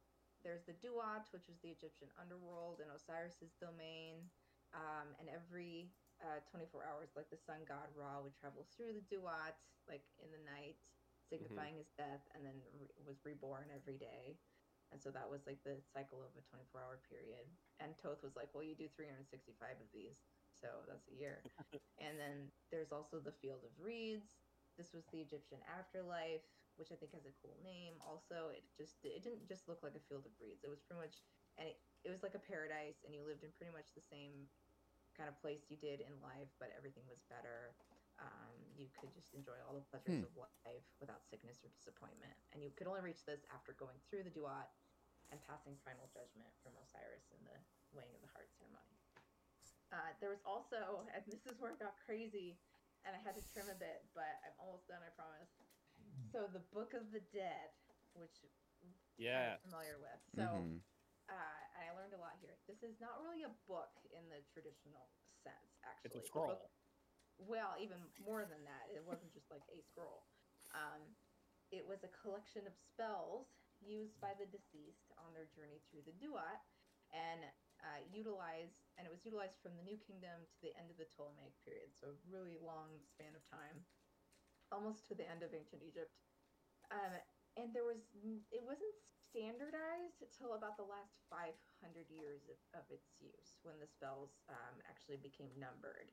there's 0.45 0.65
the 0.65 0.77
Duat, 0.79 1.29
which 1.33 1.49
is 1.49 1.59
the 1.63 1.71
Egyptian 1.71 2.09
underworld 2.21 2.81
and 2.81 2.91
Osiris's 2.91 3.55
domain. 3.61 4.31
Um, 4.75 5.17
and 5.19 5.29
every 5.29 5.93
uh, 6.21 6.41
24 6.51 6.85
hours, 6.85 7.15
like 7.17 7.31
the 7.31 7.41
sun 7.41 7.65
god 7.67 7.89
Ra 7.97 8.21
would 8.21 8.37
travel 8.37 8.67
through 8.77 8.93
the 8.93 9.05
Duat, 9.09 9.57
like 9.89 10.05
in 10.21 10.31
the 10.31 10.43
night, 10.45 10.77
signifying 11.29 11.77
his 11.77 11.91
death, 11.97 12.23
and 12.35 12.45
then 12.45 12.61
re- 12.77 12.93
was 13.07 13.25
reborn 13.25 13.71
every 13.73 13.97
day. 13.97 14.37
And 14.93 15.01
so 15.01 15.11
that 15.13 15.29
was 15.29 15.45
like 15.47 15.61
the 15.65 15.81
cycle 15.93 16.21
of 16.25 16.33
a 16.37 16.45
24 16.49 16.81
hour 16.81 16.99
period. 17.09 17.45
And 17.81 17.97
Thoth 17.97 18.23
was 18.25 18.37
like, 18.37 18.49
well, 18.55 18.65
you 18.65 18.75
do 18.75 18.89
365 18.89 19.81
of 19.81 19.89
these. 19.93 20.17
So 20.53 20.69
that's 20.89 21.09
a 21.09 21.17
year. 21.17 21.45
and 22.05 22.19
then 22.19 22.49
there's 22.73 22.93
also 22.93 23.21
the 23.21 23.37
Field 23.41 23.65
of 23.65 23.73
Reeds. 23.79 24.33
This 24.77 24.93
was 24.95 25.05
the 25.13 25.21
Egyptian 25.21 25.59
afterlife, 25.69 26.45
which 26.79 26.95
I 26.95 26.97
think 26.97 27.13
has 27.13 27.27
a 27.27 27.35
cool 27.43 27.59
name. 27.61 27.99
Also, 28.01 28.55
it 28.55 28.63
just 28.79 29.03
it 29.03 29.21
didn't 29.27 29.45
just 29.51 29.67
look 29.67 29.83
like 29.83 29.99
a 29.99 30.03
field 30.07 30.25
of 30.25 30.33
reeds. 30.39 30.63
It 30.63 30.71
was 30.71 30.81
pretty 30.81 31.03
much 31.03 31.19
and 31.59 31.67
it, 31.67 31.77
it 32.07 32.11
was 32.15 32.23
like 32.23 32.39
a 32.39 32.43
paradise, 32.43 33.03
and 33.03 33.11
you 33.11 33.27
lived 33.27 33.43
in 33.43 33.51
pretty 33.59 33.75
much 33.75 33.91
the 33.99 34.07
same 34.07 34.47
kind 35.19 35.27
of 35.27 35.35
place 35.43 35.67
you 35.67 35.75
did 35.75 35.99
in 35.99 36.15
life, 36.23 36.47
but 36.63 36.71
everything 36.79 37.03
was 37.11 37.19
better. 37.27 37.75
Um, 38.23 38.55
you 38.79 38.87
could 38.99 39.11
just 39.11 39.35
enjoy 39.35 39.59
all 39.67 39.75
the 39.75 39.87
pleasures 39.91 40.23
Hmm. 40.23 40.31
of 40.31 40.35
life 40.39 40.87
without 41.03 41.27
sickness 41.27 41.59
or 41.67 41.71
disappointment, 41.75 42.35
and 42.55 42.63
you 42.63 42.71
could 42.75 42.87
only 42.87 43.03
reach 43.03 43.27
this 43.27 43.43
after 43.51 43.75
going 43.75 43.99
through 44.07 44.23
the 44.23 44.31
Duat 44.31 44.71
and 45.31 45.43
passing 45.47 45.75
final 45.83 46.07
judgment 46.15 46.51
from 46.63 46.75
Osiris 46.83 47.31
in 47.35 47.43
the 47.43 47.59
weighing 47.95 48.15
of 48.15 48.23
the 48.23 48.31
heart 48.35 48.51
ceremony. 48.55 48.95
Uh, 49.91 50.15
there 50.23 50.31
was 50.31 50.43
also, 50.47 51.07
and 51.15 51.23
this 51.27 51.47
is 51.47 51.59
where 51.59 51.75
it 51.75 51.79
got 51.83 51.99
crazy, 52.07 52.59
and 53.07 53.15
I 53.15 53.21
had 53.23 53.35
to 53.39 53.45
trim 53.55 53.71
a 53.71 53.79
bit, 53.79 54.07
but 54.15 54.39
I'm 54.47 54.55
almost 54.59 54.87
done, 54.87 55.03
I 55.03 55.11
promise. 55.15 55.51
So 56.33 56.47
the 56.53 56.65
Book 56.75 56.93
of 56.95 57.09
the 57.13 57.21
Dead, 57.33 57.73
which 58.15 58.37
I'm 58.83 58.93
Yeah. 59.17 59.57
familiar 59.65 59.99
with. 59.99 60.21
So 60.35 60.43
Mhm. 60.43 60.83
uh, 61.29 61.61
I 61.77 61.91
learned 61.93 62.15
a 62.15 62.19
lot 62.19 62.37
here. 62.41 62.57
This 62.67 62.83
is 62.83 62.99
not 63.01 63.21
really 63.23 63.43
a 63.43 63.49
book 63.67 63.93
in 64.11 64.29
the 64.29 64.43
traditional 64.53 65.11
sense, 65.43 65.77
actually. 65.85 66.09
It's 66.09 66.17
a 66.17 66.21
The 66.21 66.27
scroll. 66.27 66.47
book- 66.49 66.71
well, 67.39 67.77
even 67.79 68.13
more 68.19 68.45
than 68.45 68.65
that. 68.65 68.89
It 68.91 69.05
wasn't 69.05 69.33
just 69.33 69.51
like 69.51 69.67
a 69.69 69.81
scroll. 69.83 70.27
Um, 70.73 71.17
it 71.71 71.87
was 71.87 72.03
a 72.03 72.09
collection 72.09 72.67
of 72.67 72.75
spells 72.77 73.47
used 73.81 74.19
by 74.21 74.35
the 74.35 74.47
deceased 74.47 75.13
on 75.19 75.33
their 75.35 75.47
journey 75.47 75.81
through 75.91 76.03
the 76.03 76.13
Duat, 76.13 76.65
and 77.11 77.45
uh, 77.81 78.01
utilized, 78.11 78.75
and 78.97 79.07
it 79.07 79.11
was 79.11 79.25
utilized 79.25 79.57
from 79.63 79.77
the 79.77 79.83
New 79.83 79.97
Kingdom 79.99 80.47
to 80.47 80.61
the 80.63 80.75
end 80.77 80.91
of 80.91 80.97
the 80.97 81.05
Ptolemaic 81.07 81.55
period. 81.63 81.95
So 81.95 82.09
a 82.11 82.15
really 82.27 82.59
long 82.59 83.05
span 83.07 83.37
of 83.37 83.45
time, 83.51 83.87
almost 84.73 85.07
to 85.09 85.15
the 85.15 85.27
end 85.29 85.43
of 85.43 85.55
ancient 85.55 85.83
Egypt. 85.85 86.13
Um, 86.91 87.13
and 87.59 87.75
there 87.75 87.85
was 87.85 88.01
it 88.53 88.63
wasn't 88.63 88.95
standardized 89.29 90.25
until 90.25 90.57
about 90.57 90.81
the 90.81 90.89
last 90.89 91.21
500 91.29 91.53
years 92.09 92.49
of, 92.49 92.57
of 92.81 92.85
its 92.89 93.13
use 93.21 93.61
when 93.61 93.77
the 93.77 93.91
spells 93.91 94.41
um, 94.49 94.81
actually 94.89 95.21
became 95.21 95.53
numbered. 95.61 96.09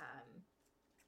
Um, 0.00 0.40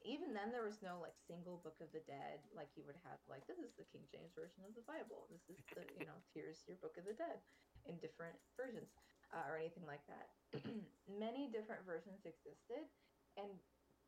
even 0.07 0.31
then 0.31 0.55
there 0.55 0.63
was 0.63 0.79
no 0.79 1.03
like 1.03 1.19
single 1.19 1.59
book 1.59 1.75
of 1.83 1.91
the 1.91 2.05
dead 2.07 2.39
like 2.55 2.71
you 2.79 2.87
would 2.87 2.99
have 3.03 3.19
like 3.27 3.43
this 3.51 3.59
is 3.59 3.75
the 3.75 3.89
king 3.91 4.07
james 4.07 4.31
version 4.37 4.63
of 4.63 4.75
the 4.79 4.87
bible. 4.87 5.27
This 5.33 5.47
is 5.51 5.59
the 5.75 5.83
you 5.99 6.07
know 6.07 6.19
here's 6.35 6.63
your 6.71 6.79
book 6.79 6.95
of 7.01 7.07
the 7.07 7.19
dead 7.19 7.43
in 7.87 7.99
different 7.99 8.39
versions 8.55 8.95
uh, 9.35 9.47
or 9.51 9.59
anything 9.59 9.87
like 9.87 10.05
that. 10.07 10.29
Many 11.11 11.51
different 11.51 11.83
versions 11.83 12.23
existed 12.23 12.87
and 13.35 13.51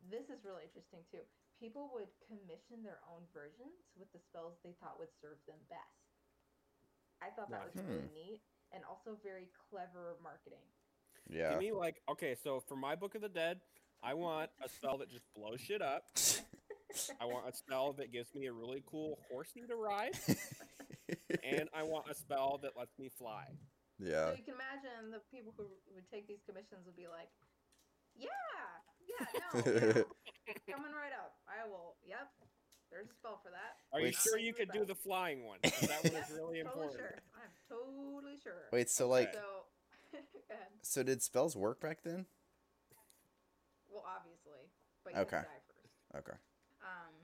this 0.09 0.31
is 0.31 0.47
really 0.47 0.65
interesting 0.65 1.03
too 1.11 1.23
people 1.61 1.91
would 1.93 2.09
commission 2.27 2.81
their 2.83 2.99
own 3.13 3.23
versions 3.37 3.77
with 3.99 4.09
the 4.17 4.19
spells 4.19 4.57
they 4.65 4.73
thought 4.81 4.97
would 4.99 5.13
serve 5.21 5.37
them 5.47 5.61
best 5.69 6.09
i 7.21 7.29
thought 7.37 7.51
that 7.53 7.63
was 7.63 7.77
Nice. 7.77 7.85
really 7.87 8.09
hmm. 8.09 8.15
neat 8.17 8.41
and 8.73 8.83
also 8.89 9.19
very 9.23 9.49
clever 9.71 10.17
marketing 10.25 10.65
Yeah. 11.29 11.53
To 11.55 11.59
me, 11.59 11.71
like, 11.73 12.01
okay, 12.11 12.35
so 12.43 12.61
for 12.67 12.75
my 12.77 12.97
Book 12.97 13.15
of 13.15 13.23
the 13.23 13.29
Dead, 13.29 13.61
I 14.03 14.15
want 14.15 14.51
a 14.65 14.69
spell 14.69 14.99
that 14.99 15.11
just 15.11 15.27
blows 15.37 15.61
shit 15.61 15.83
up. 15.83 16.03
I 17.21 17.25
want 17.27 17.47
a 17.49 17.55
spell 17.55 17.93
that 17.95 18.11
gives 18.13 18.35
me 18.35 18.47
a 18.47 18.53
really 18.53 18.83
cool 18.87 19.19
horsey 19.31 19.63
to 19.69 19.77
ride, 19.77 20.19
and 21.45 21.69
I 21.73 21.85
want 21.85 22.07
a 22.11 22.15
spell 22.15 22.59
that 22.63 22.73
lets 22.77 22.99
me 22.99 23.11
fly. 23.17 23.45
yeah. 24.01 24.31
So 24.31 24.37
you 24.39 24.43
can 24.43 24.55
imagine 24.59 25.13
the 25.13 25.21
people 25.31 25.55
who 25.57 25.67
would 25.95 26.09
take 26.11 26.27
these 26.27 26.43
commissions 26.49 26.83
would 26.87 26.97
be 26.97 27.07
like, 27.07 27.31
"Yeah, 28.17 28.27
yeah, 29.07 29.27
no, 29.55 29.61
yeah, 29.71 30.03
coming 30.69 30.93
right 30.93 31.13
up. 31.13 31.39
I 31.47 31.67
will. 31.69 31.97
Yep, 32.07 32.29
there's 32.91 33.09
a 33.11 33.15
spell 33.15 33.41
for 33.43 33.51
that. 33.51 33.79
Are 33.93 34.01
you 34.01 34.07
Wait, 34.07 34.15
sure 34.17 34.39
you 34.39 34.53
could 34.53 34.71
do 34.73 34.85
the 34.85 34.95
flying 34.95 35.45
one? 35.45 35.59
'Cause 35.63 35.89
That 35.89 36.05
one 36.05 36.15
is 36.17 36.29
Yep, 36.29 36.39
really 36.39 36.63
totally 36.63 36.87
important. 36.87 37.01
sure. 37.01 37.19
I'm 37.35 37.53
totally 37.69 38.37
sure. 38.39 38.69
Wait, 38.73 38.89
so 38.91 39.09
like, 39.09 39.33
So, 39.35 39.67
go 40.13 40.19
ahead. 40.51 40.73
so 40.83 41.03
did 41.03 41.23
spells 41.23 41.57
work 41.57 41.81
back 41.81 42.03
then? 42.03 42.27
Well, 43.89 44.05
obviously, 44.07 44.71
but 45.05 45.15
you 45.15 45.21
Okay. 45.21 45.37
have 45.37 45.47
to 45.47 45.51
die 45.51 45.63
first. 45.67 45.95
Okay. 46.17 46.39
Um, 46.83 47.15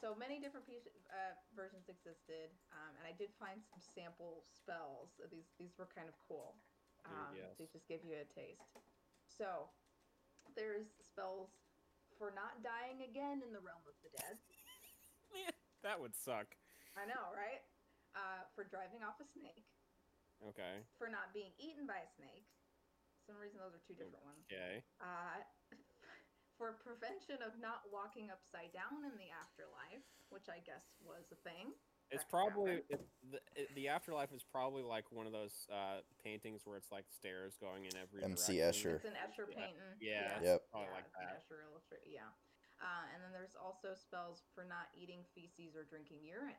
so 0.00 0.14
many 0.14 0.38
different 0.40 0.66
piece, 0.66 0.86
uh, 1.10 1.34
versions 1.54 1.88
existed, 1.88 2.50
um, 2.72 2.96
and 2.98 3.06
I 3.06 3.12
did 3.12 3.34
find 3.38 3.62
some 3.70 3.80
sample 3.80 4.46
spells. 4.50 5.10
These 5.30 5.50
these 5.58 5.76
were 5.78 5.86
kind 5.86 6.08
of 6.08 6.14
cool. 6.28 6.56
Dude, 7.04 7.12
Um, 7.18 7.36
yes. 7.36 7.56
To 7.58 7.66
just 7.66 7.86
give 7.88 8.04
you 8.04 8.14
a 8.16 8.24
taste. 8.24 8.62
So 9.26 9.70
there's 10.54 10.86
spells 11.10 11.50
for 12.22 12.30
not 12.30 12.62
dying 12.62 13.02
again 13.02 13.42
in 13.42 13.50
the 13.50 13.58
realm 13.58 13.82
of 13.82 13.98
the 14.06 14.14
dead. 14.14 14.38
That 15.82 15.98
would 15.98 16.14
suck. 16.14 16.54
I 16.94 17.02
know, 17.10 17.34
right? 17.34 17.58
Uh, 18.14 18.46
for 18.54 18.62
driving 18.62 19.02
off 19.02 19.18
a 19.18 19.26
snake, 19.26 19.66
Okay. 20.38 20.86
for 20.94 21.10
not 21.10 21.34
being 21.34 21.50
eaten 21.58 21.82
by 21.82 21.98
a 21.98 22.10
snake. 22.14 22.46
For 23.18 23.34
some 23.34 23.42
reason 23.42 23.58
those 23.58 23.74
are 23.74 23.82
two 23.82 23.98
different 23.98 24.22
ones. 24.22 24.46
Okay. 24.46 24.86
Uh, 25.02 25.42
for 26.62 26.78
prevention 26.78 27.42
of 27.42 27.58
not 27.58 27.82
walking 27.90 28.30
upside 28.30 28.70
down 28.70 29.02
in 29.02 29.18
the 29.18 29.34
afterlife, 29.34 30.06
which 30.30 30.46
I 30.46 30.62
guess 30.62 30.86
was 31.02 31.26
a 31.34 31.38
thing. 31.42 31.74
It's 32.12 32.24
probably 32.28 32.84
happen. 32.92 33.06
the, 33.32 33.40
it, 33.56 33.74
the 33.74 33.88
afterlife 33.88 34.32
is 34.36 34.44
probably 34.44 34.82
like 34.84 35.04
one 35.10 35.26
of 35.26 35.32
those 35.32 35.66
uh, 35.72 36.04
paintings 36.22 36.62
where 36.64 36.76
it's 36.76 36.92
like 36.92 37.04
stairs 37.08 37.56
going 37.60 37.84
in 37.88 37.92
every 37.96 38.22
MC 38.22 38.58
direction. 38.60 38.92
Escher. 38.92 38.94
It's 38.96 39.04
an 39.08 39.16
Escher 39.16 39.48
Yeah. 39.48 39.56
painting. 39.56 39.90
Yeah, 40.00 40.38
Yep. 40.44 40.58
probably 40.70 40.88
yeah, 40.92 40.96
like 41.00 41.08
that. 41.16 41.40
Escher 41.40 41.64
illustrate. 41.72 42.04
Yeah. 42.06 42.28
Uh, 42.80 43.04
and 43.14 43.22
then 43.24 43.32
there's 43.32 43.56
also 43.56 43.96
spells 43.96 44.42
for 44.54 44.64
not 44.68 44.92
eating 44.92 45.24
feces 45.34 45.72
or 45.74 45.84
drinking 45.88 46.20
urine. 46.22 46.58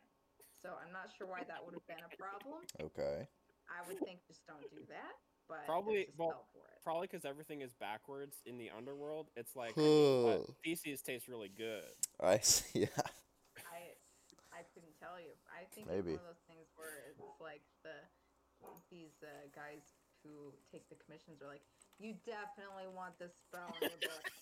So 0.62 0.74
I'm 0.80 0.92
not 0.92 1.12
sure 1.16 1.28
why 1.28 1.44
that 1.48 1.60
would 1.64 1.76
have 1.76 1.86
been 1.86 2.02
a 2.02 2.12
problem. 2.18 2.64
Okay. 2.82 3.28
I 3.70 3.86
would 3.88 4.00
think 4.02 4.20
just 4.28 4.42
don't 4.48 4.64
do 4.72 4.82
that. 4.90 5.14
But 5.50 5.66
Probably- 5.68 6.08
well, 6.18 6.30
spell 6.30 6.48
for 6.54 6.66
it. 6.72 6.80
Probably 6.84 7.08
because 7.12 7.26
everything 7.26 7.62
is 7.62 7.74
backwards 7.76 8.38
in 8.46 8.58
the 8.58 8.70
underworld. 8.76 9.28
It's 9.36 9.56
like 9.56 9.76
feces 10.64 11.02
tastes 11.02 11.28
really 11.28 11.50
good. 11.52 11.84
I 12.20 12.38
see. 12.42 12.88
Yeah. 12.88 13.04
I 15.04 15.12
I 15.12 15.12
tell 15.12 15.20
you. 15.20 15.36
I 15.52 15.68
think 15.76 15.92
Maybe. 15.92 16.16
it's 16.16 16.24
one 16.24 16.32
of 16.32 16.32
those 16.32 16.48
things 16.48 16.68
where 16.80 17.12
it's 17.12 17.40
like 17.44 17.64
the 17.84 18.00
these 18.88 19.20
uh, 19.20 19.52
guys 19.52 19.84
who 20.24 20.56
take 20.72 20.88
the 20.88 20.96
commissions 21.04 21.44
are 21.44 21.52
like, 21.52 21.68
you 22.00 22.16
definitely 22.24 22.88
want 22.88 23.20
this 23.20 23.36
spell 23.44 23.76
in 23.84 23.92
your 23.92 24.00
book. 24.08 24.24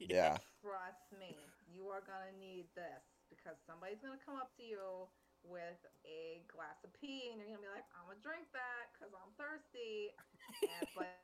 Yeah. 0.00 0.40
Trust 0.64 1.12
me, 1.20 1.36
you 1.68 1.92
are 1.92 2.00
gonna 2.00 2.32
need 2.40 2.72
this 2.72 3.04
because 3.28 3.60
somebody's 3.68 4.00
gonna 4.00 4.16
come 4.24 4.40
up 4.40 4.56
to 4.56 4.64
you 4.64 5.04
with 5.44 5.76
a 6.08 6.40
glass 6.48 6.80
of 6.80 6.96
pee, 6.96 7.28
and 7.28 7.36
you're 7.36 7.52
gonna 7.52 7.68
be 7.68 7.68
like, 7.68 7.84
"I'm 7.92 8.08
gonna 8.08 8.24
drink 8.24 8.48
that 8.56 8.88
because 8.96 9.12
I'm 9.12 9.28
thirsty." 9.36 10.16
And 10.64 10.88
but 10.96 11.20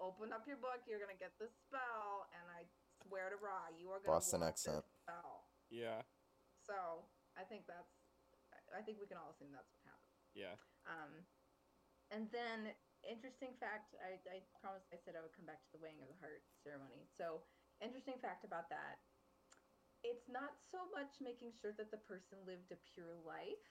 open 0.00 0.32
up 0.32 0.48
your 0.48 0.56
book, 0.56 0.88
you're 0.88 0.96
gonna 0.96 1.20
get 1.20 1.36
this 1.36 1.52
spell, 1.68 2.24
and 2.32 2.48
I 2.48 2.64
swear 3.04 3.28
to 3.28 3.36
Ra, 3.36 3.68
you 3.76 3.92
are 3.92 4.00
gonna 4.00 4.16
Boston 4.16 4.40
want 4.40 4.56
accent. 4.56 4.80
This 4.80 4.96
spell. 5.04 5.44
Yeah. 5.68 6.00
So 6.64 7.04
I 7.36 7.44
think 7.44 7.68
that's, 7.68 7.92
I- 8.72 8.82
think 8.82 8.98
we 9.00 9.06
can 9.06 9.16
all 9.20 9.30
assume 9.30 9.52
that's 9.52 9.68
what 9.76 9.84
happened. 9.84 10.16
Yeah. 10.34 10.56
Um, 10.88 11.12
and 12.10 12.30
then 12.30 12.72
interesting 13.02 13.54
fact, 13.58 13.94
I, 13.98 14.18
I 14.30 14.42
promised 14.58 14.90
I 14.94 14.98
said 15.02 15.14
I 15.18 15.22
would 15.22 15.34
come 15.34 15.46
back 15.46 15.62
to 15.66 15.70
the 15.74 15.80
weighing 15.82 16.00
of 16.02 16.08
the 16.08 16.18
heart 16.22 16.42
ceremony. 16.62 17.06
So 17.18 17.42
interesting 17.82 18.18
fact 18.22 18.46
about 18.46 18.70
that, 18.70 19.02
it's 20.06 20.28
not 20.30 20.54
so 20.70 20.86
much 20.94 21.18
making 21.18 21.50
sure 21.50 21.74
that 21.74 21.90
the 21.90 21.98
person 21.98 22.38
lived 22.46 22.70
a 22.70 22.78
pure 22.94 23.18
life, 23.26 23.64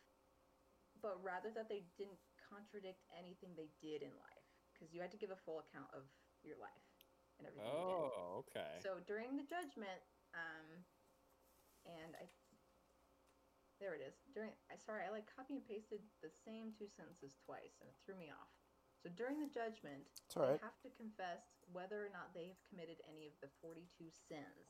but 1.00 1.16
rather 1.24 1.52
that 1.56 1.72
they 1.72 1.88
didn't 1.96 2.20
contradict 2.36 3.04
anything 3.16 3.56
they 3.56 3.72
did 3.80 4.04
in 4.04 4.12
life, 4.20 4.48
because 4.74 4.92
you 4.92 5.00
had 5.00 5.12
to 5.16 5.20
give 5.22 5.32
a 5.32 5.40
full 5.48 5.64
account 5.64 5.88
of 5.96 6.04
your 6.44 6.60
life 6.60 6.88
and 7.40 7.48
everything. 7.48 7.72
you 7.72 7.88
did. 7.88 8.12
Oh, 8.16 8.44
okay. 8.44 8.74
So 8.84 9.00
during 9.08 9.36
the 9.40 9.48
judgment, 9.48 10.04
um, 10.36 10.84
and 11.88 12.16
I, 12.20 12.28
there 13.80 13.94
it 13.96 14.02
is. 14.04 14.16
During, 14.34 14.52
I 14.72 14.76
sorry, 14.80 15.04
I 15.08 15.12
like 15.12 15.28
copy 15.28 15.56
and 15.60 15.66
pasted 15.68 16.00
the 16.24 16.32
same 16.46 16.72
two 16.76 16.88
sentences 16.88 17.36
twice, 17.44 17.76
and 17.82 17.88
it 17.90 17.98
threw 18.06 18.16
me 18.16 18.32
off. 18.32 18.50
So 19.04 19.12
during 19.14 19.38
the 19.38 19.52
judgment, 19.52 20.08
It's 20.26 20.36
right. 20.38 20.58
they 20.58 20.66
have 20.66 20.80
to 20.82 20.92
confess 20.98 21.46
whether 21.70 22.02
or 22.02 22.10
not 22.10 22.34
they 22.34 22.50
have 22.50 22.62
committed 22.66 23.04
any 23.06 23.28
of 23.28 23.36
the 23.44 23.52
forty-two 23.62 24.10
sins. 24.10 24.66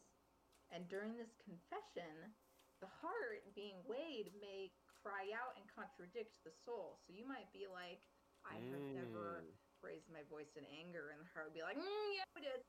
And 0.73 0.89
during 0.89 1.15
this 1.15 1.37
confession, 1.39 2.33
the 2.81 2.89
heart 2.99 3.45
being 3.53 3.79
weighed 3.85 4.33
may 4.41 4.73
cry 4.99 5.29
out 5.31 5.53
and 5.55 5.63
contradict 5.69 6.41
the 6.43 6.51
soul. 6.65 6.97
So 7.05 7.13
you 7.13 7.23
might 7.23 7.47
be 7.53 7.69
like, 7.69 8.01
"I 8.43 8.57
have 8.73 8.83
never 8.91 9.45
Mm. 9.45 9.53
raised 9.85 10.09
my 10.09 10.23
voice 10.27 10.57
in 10.57 10.65
anger," 10.65 11.13
and 11.13 11.21
the 11.21 11.29
heart 11.31 11.45
would 11.45 11.53
be 11.55 11.61
like, 11.63 11.77
mm, 11.77 12.09
"Yeah, 12.17 12.25
we 12.35 12.41
did." 12.41 12.59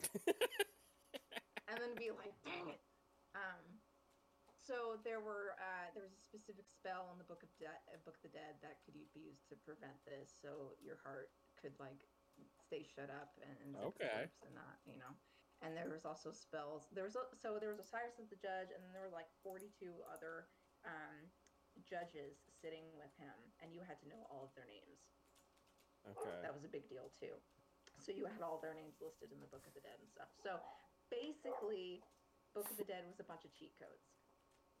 and 1.68 1.76
then 1.80 1.94
be 1.96 2.10
like, 2.10 2.34
dang 2.44 2.68
it. 2.68 2.80
Um, 3.34 3.79
so 4.60 5.00
there 5.02 5.20
were 5.20 5.56
uh, 5.58 5.88
there 5.96 6.04
was 6.04 6.12
a 6.14 6.22
specific 6.22 6.68
spell 6.68 7.08
in 7.12 7.18
the 7.18 7.26
Book 7.28 7.42
of 7.42 7.50
De- 7.58 7.66
uh, 7.90 7.98
Book 8.04 8.16
of 8.20 8.24
the 8.28 8.34
Dead 8.36 8.60
that 8.60 8.80
could 8.84 8.94
be 8.94 9.08
used 9.16 9.48
to 9.48 9.56
prevent 9.64 9.96
this, 10.04 10.30
so 10.40 10.76
your 10.84 11.00
heart 11.02 11.32
could 11.60 11.72
like 11.80 11.98
stay 12.60 12.84
shut 12.84 13.08
up 13.12 13.36
and, 13.44 13.56
and 13.64 13.70
Okay. 13.94 14.28
and 14.44 14.52
not, 14.54 14.80
you 14.88 14.96
know. 15.00 15.12
And 15.60 15.76
there 15.76 15.92
was 15.92 16.08
also 16.08 16.32
spells. 16.32 16.88
There 16.92 17.04
was 17.04 17.16
a- 17.16 17.28
so 17.36 17.60
there 17.60 17.68
was 17.68 17.80
Osiris 17.84 18.16
as 18.20 18.28
the 18.32 18.40
judge, 18.40 18.72
and 18.72 18.80
then 18.80 18.92
there 18.96 19.04
were 19.04 19.12
like 19.12 19.28
forty 19.44 19.68
two 19.76 19.92
other 20.08 20.48
um, 20.88 21.28
judges 21.84 22.40
sitting 22.60 22.88
with 22.96 23.12
him, 23.20 23.36
and 23.60 23.72
you 23.76 23.84
had 23.84 24.00
to 24.00 24.08
know 24.08 24.24
all 24.32 24.48
of 24.48 24.52
their 24.56 24.64
names. 24.68 25.00
Okay. 26.08 26.32
That 26.40 26.52
was 26.56 26.64
a 26.64 26.72
big 26.72 26.88
deal 26.88 27.12
too. 27.20 27.36
So 28.00 28.08
you 28.16 28.24
had 28.24 28.40
all 28.40 28.56
their 28.64 28.72
names 28.72 28.96
listed 29.04 29.28
in 29.28 29.40
the 29.44 29.50
Book 29.52 29.68
of 29.68 29.76
the 29.76 29.84
Dead 29.84 30.00
and 30.00 30.08
stuff. 30.08 30.32
So 30.40 30.56
basically, 31.12 32.00
Book 32.56 32.64
of 32.72 32.80
the 32.80 32.88
Dead 32.88 33.04
was 33.04 33.20
a 33.20 33.26
bunch 33.28 33.44
of 33.44 33.52
cheat 33.52 33.76
codes. 33.76 34.08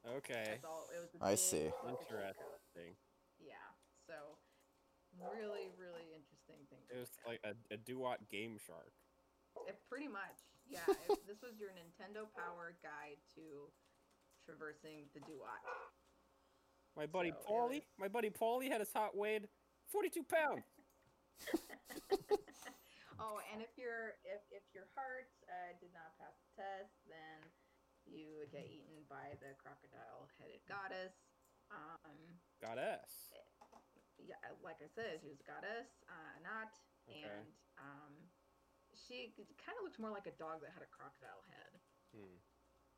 Okay. 0.04 0.56
That's 0.56 0.64
all. 0.64 0.88
It 0.94 1.00
was. 1.00 1.12
A 1.14 1.24
I 1.24 1.30
big 1.32 1.38
see. 1.38 1.68
book 1.84 2.00
of. 2.08 2.34
Interesting. 2.36 2.96
Yeah. 3.38 3.68
So 4.08 4.40
really, 5.18 5.68
really 5.76 6.06
interesting 6.14 6.64
thing. 6.70 6.80
to 6.88 6.96
It 6.96 7.00
was 7.00 7.12
like 7.26 7.40
a, 7.44 7.52
a 7.74 7.76
Duat 7.76 8.28
Game 8.30 8.56
Shark. 8.58 8.92
It 9.66 9.76
pretty 9.88 10.08
much. 10.08 10.38
Yeah. 10.66 10.86
if 11.10 11.20
this 11.26 11.42
was 11.42 11.58
your 11.58 11.70
Nintendo 11.76 12.26
Power 12.32 12.76
guide 12.82 13.18
to 13.36 13.68
traversing 14.46 15.10
the 15.14 15.20
Duat. 15.20 15.60
My 16.96 17.06
buddy 17.06 17.30
So, 17.30 17.38
Paulie, 17.46 17.84
was- 17.84 17.98
my 17.98 18.08
buddy 18.08 18.30
Paulie 18.30 18.70
had 18.70 18.80
his 18.80 18.92
heart 18.92 19.14
weighed 19.14 19.48
42 19.92 20.22
pounds. 20.26 20.64
oh, 23.20 23.40
and 23.52 23.62
if 23.64 23.72
your 23.80 24.18
if 24.28 24.42
if 24.52 24.64
your 24.76 24.84
heart 24.92 25.30
uh, 25.48 25.72
did 25.80 25.88
not 25.96 26.12
pass 26.20 26.36
the 26.36 26.50
test, 26.60 26.92
then 26.92 26.99
you 28.10 28.34
would 28.38 28.50
get 28.50 28.66
eaten 28.66 29.06
by 29.08 29.38
the 29.38 29.54
crocodile-headed 29.62 30.60
goddess. 30.66 31.14
Um, 31.70 32.18
Goddess. 32.58 33.30
yeah, 34.18 34.34
like 34.60 34.82
I 34.82 34.90
said, 34.90 35.22
she 35.22 35.30
was 35.30 35.38
a 35.38 35.46
goddess, 35.46 35.86
uh, 36.10 36.34
not, 36.42 36.74
Okay. 37.06 37.22
and 37.22 37.46
um, 37.78 38.12
she 38.92 39.30
kind 39.62 39.78
of 39.78 39.86
looked 39.86 40.02
more 40.02 40.10
like 40.10 40.26
a 40.26 40.34
dog 40.34 40.60
that 40.66 40.74
had 40.74 40.82
a 40.82 40.90
crocodile 40.90 41.46
head. 41.46 41.72
Hmm. 42.10 42.36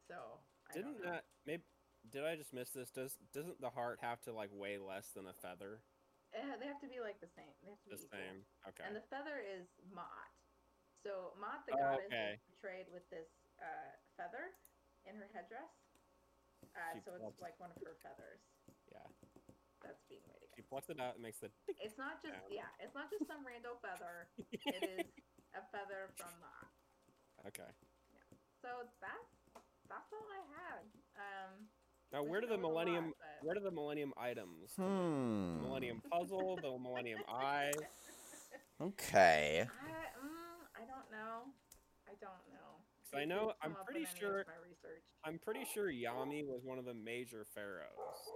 So 0.09 0.41
I 0.69 0.73
Didn't 0.73 1.05
that 1.05 1.29
maybe? 1.47 1.63
Did 2.11 2.25
I 2.27 2.35
just 2.35 2.51
miss 2.51 2.71
this? 2.75 2.91
Does 2.91 3.15
doesn't 3.31 3.61
the 3.63 3.71
heart 3.71 4.01
have 4.03 4.19
to 4.27 4.33
like 4.35 4.51
weigh 4.51 4.79
less 4.81 5.13
than 5.15 5.29
a 5.31 5.37
feather? 5.37 5.85
Uh, 6.35 6.57
they 6.59 6.67
have 6.67 6.81
to 6.83 6.89
be 6.91 6.99
like 6.99 7.21
the 7.23 7.31
same. 7.37 7.53
They 7.63 7.71
have 7.71 7.83
to 7.87 7.91
The 7.93 8.01
be 8.01 8.09
equal. 8.09 8.19
same. 8.19 8.39
Okay. 8.67 8.83
And 8.89 8.97
the 8.97 9.05
feather 9.13 9.39
is 9.39 9.69
Ma'at. 9.95 10.33
So 11.05 11.37
Ma'at, 11.39 11.63
the 11.69 11.77
Oh, 11.79 11.79
goddess, 11.79 12.09
okay. 12.11 12.41
is 12.41 12.43
portrayed 12.51 12.89
with 12.91 13.07
this 13.13 13.31
uh, 13.63 13.95
feather 14.19 14.51
in 15.09 15.17
her 15.19 15.29
headdress. 15.35 15.73
Uh, 16.73 16.95
She 16.97 17.01
so 17.05 17.19
it's 17.19 17.41
like 17.43 17.59
one 17.61 17.71
of 17.75 17.79
her 17.83 17.97
feathers. 18.03 18.41
yeah. 18.91 19.05
That's 19.83 19.99
being 20.07 20.23
way 20.31 20.39
weighed 20.39 20.55
She 20.55 20.63
against. 20.63 20.71
plucks 20.71 20.89
it 20.95 21.01
out 21.03 21.19
and 21.19 21.23
makes 21.27 21.43
the. 21.43 21.51
It's 21.83 21.99
not 21.99 22.23
just 22.23 22.39
sound. 22.39 22.55
yeah. 22.55 22.71
It's 22.79 22.95
not 22.95 23.11
just 23.11 23.27
some 23.27 23.43
random 23.43 23.75
feather. 23.83 24.31
It 24.39 24.83
is 25.03 25.07
a 25.59 25.63
feather 25.75 26.15
from 26.15 26.31
Ma'at. 26.39 26.71
Okay. 27.51 27.67
So 28.63 28.87
that's 29.03 29.31
that's 29.91 30.09
all 30.15 30.29
I 30.31 30.43
had. 30.55 30.83
Um, 31.19 31.67
Now, 32.15 32.23
where 32.23 32.39
do 32.41 32.47
the 32.47 32.55
covered 32.55 32.63
a 32.63 32.71
lot, 32.71 32.87
Millennium? 32.87 33.07
but- 33.19 33.43
Where 33.43 33.55
do 33.59 33.61
the 33.67 33.75
Millennium 33.75 34.15
items? 34.17 34.79
The 34.79 34.87
Hmm. 34.87 35.67
Millennium 35.67 35.99
Puzzle, 36.07 36.57
the 36.63 36.71
Millennium 36.79 37.21
Eye. 37.29 37.75
Okay. 38.81 39.67
I 39.67 39.91
mm, 40.23 40.63
I 40.79 40.87
don't 40.87 41.11
know. 41.11 41.51
I 42.07 42.15
don't 42.23 42.45
know. 42.55 42.62
'Cause 43.13 43.21
I 43.21 43.25
know- 43.27 43.55
I'm 43.61 43.77
pretty 43.85 44.01
in 44.01 44.07
any 44.07 44.15
of 44.15 44.19
sure- 44.19 44.45
my 44.47 44.57
research. 44.57 45.05
I'm 45.25 45.39
pretty 45.39 45.65
sure 45.67 45.89
Yami 45.93 46.47
was 46.47 46.65
one 46.65 46.79
of 46.79 46.85
the 46.87 46.95
major 46.95 47.45
pharaohs. 47.45 48.33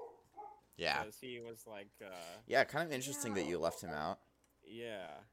Yeah. 0.76 1.02
Because 1.02 1.18
he 1.18 1.40
was 1.40 1.66
like, 1.66 1.90
uh, 2.04 2.12
Yeah, 2.46 2.64
kind 2.64 2.86
of 2.86 2.92
interesting 2.92 3.32
that 3.34 3.44
you 3.46 3.58
left 3.58 3.80
him 3.82 3.90
out. 3.90 4.20
yeah. 4.62 5.24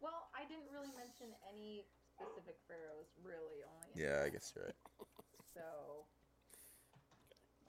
Well, 0.00 0.28
I 0.34 0.44
didn't 0.46 0.68
really 0.70 0.90
mention 0.92 1.34
any 1.48 1.86
specific 2.12 2.58
pharaohs, 2.66 3.06
really, 3.22 3.62
only. 3.62 4.02
Yeah, 4.02 4.22
I 4.24 4.28
guess 4.30 4.52
you're 4.54 4.64
right. 4.66 4.74
So. 5.54 6.06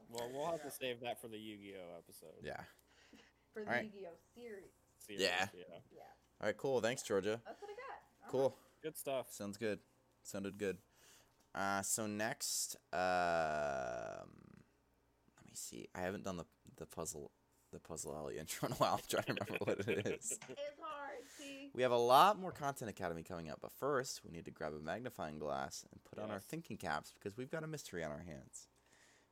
Well, 0.10 0.30
we'll 0.34 0.48
have 0.52 0.62
to 0.64 0.72
save 0.72 1.00
that 1.02 1.22
for 1.22 1.28
the 1.30 1.38
Yu-Gi-Oh 1.38 1.96
episode. 1.98 2.42
Yeah. 2.44 2.64
For 3.54 3.64
the 3.64 3.70
Alright. 3.70 3.86
Yu-Gi-Oh 3.86 4.16
series, 4.36 4.72
Series, 4.98 5.22
Yeah. 5.22 5.48
Yeah. 5.54 5.80
yeah, 5.92 6.02
All 6.42 6.48
right, 6.48 6.58
cool. 6.58 6.82
Thanks, 6.82 7.02
Georgia. 7.04 7.42
that's 7.46 7.62
what 7.62 7.70
I 7.72 7.76
got. 7.76 8.30
Cool. 8.30 8.58
Good 8.82 8.98
stuff. 8.98 9.32
Sounds 9.32 9.58
good. 9.58 9.80
Sounded 10.24 10.58
good. 10.58 10.78
Uh, 11.58 11.82
so 11.82 12.06
next, 12.06 12.76
um, 12.94 14.30
let 15.36 15.46
me 15.46 15.54
see. 15.54 15.88
I 15.96 16.02
haven't 16.02 16.24
done 16.24 16.38
the 16.38 16.46
the 16.78 16.86
puzzle 16.86 17.32
the 17.74 17.80
puzzle 17.80 18.16
alley 18.16 18.38
intro 18.40 18.68
in 18.68 18.74
a 18.74 18.76
while. 18.76 18.94
I'm 18.94 19.00
trying 19.10 19.36
to 19.36 19.44
remember 19.44 19.66
what 19.66 19.80
it 19.88 20.08
is. 20.08 20.38
It's 20.50 20.80
hard. 20.80 21.18
See. 21.38 21.72
We 21.74 21.82
have 21.82 21.92
a 21.92 21.98
lot 21.98 22.40
more 22.40 22.52
Content 22.52 22.90
Academy 22.90 23.24
coming 23.24 23.50
up, 23.50 23.60
but 23.62 23.72
first 23.72 24.22
we 24.24 24.32
need 24.32 24.46
to 24.46 24.52
grab 24.52 24.74
a 24.74 24.80
magnifying 24.80 25.40
glass 25.40 25.84
and 25.92 26.00
put 26.04 26.24
on 26.24 26.30
our 26.32 26.40
thinking 26.40 26.78
caps 26.78 27.12
because 27.14 27.38
we've 27.38 27.52
got 27.52 27.64
a 27.64 27.68
mystery 27.68 28.04
on 28.04 28.12
our 28.12 28.24
hands. 28.26 28.68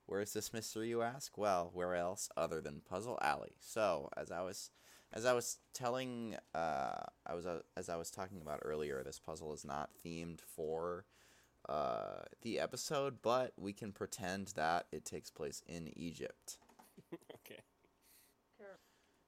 Where 0.07 0.21
is 0.21 0.34
this 0.34 0.53
mystery, 0.53 0.89
you 0.89 1.01
ask? 1.01 1.38
Well, 1.38 1.71
where 1.73 1.95
else 1.95 2.30
other 2.36 2.61
than 2.61 2.82
Puzzle 2.88 3.17
Alley? 3.21 3.55
So, 3.59 4.09
as 4.15 4.32
I 4.32 4.41
was, 4.41 4.69
as 5.13 5.26
I 5.26 5.34
was 5.34 5.57
telling, 5.73 6.36
uh, 6.53 7.03
I 7.26 7.34
was 7.36 7.45
uh, 7.45 7.61
as 7.78 7.89
I 7.89 7.95
was 7.95 8.11
talking 8.11 8.41
about 8.41 8.59
earlier, 8.63 9.03
this 9.03 9.19
puzzle 9.19 9.53
is 9.53 9.65
not 9.65 9.89
themed 10.03 10.41
for 10.41 11.05
uh, 11.68 12.24
the 12.41 12.59
episode, 12.59 13.18
but 13.22 13.53
we 13.57 13.74
can 13.74 13.91
pretend 13.91 14.47
that 14.55 14.88
it 14.91 15.05
takes 15.05 15.30
place 15.30 15.61
in 15.68 15.91
Egypt. 15.97 16.57
okay. 17.13 17.61
Sure. 18.57 18.80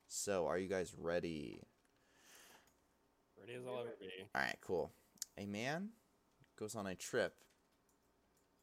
So, 0.08 0.48
are 0.48 0.58
you 0.58 0.68
guys 0.68 0.94
ready? 0.98 1.62
Ready 3.40 3.54
as 3.60 3.66
I'll 3.68 3.80
ever 3.80 3.96
be. 4.00 4.08
All 4.36 4.42
right, 4.42 4.58
cool. 4.62 4.92
A 5.38 5.46
man 5.46 5.90
goes 6.58 6.76
on 6.76 6.88
a 6.88 6.96
trip 6.96 7.34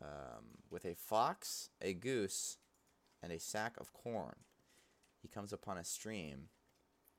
um, 0.02 0.58
with 0.70 0.84
a 0.84 0.94
fox, 0.94 1.70
a 1.80 1.94
goose, 1.94 2.58
and 3.22 3.32
a 3.32 3.38
sack 3.38 3.74
of 3.78 3.92
corn. 3.92 4.34
He 5.22 5.28
comes 5.28 5.52
upon 5.52 5.78
a 5.78 5.84
stream 5.84 6.48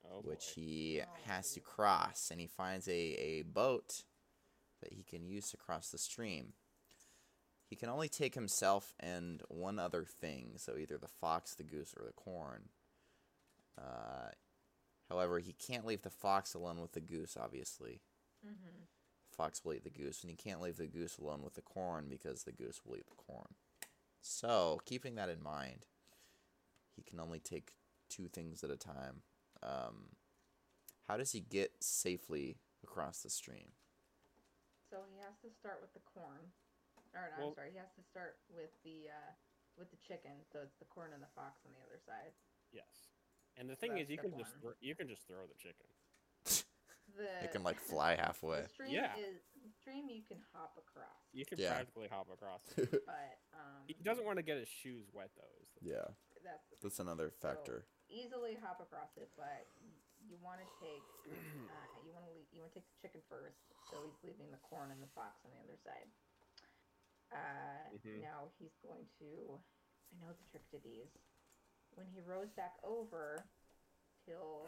Oh 0.05 0.21
which 0.21 0.53
boy. 0.55 0.61
he 0.61 1.01
Oh, 1.03 1.09
has 1.25 1.51
to 1.53 1.59
cross, 1.59 2.29
and 2.31 2.39
he 2.39 2.47
finds 2.47 2.87
a, 2.87 2.91
a 2.91 3.41
boat 3.43 4.03
that 4.85 4.93
he 4.93 5.03
can 5.03 5.25
use 5.25 5.49
to 5.51 5.57
cross 5.57 5.89
the 5.89 5.97
stream. 5.97 6.53
He 7.67 7.75
can 7.75 7.89
only 7.89 8.07
take 8.07 8.35
himself 8.35 8.93
and 8.99 9.41
one 9.49 9.79
other 9.79 10.05
thing, 10.05 10.53
so 10.57 10.77
either 10.77 10.97
the 10.97 11.07
fox, 11.07 11.55
the 11.55 11.63
goose, 11.63 11.93
or 11.97 12.05
the 12.05 12.13
corn. 12.13 12.69
Uh, 13.77 14.29
however, 15.09 15.39
he 15.39 15.53
can't 15.53 15.85
leave 15.85 16.03
the 16.03 16.09
fox 16.11 16.53
alone 16.53 16.79
with 16.79 16.91
the 16.91 17.01
goose, 17.01 17.35
obviously. 17.39 18.01
Mm-hmm. 18.45 18.83
Fox 19.35 19.65
will 19.65 19.73
eat 19.73 19.83
the 19.83 19.89
goose, 19.89 20.21
and 20.21 20.29
he 20.29 20.37
can't 20.37 20.61
leave 20.61 20.77
the 20.77 20.87
goose 20.87 21.17
alone 21.17 21.41
with 21.43 21.55
the 21.55 21.61
corn 21.61 22.05
because 22.07 22.43
the 22.43 22.51
goose 22.51 22.81
will 22.85 22.95
eat 22.95 23.07
the 23.07 23.15
corn. 23.15 23.55
So, 24.21 24.79
keeping 24.85 25.15
that 25.15 25.29
in 25.29 25.41
mind, 25.41 25.87
he 26.95 27.01
can 27.01 27.19
only 27.19 27.39
take 27.39 27.73
two 28.09 28.27
things 28.27 28.63
at 28.63 28.69
a 28.69 28.77
time. 28.77 29.23
Um, 29.63 30.15
how 31.07 31.17
does 31.17 31.31
he 31.31 31.39
get 31.39 31.71
safely 31.83 32.57
across 32.83 33.21
the 33.21 33.29
stream? 33.29 33.73
So 34.95 35.03
he 35.11 35.19
has 35.27 35.35
to 35.43 35.51
start 35.51 35.83
with 35.83 35.91
the 35.91 35.99
corn. 36.07 36.39
Or 37.11 37.27
no, 37.35 37.35
Well- 37.35 37.47
I'm 37.51 37.55
sorry. 37.59 37.71
He 37.75 37.79
has 37.83 37.91
to 37.99 38.03
start 38.07 38.39
with 38.47 38.71
the 38.87 39.11
uh, 39.11 39.31
with 39.75 39.91
the 39.91 39.99
chicken. 39.99 40.39
So 40.55 40.63
it's 40.63 40.79
the 40.79 40.87
corn 40.87 41.11
and 41.11 41.19
the 41.19 41.27
fox 41.35 41.59
on 41.67 41.75
the 41.75 41.83
other 41.83 41.99
side. 41.99 42.31
Yes. 42.71 43.11
And 43.59 43.67
the 43.67 43.75
thing 43.75 43.91
that's 43.99 44.07
is, 44.07 44.15
you 44.15 44.15
step 44.23 44.31
can 44.31 44.39
just 44.39 44.55
one. 44.55 44.71
thro- 44.71 44.79
you 44.79 44.95
can 44.95 45.07
just 45.11 45.27
throw 45.27 45.43
the 45.43 45.59
chicken. 45.59 45.91
The 47.15 47.47
It 47.47 47.51
can 47.53 47.63
like 47.63 47.79
fly 47.79 48.15
halfway. 48.19 48.63
The 48.63 48.67
stream 48.75 48.91
Yeah. 48.91 49.15
is 49.15 49.39
the 49.63 49.71
stream 49.79 50.09
you 50.09 50.23
can 50.27 50.41
hop 50.51 50.75
across, 50.75 51.21
You 51.31 51.45
can 51.45 51.59
Yeah. 51.61 51.71
practically 51.71 52.09
hop 52.11 52.27
across. 52.33 52.59
it. 52.75 52.91
but 53.07 53.39
um, 53.55 53.85
he 53.87 53.95
doesn't 54.03 54.25
want 54.25 54.35
to 54.35 54.43
get 54.43 54.57
his 54.57 54.67
shoes 54.67 55.07
wet 55.13 55.29
though. 55.37 55.53
Is 55.63 55.69
the 55.79 55.89
yeah, 55.95 56.07
that's 56.43 56.65
the 56.71 56.75
that's 56.81 56.99
another 56.99 57.29
factor. 57.29 57.85
easily 58.09 58.57
hop 58.59 58.81
across 58.81 59.15
it, 59.15 59.29
but 59.37 59.63
y- 59.79 59.84
you 60.27 60.37
want 60.41 60.59
to 60.61 60.67
take 60.81 61.05
uh, 61.29 61.87
you 62.05 62.11
want 62.13 62.25
to 62.25 62.33
you 62.53 62.61
want 62.61 62.73
to 62.73 62.79
take 62.81 62.87
the 62.89 62.99
chicken 63.01 63.21
first, 63.29 63.61
so 63.89 64.01
he's 64.05 64.17
leaving 64.25 64.49
the 64.51 64.61
corn 64.65 64.89
and 64.91 65.01
the 65.01 65.09
fox 65.13 65.37
on 65.45 65.51
the 65.53 65.61
other 65.63 65.77
side. 65.85 66.09
Uh, 67.33 67.89
Mhm. 68.05 68.21
Now 68.21 68.49
he's 68.59 68.75
going 68.85 69.05
to. 69.19 69.59
I 70.13 70.13
know 70.25 70.31
the 70.33 70.45
trick 70.51 70.65
to 70.71 70.79
these. 70.79 71.09
When 71.95 72.07
he 72.13 72.21
rows 72.21 72.51
back 72.55 72.75
over, 72.83 73.43
he'll. 74.25 74.67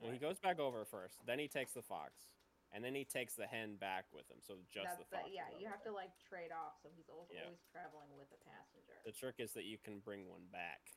Well, 0.00 0.12
he 0.12 0.18
goes 0.18 0.38
back 0.38 0.58
over 0.60 0.84
first, 0.84 1.18
then 1.26 1.38
he 1.38 1.48
takes 1.48 1.72
the 1.74 1.82
fox, 1.82 2.30
and 2.70 2.84
then 2.84 2.94
he 2.94 3.04
takes 3.04 3.34
the 3.34 3.46
hen 3.46 3.74
back 3.76 4.06
with 4.12 4.30
him. 4.30 4.38
So 4.40 4.54
just 4.70 4.86
that's 4.94 4.98
the 5.02 5.10
fox. 5.10 5.26
the, 5.26 5.34
yeah, 5.34 5.50
you 5.58 5.66
over 5.66 5.74
have 5.74 5.82
to 5.84 5.92
like 5.92 6.14
trade 6.28 6.52
off, 6.54 6.78
so 6.82 6.88
he's 6.94 7.08
also 7.10 7.34
Yeah. 7.34 7.44
always 7.50 7.58
traveling 7.72 8.14
with 8.16 8.30
a 8.30 8.38
passenger. 8.46 8.94
The 9.04 9.10
trick 9.12 9.36
is 9.42 9.52
that 9.54 9.64
you 9.64 9.76
can 9.78 9.98
bring 9.98 10.28
one 10.30 10.46
back 10.54 10.92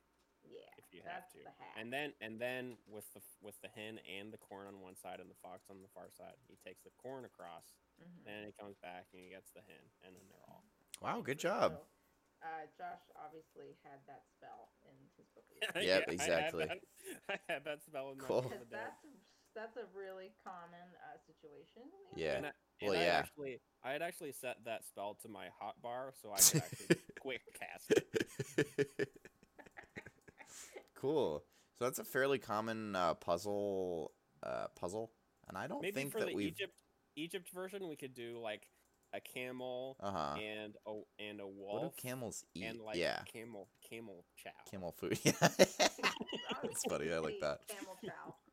yeah, 0.47 0.69
if 0.77 0.85
you 0.93 1.01
have 1.05 1.29
to. 1.33 1.39
the 1.43 1.53
hack. 1.59 1.75
And 1.79 1.91
then 1.93 2.13
and 2.21 2.39
then 2.39 2.77
with 2.89 3.05
the 3.13 3.21
with 3.41 3.59
the 3.61 3.69
hen 3.73 3.99
and 4.07 4.31
the 4.33 4.37
corn 4.41 4.67
on 4.67 4.81
one 4.81 4.95
side 4.95 5.19
and 5.19 5.29
the 5.29 5.37
fox 5.41 5.69
on 5.69 5.81
the 5.81 5.91
far 5.93 6.09
side, 6.09 6.37
he 6.47 6.57
takes 6.65 6.81
the 6.83 6.91
corn 7.01 7.25
across, 7.25 7.73
Mhm. 8.01 8.25
then 8.25 8.39
he 8.45 8.51
comes 8.57 8.75
back 8.81 9.07
and 9.13 9.21
he 9.21 9.29
gets 9.29 9.51
the 9.51 9.61
hen, 9.61 9.85
and 10.03 10.15
then 10.15 10.23
they're 10.29 10.45
all. 10.49 10.63
Wow, 11.01 11.21
good 11.21 11.39
job. 11.39 11.73
So, 11.77 11.85
uh, 12.47 12.65
Josh 12.77 13.05
obviously 13.15 13.77
had 13.83 14.01
that 14.07 14.25
spell 14.37 14.73
in 14.85 14.95
his 15.17 15.27
book. 15.33 15.45
Yep, 15.61 15.75
rules. 15.75 15.85
Yeah, 15.85 15.93
I 15.93 15.99
had 15.99 16.09
exactly. 16.09 16.65
that- 16.65 16.83
I 17.29 17.37
had 17.53 17.63
that 17.65 17.83
spell 17.83 18.11
in 18.11 18.17
my 18.17 18.25
Cool. 18.25 18.41
book 18.43 18.51
the 18.51 18.65
dead. 18.65 18.67
that's 18.71 19.05
that's 19.53 19.75
a 19.75 19.83
really 19.93 20.31
common 20.47 20.87
uh, 21.11 21.17
situation. 21.27 21.83
Yeah. 22.15 22.37
And 22.37 22.45
I, 22.47 22.51
Well, 22.81 22.93
I 22.93 23.03
yeah. 23.03 23.17
actually, 23.19 23.59
I 23.83 23.91
had 23.91 24.01
actually 24.01 24.31
set 24.31 24.63
that 24.63 24.85
spell 24.85 25.15
to 25.23 25.27
my 25.27 25.49
hot 25.59 25.81
bar, 25.81 26.13
so 26.21 26.31
I 26.31 26.37
could 26.39 26.63
actually 26.63 26.95
quick 27.19 27.41
cast 27.59 27.91
it. 27.91 29.09
Cool. 31.01 31.43
So 31.77 31.85
that's 31.85 31.99
a 31.99 32.03
fairly 32.03 32.37
common 32.39 32.95
uh, 32.95 33.15
puzzle. 33.15 34.11
Uh, 34.43 34.65
puzzle, 34.79 35.11
and 35.47 35.57
I 35.57 35.67
don't 35.67 35.81
Maybe 35.81 35.93
think 35.95 36.11
for 36.11 36.19
that 36.19 36.29
the 36.29 36.35
we've. 36.35 36.47
Egypt 36.47 36.73
Egypt 37.15 37.49
version, 37.53 37.87
we 37.87 37.95
could 37.95 38.13
do 38.15 38.39
like 38.41 38.67
a 39.13 39.19
camel 39.19 39.97
Uh 39.99 40.11
huh. 40.11 40.35
and 40.39 40.75
a 40.87 41.01
and 41.21 41.39
a 41.41 41.47
wall. 41.47 41.73
What 41.73 41.81
wolf 41.83 41.95
do 41.97 42.07
camels 42.09 42.43
eat? 42.55 42.63
and 42.65 42.81
like 42.81 42.95
yeah, 42.97 43.19
camel 43.31 43.67
camel 43.87 44.25
chow. 44.41 44.49
camel 44.69 44.91
food. 44.93 45.19
Yeah, 45.23 45.31
that's 45.41 46.83
funny. 46.89 47.11
I 47.11 47.19
like 47.19 47.39
that. 47.41 47.59
Camel 47.67 47.97
chow. 48.03 48.35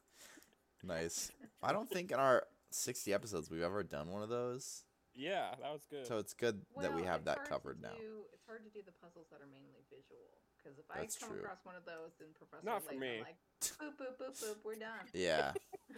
Nice. 0.84 1.30
I 1.62 1.72
don't 1.72 1.90
think 1.90 2.12
in 2.12 2.18
our 2.20 2.44
60 2.70 3.12
episodes 3.12 3.50
we've 3.50 3.62
ever 3.62 3.82
done 3.82 4.10
one 4.10 4.22
of 4.22 4.28
those. 4.28 4.84
Yeah, 5.14 5.50
that 5.60 5.72
was 5.72 5.82
good. 5.90 6.06
So 6.06 6.18
it's 6.18 6.34
good 6.34 6.62
that 6.80 6.94
we 6.94 7.02
have 7.02 7.24
that 7.24 7.38
hard 7.38 7.46
to 7.46 7.52
covered 7.52 7.82
now. 7.82 7.90
do- 7.98 8.26
It's 8.32 8.44
hard 8.46 8.62
to 8.64 8.70
do 8.70 8.80
the 8.86 8.92
puzzles 9.02 9.26
that 9.32 9.40
are 9.42 9.50
mainly 9.50 9.82
visual. 9.90 10.37
Because 10.58 10.78
if 10.78 10.84
That's 10.88 11.16
I 11.16 11.20
come 11.20 11.30
true. 11.36 11.40
across 11.40 11.58
one 11.64 11.76
of 11.76 11.84
those 11.84 12.12
in 12.20 12.26
Professor 12.34 12.64
Not 12.66 12.82
for 12.82 12.92
Layton, 12.94 13.00
me. 13.00 13.22
Like, 13.22 13.36
boop, 13.62 13.94
boop, 13.96 14.18
boop, 14.20 14.42
boop, 14.42 14.56
we're 14.64 14.74
done. 14.74 15.06
Yeah, 15.14 15.52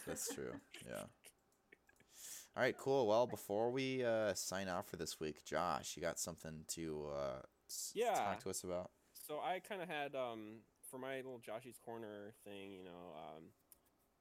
that's 0.06 0.32
true. 0.34 0.52
Yeah. 0.88 1.02
All 2.56 2.62
right, 2.62 2.76
cool. 2.76 3.06
Well, 3.06 3.26
before 3.26 3.70
we 3.70 4.04
uh, 4.04 4.34
sign 4.34 4.68
off 4.68 4.88
for 4.88 4.96
this 4.96 5.20
week, 5.20 5.44
Josh, 5.44 5.94
you 5.96 6.02
got 6.02 6.18
something 6.18 6.64
to 6.68 7.06
uh, 7.14 7.42
s- 7.68 7.92
Yeah. 7.94 8.12
talk 8.14 8.42
to 8.44 8.50
us 8.50 8.64
about? 8.64 8.90
so 9.26 9.38
I 9.38 9.60
kind 9.60 9.80
of 9.80 9.88
had 9.88 10.16
um 10.16 10.58
for 10.90 10.98
my 10.98 11.16
little 11.18 11.38
Joshy's 11.38 11.78
corner 11.84 12.34
thing, 12.44 12.72
you 12.72 12.82
know, 12.82 13.14
um, 13.16 13.44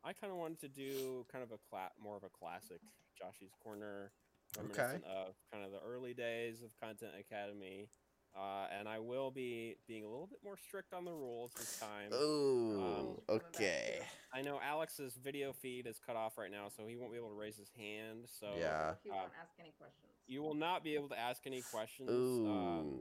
I 0.04 0.14
kind 0.14 0.32
of 0.32 0.38
wanted 0.38 0.60
to 0.62 0.68
do 0.68 1.26
kind 1.32 1.44
of 1.44 1.52
a 1.52 1.58
cla- 1.68 1.90
more 2.00 2.16
of 2.16 2.24
a 2.24 2.30
classic 2.30 2.80
Joshy's 3.18 3.56
corner, 3.64 4.12
Okay. 4.56 5.00
of 5.10 5.34
kind 5.52 5.66
of 5.66 5.72
the 5.72 5.80
early 5.84 6.14
days 6.14 6.62
of 6.62 6.70
Content 6.80 7.14
Academy. 7.20 7.90
Uh, 8.36 8.68
and 8.78 8.88
I 8.88 9.00
will 9.00 9.32
be 9.32 9.76
being 9.88 10.06
a 10.06 10.08
little 10.08 10.28
bit 10.28 10.40
more 10.44 10.56
strict 10.58 10.94
on 10.94 11.04
the 11.04 11.12
rules 11.12 11.52
this 11.58 11.80
time. 11.80 12.10
Oh, 12.12 12.70
Rules 12.70 13.24
coming 13.28 13.42
back 13.42 13.56
okay. 13.56 14.00
I 14.34 14.42
know 14.42 14.60
Alex's 14.64 15.18
video 15.22 15.52
feed 15.52 15.88
is 15.88 16.00
cut 16.06 16.16
off 16.16 16.38
right 16.38 16.52
now, 16.52 16.68
so 16.76 16.86
he 16.88 16.96
won't 16.96 17.12
be 17.12 17.18
able 17.18 17.30
to 17.30 17.36
raise 17.36 17.58
his 17.58 17.72
hand. 17.76 18.28
So 18.40 18.48
Yeah. 18.58 18.94
He 19.04 19.10
um, 19.10 19.18
won't 19.18 19.32
ask 19.42 19.52
any 19.60 19.74
questions. 19.78 20.12
you 20.28 20.42
will 20.42 20.54
not 20.54 20.84
be 20.84 20.96
able 20.96 21.10
to 21.10 21.20
ask 21.20 21.42
any 21.48 21.62
questions. 21.62 22.10
Ooh. 22.10 22.48
Um, 22.48 23.00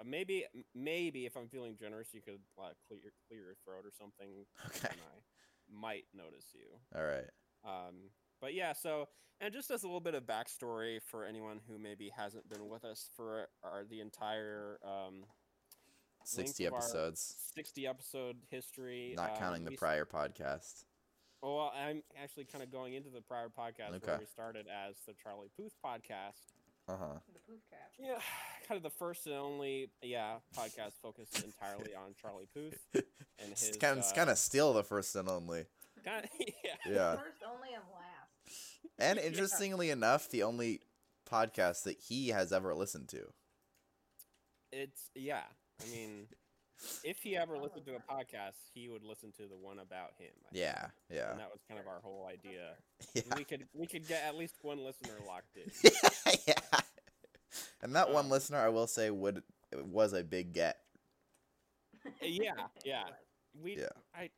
uh, 0.00 0.04
maybe, 0.04 0.44
maybe 0.74 1.24
if 1.24 1.36
I'm 1.36 1.48
feeling 1.48 1.76
generous, 1.76 2.08
you 2.12 2.20
could 2.20 2.40
like 2.58 2.74
clear 2.86 2.98
clear 3.28 3.40
your 3.40 3.54
throat 3.64 3.84
or 3.84 3.92
something. 3.96 4.44
Okay. 4.66 4.88
And 4.90 5.00
I 5.00 5.80
might 5.80 6.04
notice 6.14 6.46
you. 6.52 6.66
All 6.94 7.04
right. 7.06 7.28
Um, 7.64 8.10
but 8.40 8.54
yeah, 8.54 8.72
so 8.72 9.08
and 9.40 9.52
just 9.54 9.70
as 9.70 9.82
a 9.84 9.86
little 9.86 10.00
bit 10.00 10.14
of 10.14 10.24
backstory 10.24 10.98
for 11.00 11.24
anyone 11.24 11.60
who 11.68 11.78
maybe 11.78 12.10
hasn't 12.16 12.48
been 12.48 12.68
with 12.68 12.84
us 12.84 13.08
for 13.16 13.48
our, 13.62 13.84
the 13.88 14.00
entire 14.00 14.78
um, 14.84 15.24
60 16.24 16.66
episodes, 16.66 17.34
60 17.54 17.86
episode 17.86 18.36
history, 18.50 19.14
not 19.16 19.30
um, 19.30 19.36
counting 19.38 19.64
the 19.64 19.70
we 19.70 19.74
s- 19.76 19.78
prior 19.80 20.04
podcast. 20.04 20.84
Well, 21.42 21.72
I'm 21.78 22.02
actually 22.20 22.44
kind 22.46 22.64
of 22.64 22.72
going 22.72 22.94
into 22.94 23.10
the 23.10 23.20
prior 23.20 23.48
podcast 23.48 23.94
Okay. 23.94 24.06
where 24.08 24.18
we 24.18 24.26
started 24.26 24.66
as 24.66 24.96
the 25.06 25.14
Charlie 25.22 25.50
Puth 25.56 25.72
podcast. 25.84 26.42
Uh 26.88 26.96
huh. 26.98 27.18
The 27.32 27.38
poof 27.46 27.60
cast. 27.70 27.94
Yeah, 28.00 28.18
kind 28.66 28.76
of 28.76 28.82
the 28.82 28.90
first 28.90 29.26
and 29.26 29.36
only 29.36 29.90
yeah 30.02 30.36
podcast 30.56 30.92
focused 31.02 31.44
entirely 31.44 31.94
on 31.94 32.14
Charlie 32.20 32.48
Puth 32.54 32.78
and 32.94 33.50
his 33.50 33.68
It's 33.68 33.76
kind 33.76 33.92
of, 33.92 33.98
it's 33.98 34.10
uh, 34.12 34.14
kind 34.16 34.30
of 34.30 34.38
still 34.38 34.72
the 34.72 34.82
first 34.82 35.14
and 35.14 35.28
only. 35.28 35.66
kind 36.04 36.24
of 36.24 36.30
yeah. 36.40 36.74
Yeah. 36.90 37.16
First, 37.16 37.42
only, 37.46 37.68
and 37.74 37.84
last. 37.94 38.07
And 38.98 39.18
Yeah. 39.22 39.26
interestingly 39.26 39.90
enough, 39.90 40.28
the 40.28 40.42
only 40.42 40.80
podcast 41.30 41.82
that 41.84 41.98
he 42.00 42.28
has 42.28 42.52
ever 42.52 42.74
listened 42.74 43.08
to. 43.10 43.32
It's 44.72 45.10
yeah. 45.14 45.42
I 45.82 45.88
mean, 45.90 46.26
if 47.04 47.18
he 47.22 47.36
ever 47.36 47.56
listened 47.58 47.86
to 47.86 47.94
a 47.96 48.00
podcast, 48.00 48.54
he 48.74 48.88
would 48.88 49.02
listen 49.04 49.32
to 49.32 49.42
the 49.48 49.56
one 49.56 49.78
about 49.78 50.12
him. 50.18 50.32
I 50.50 50.52
think. 50.52 50.62
Yeah, 50.62 50.86
yeah, 51.10 51.30
And 51.30 51.40
that 51.40 51.50
was 51.50 51.60
kind 51.68 51.80
of 51.80 51.86
our 51.86 52.00
whole 52.02 52.26
idea. 52.30 52.74
yeah. 53.14 53.22
We 53.36 53.44
could 53.44 53.66
we 53.72 53.86
could 53.86 54.06
get 54.06 54.24
at 54.24 54.36
least 54.36 54.56
one 54.62 54.78
listener 54.84 55.14
locked 55.26 55.56
in. 55.56 55.70
yeah. 56.46 56.80
And 57.82 57.94
that 57.96 58.10
one 58.12 58.26
Um, 58.26 58.30
listener, 58.30 58.58
I 58.58 58.68
will 58.68 58.86
say, 58.86 59.10
would 59.10 59.42
was 59.74 60.12
a 60.12 60.22
big 60.24 60.52
get. 60.52 60.78
yeah, 62.22 62.52
yeah. 62.84 63.04
We 63.62 63.78
Yeah. 63.78 63.88
I 64.14 64.30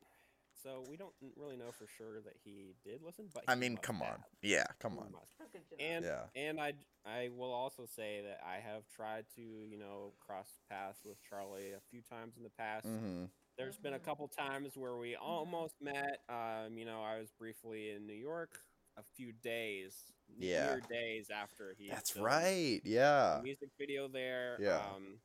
so 0.61 0.83
we 0.89 0.97
don't 0.97 1.13
really 1.35 1.57
know 1.57 1.71
for 1.71 1.87
sure 1.87 2.21
that 2.21 2.35
he 2.43 2.75
did 2.83 3.01
listen, 3.03 3.25
but 3.33 3.43
I 3.47 3.55
mean, 3.55 3.77
come 3.77 4.01
on. 4.01 4.07
have. 4.09 4.21
Yeah, 4.41 4.65
come 4.79 4.97
on. 4.99 5.11
must. 5.11 5.31
That's 5.39 5.51
good 5.53 5.61
to 5.69 5.75
know. 5.75 5.85
And 5.85 6.05
Yeah. 6.05 6.23
and 6.35 6.59
I 6.59 6.73
I 7.05 7.29
will 7.35 7.51
also 7.51 7.85
say 7.85 8.21
that 8.23 8.39
I 8.45 8.59
have 8.59 8.83
tried 8.95 9.25
to 9.35 9.41
you 9.41 9.77
know 9.77 10.13
cross 10.19 10.59
paths 10.69 10.99
with 11.05 11.17
Charlie 11.27 11.71
a 11.71 11.81
few 11.89 12.01
times 12.01 12.37
in 12.37 12.43
the 12.43 12.49
past. 12.49 12.87
hmm 12.87 13.25
There's 13.57 13.77
been 13.77 13.93
a 13.93 13.99
Mhm. 13.99 14.03
couple 14.05 14.27
times 14.27 14.77
where 14.77 14.95
we 14.97 15.15
almost 15.15 15.75
met. 15.81 16.21
Um, 16.29 16.77
you 16.77 16.85
know, 16.85 17.01
I 17.01 17.19
was 17.19 17.31
briefly 17.31 17.91
in 17.91 18.05
New 18.07 18.13
York 18.13 18.59
a 18.97 19.03
few 19.15 19.31
days, 19.31 19.95
Yeah. 20.37 20.77
days 20.89 21.29
after 21.29 21.73
he. 21.77 21.89
That's 21.89 22.15
right. 22.17 22.81
Yeah. 22.83 23.41
music 23.43 23.69
video 23.79 24.07
there. 24.07 24.57
Yeah. 24.59 24.81
Um, 24.95 25.19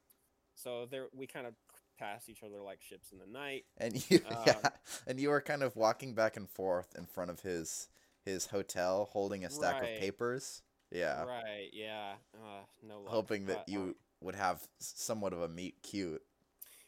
so 0.55 0.87
there 0.87 1.07
we 1.13 1.27
kind 1.27 1.47
of 1.47 1.55
passed 1.99 2.29
each 2.29 2.43
other 2.43 2.61
like 2.63 2.83
ships 2.83 3.13
in 3.13 3.19
the 3.19 3.27
night. 3.27 3.65
And 3.79 3.95
you, 4.11 4.21
Um, 4.29 4.37
yeah, 4.47 4.69
and 5.07 5.21
you 5.21 5.29
were 5.31 5.41
kind 5.41 5.63
of 5.63 5.77
walking 5.77 6.15
back 6.15 6.37
and 6.37 6.49
forth 6.49 6.95
in 6.97 7.07
front 7.07 7.31
of 7.31 7.41
his 7.41 7.89
his 8.25 8.47
hotel, 8.47 9.09
holding 9.13 9.45
a 9.45 9.51
stack 9.51 9.81
Right. 9.81 9.95
of 9.95 10.01
papers. 10.01 10.63
Yeah, 10.91 11.25
Right. 11.25 11.71
Yeah. 11.73 12.15
Uh, 12.35 12.65
no. 12.83 13.01
Luck, 13.01 13.13
hoping 13.13 13.47
that 13.47 13.67
but, 13.67 13.69
you 13.69 13.81
um, 13.81 13.95
would 14.21 14.35
have 14.35 14.67
somewhat 14.79 15.33
of 15.33 15.41
a 15.43 15.49
meet 15.49 15.83
cute. 15.83 16.23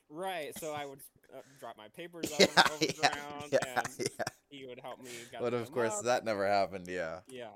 Right. 0.08 0.56
So 0.58 0.72
I 0.72 0.86
would 0.86 1.00
uh, 1.34 1.40
drop 1.60 1.76
my 1.76 1.88
papers 1.88 2.32
Yeah, 2.38 2.46
on 2.72 2.78
the 2.80 2.94
yeah, 3.02 3.10
ground, 3.10 3.48
yeah, 3.52 3.82
and 3.84 4.10
yeah. 4.18 4.24
he 4.50 4.66
would 4.66 4.80
help 4.80 5.02
me. 5.02 5.10
But 5.38 5.54
of 5.54 5.70
course, 5.72 5.98
up. 5.98 6.04
that 6.04 6.24
never 6.24 6.46
happened. 6.46 6.86
Yeah. 6.88 7.20
Yeah. 7.28 7.48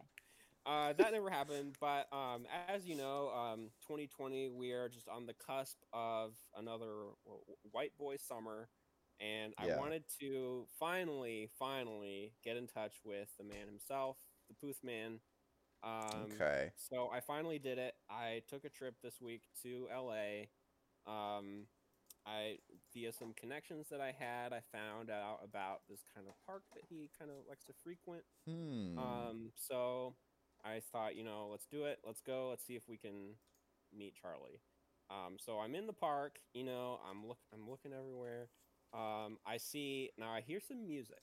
Uh, 0.64 0.92
that 0.92 1.12
never 1.12 1.28
happened, 1.28 1.76
but 1.80 2.12
um, 2.12 2.46
as 2.68 2.86
you 2.86 2.94
know, 2.94 3.30
um, 3.30 3.70
2020, 3.82 4.48
we 4.48 4.70
are 4.72 4.88
just 4.88 5.08
on 5.08 5.26
the 5.26 5.34
cusp 5.34 5.78
of 5.92 6.36
another 6.54 7.10
white 7.72 7.96
boy 7.98 8.16
summer, 8.16 8.70
and 9.18 9.54
I 9.58 9.66
Yeah. 9.66 9.76
wanted 9.76 10.04
to 10.20 10.66
finally, 10.78 11.48
finally 11.58 12.36
get 12.44 12.56
in 12.56 12.68
touch 12.68 13.04
with 13.04 13.28
the 13.36 13.44
man 13.44 13.66
himself, 13.66 14.18
the 14.48 14.54
Puth 14.54 14.84
Man. 14.84 15.20
Um, 15.82 16.30
okay. 16.32 16.72
So 16.76 17.08
I 17.10 17.20
finally 17.20 17.58
did 17.58 17.78
it. 17.78 17.94
I 18.08 18.42
took 18.48 18.64
a 18.64 18.70
trip 18.70 18.96
this 19.02 19.20
week 19.20 19.48
to 19.62 19.88
LA. 19.92 20.46
Um, 21.06 21.66
I 22.24 22.58
via 22.94 23.12
some 23.12 23.34
connections 23.34 23.88
that 23.90 24.00
I 24.00 24.12
had, 24.12 24.52
I 24.52 24.60
found 24.60 25.10
out 25.10 25.40
about 25.42 25.82
this 25.88 26.04
kind 26.14 26.28
of 26.28 26.34
park 26.46 26.64
that 26.74 26.84
he 26.88 27.10
kind 27.18 27.30
of 27.32 27.38
likes 27.48 27.64
to 27.64 27.72
frequent. 27.82 28.24
Hmm. 28.46 28.96
Um, 28.96 29.52
so 29.56 30.16
I 30.64 30.80
thought, 30.92 31.16
you 31.16 31.24
know, 31.24 31.48
let's 31.50 31.66
do 31.66 31.84
it. 31.84 31.98
Let's 32.06 32.20
go. 32.20 32.48
Let's 32.50 32.64
see 32.64 32.74
if 32.76 32.88
we 32.88 32.96
can 32.96 33.34
meet 33.96 34.14
Charlie. 34.20 34.60
Um, 35.10 35.36
so 35.38 35.58
I'm 35.58 35.74
in 35.74 35.86
the 35.86 35.92
park. 35.92 36.38
You 36.54 36.64
know, 36.64 37.00
I'm 37.08 37.26
look. 37.26 37.38
I'm 37.52 37.68
looking 37.68 37.92
everywhere. 37.92 38.48
Um, 38.94 39.38
I 39.46 39.56
see 39.56 40.10
now. 40.18 40.30
I 40.30 40.40
hear 40.40 40.60
some 40.60 40.86
music, 40.86 41.22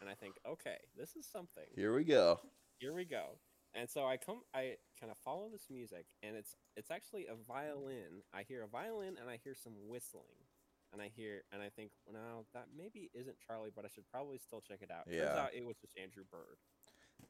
and 0.00 0.10
I 0.10 0.14
think, 0.14 0.34
okay, 0.48 0.76
this 0.96 1.16
is 1.16 1.26
something 1.26 1.64
Here 1.74 1.94
we 1.94 2.04
go. 2.04 2.40
here 2.78 2.94
we 2.94 3.04
go. 3.04 3.38
And 3.76 3.90
so 3.90 4.06
I 4.06 4.16
come, 4.16 4.42
I 4.54 4.76
kind 5.00 5.10
of 5.10 5.18
follow 5.18 5.48
this 5.50 5.66
music, 5.68 6.06
and 6.22 6.36
it's 6.36 6.54
it's 6.76 6.90
actually 6.90 7.26
a 7.26 7.34
violin. 7.34 8.22
I 8.32 8.42
hear 8.42 8.62
a 8.62 8.68
violin, 8.68 9.16
and 9.20 9.28
I 9.28 9.38
hear 9.42 9.54
some 9.54 9.72
whistling, 9.88 10.46
and 10.92 11.02
I 11.02 11.10
hear, 11.14 11.42
and 11.52 11.60
I 11.60 11.70
think, 11.70 11.90
well, 12.06 12.46
that 12.54 12.66
maybe 12.76 13.10
isn't 13.14 13.36
Charlie, 13.44 13.72
but 13.74 13.84
I 13.84 13.88
should 13.88 14.08
probably 14.10 14.38
still 14.38 14.60
check 14.60 14.78
it 14.80 14.90
out. 14.90 15.04
Yeah. 15.10 15.26
Turns 15.26 15.38
out 15.38 15.54
it 15.54 15.64
was 15.66 15.76
just 15.76 15.98
Andrew 16.00 16.24
Bird. 16.30 16.58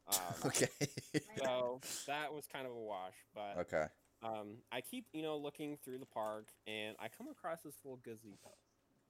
Um, 0.09 0.49
okay. 0.49 0.69
so 1.43 1.81
that 2.07 2.33
was 2.33 2.47
kind 2.47 2.67
of 2.67 2.73
a 2.73 2.79
wash, 2.79 3.15
but 3.35 3.57
okay. 3.61 3.87
um, 4.23 4.59
I 4.71 4.81
keep, 4.83 5.07
you 5.13 5.23
know, 5.23 5.37
looking 5.39 5.79
through 5.83 5.99
the 5.99 6.07
park, 6.07 6.49
and 6.67 6.95
I 7.01 7.09
come 7.09 7.29
across 7.29 7.63
this 7.63 7.77
little 7.85 8.01
gazebo, 8.05 8.55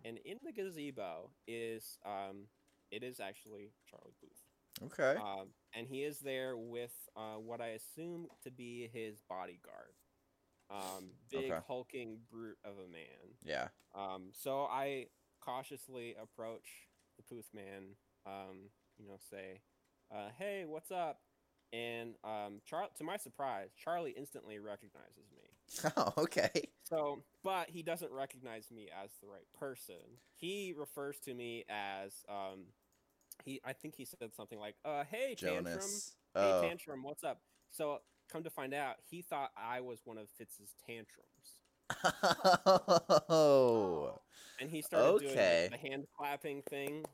and 0.05 0.18
in 0.24 0.38
the 0.45 0.53
gazebo 0.53 1.30
is, 1.49 1.99
um, 2.07 2.47
it 2.92 3.03
is 3.03 3.18
actually 3.18 3.72
Charlie 3.90 4.14
Puth. 4.20 4.92
Okay. 4.92 5.20
Um, 5.20 5.49
and 5.74 5.86
he 5.88 6.03
is 6.05 6.20
there 6.20 6.57
with 6.57 6.92
uh, 7.16 7.34
what 7.38 7.61
I 7.61 7.68
assume 7.68 8.28
to 8.45 8.51
be 8.51 8.88
his 8.92 9.20
bodyguard. 9.28 9.95
Um, 10.70 11.11
big 11.30 11.51
Okay. 11.53 11.61
hulking 11.66 12.18
brute 12.30 12.59
of 12.64 12.74
a 12.78 12.88
man. 12.90 13.36
yeah. 13.45 13.68
Um, 13.95 14.30
so 14.32 14.64
I 14.64 15.07
cautiously 15.40 16.14
approach 16.20 16.66
the 17.16 17.22
Puth 17.22 17.49
Man. 17.53 17.97
Um, 18.26 18.70
you 18.99 19.07
know, 19.07 19.16
say, 19.30 19.61
uh, 20.12 20.28
"Hey, 20.38 20.64
what's 20.66 20.90
up?" 20.90 21.20
And 21.72 22.14
um, 22.22 22.61
Char- 22.64 22.88
to 22.98 23.05
my 23.05 23.16
surprise, 23.16 23.70
Charlie 23.76 24.14
instantly 24.16 24.59
recognizes 24.59 25.30
me. 25.34 25.40
Oh, 25.96 26.12
okay. 26.18 26.50
So, 26.84 27.22
but 27.42 27.70
he 27.70 27.82
doesn't 27.82 28.12
recognize 28.12 28.70
me 28.70 28.88
as 29.02 29.11
the 29.22 29.26
right 29.26 29.46
person. 29.59 29.96
He 30.36 30.74
refers 30.76 31.18
to 31.20 31.32
me 31.34 31.64
as 31.70 32.12
um, 32.28 32.66
he. 33.44 33.61
I 33.64 33.72
think 33.72 33.94
he 33.96 34.05
said 34.05 34.34
something 34.36 34.59
like, 34.59 34.76
"Uh, 34.84 35.05
hey, 35.11 35.34
tantrum." 35.36 35.64
Jonas. 35.64 36.12
Hey, 36.34 36.40
Oh. 36.42 36.61
Tantrum, 36.62 37.02
what's 37.02 37.24
up? 37.24 37.40
So, 37.70 38.00
come 38.30 38.42
to 38.44 38.50
find 38.50 38.74
out, 38.74 38.96
he 39.09 39.22
thought 39.22 39.50
I 39.57 39.80
was 39.80 40.00
one 40.05 40.18
of 40.18 40.28
Fitz's 40.36 40.74
tantrums. 40.86 41.61
oh. 43.28 44.20
And 44.61 44.70
he 44.70 44.82
started 44.82 45.20
doing 45.20 45.32
Okay. 45.32 45.68
the, 45.70 45.76
the 45.78 45.88
hand 45.88 46.07
clapping 46.16 46.62
thing. 46.62 47.05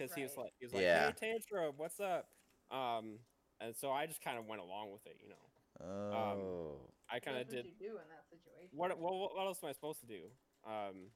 Because 0.00 0.14
he 0.14 0.22
was 0.22 0.36
like, 0.36 0.52
he 0.58 0.66
was 0.66 0.72
like, 0.72 0.82
Yeah. 0.82 1.12
hey, 1.20 1.32
Tantrum, 1.32 1.74
what's 1.76 2.00
up? 2.00 2.26
Um, 2.70 3.18
and 3.60 3.76
so 3.76 3.90
I 3.92 4.06
just 4.06 4.22
kind 4.22 4.38
of 4.38 4.46
went 4.46 4.60
along 4.62 4.92
with 4.92 5.04
it, 5.06 5.16
you 5.22 5.28
know. 5.28 5.86
Oh. 5.86 6.76
I 7.12 7.18
kind 7.20 7.38
of 7.38 7.48
did. 7.48 7.64
What 7.64 7.66
you 7.66 7.72
do 7.78 7.90
in 7.96 8.08
that 8.08 8.24
situation? 8.30 8.70
What, 8.72 8.98
what, 8.98 9.34
what 9.34 9.46
else 9.46 9.58
am 9.62 9.68
I 9.68 9.72
supposed 9.72 10.00
to 10.00 10.06
do? 10.06 10.22
Um, 10.66 11.10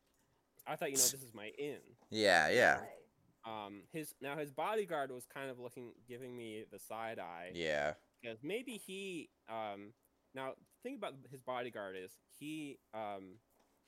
I 0.66 0.76
thought, 0.76 0.91
you 0.91 0.97
know, 0.97 1.03
this 1.03 1.14
is 1.14 1.35
my 1.35 1.51
in. 1.59 1.78
yeah, 2.11 2.49
yeah. 2.49 2.78
Right. 2.78 3.66
Um, 3.66 3.82
his 3.93 4.14
now 4.22 4.37
his 4.39 4.51
bodyguard 4.51 5.11
was 5.11 5.26
kind 5.26 5.51
of 5.51 5.59
looking, 5.61 5.93
giving 6.09 6.35
me 6.35 6.64
the 6.72 6.78
side 6.78 7.18
eye. 7.18 7.51
Yeah. 7.55 7.93
because 8.22 8.39
maybe 8.43 8.72
he 8.72 9.28
um 9.51 9.93
now 10.35 10.53
the 10.57 10.82
thing 10.82 10.97
about 10.97 11.12
his 11.30 11.43
bodyguard 11.43 11.95
is 12.03 12.12
he 12.39 12.78
um 12.95 13.37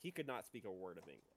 he 0.02 0.10
could 0.10 0.26
not 0.26 0.44
speak 0.44 0.64
a 0.66 0.70
word 0.70 0.98
of 0.98 1.04
english 1.04 1.35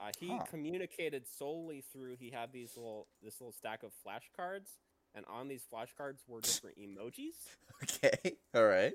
uh, 0.00 0.10
he 0.20 0.28
Huh. 0.28 0.44
communicated 0.50 1.26
solely 1.26 1.80
through 1.92 2.16
he 2.16 2.30
had 2.30 2.52
these 2.52 2.76
little 2.76 3.08
this 3.22 3.40
little 3.40 3.52
stack 3.52 3.82
of 3.82 3.92
flashcards 4.06 4.76
and 5.14 5.24
on 5.26 5.48
these 5.48 5.64
flashcards 5.72 6.18
were 6.26 6.40
different 6.40 6.76
emojis 6.80 7.36
Okay. 7.82 8.36
All 8.54 8.66
right. 8.66 8.94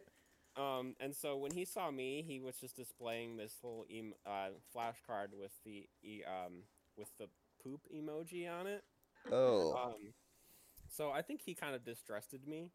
um 0.58 0.95
and 0.99 1.16
so 1.16 1.38
when 1.38 1.52
he 1.52 1.66
saw 1.66 1.89
me 1.91 2.24
he 2.28 2.39
was 2.39 2.56
just 2.58 2.76
displaying 2.76 3.38
this 3.38 3.56
little 3.64 3.86
em- 3.91 4.14
uh, 4.26 4.49
flashcard 4.76 5.34
with 5.34 5.52
the 5.66 5.88
e- 6.04 6.24
um 6.26 6.64
with 6.97 7.10
the 7.18 7.28
poop 7.64 7.82
emoji 7.95 8.49
on 8.52 8.68
it 8.68 8.84
Oh. 9.32 9.74
um, 9.76 10.14
so 10.89 11.12
I 11.12 11.22
think 11.22 11.41
he 11.41 11.54
kind 11.54 11.74
of 11.76 11.86
distrusted 11.86 12.47
me. 12.47 12.72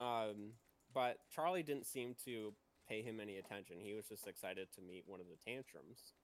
Um, 0.00 0.52
but 0.94 1.18
Charlie 1.34 1.62
didn't 1.64 1.84
seem 1.86 2.14
to 2.24 2.54
pay 2.88 3.02
him 3.02 3.18
any 3.20 3.36
attention. 3.38 3.76
He 3.80 3.92
was 3.92 4.06
just 4.06 4.26
excited 4.26 4.68
to 4.76 4.80
meet 4.80 5.02
one 5.06 5.20
of 5.20 5.26
the 5.26 5.36
tantrums, 5.44 6.14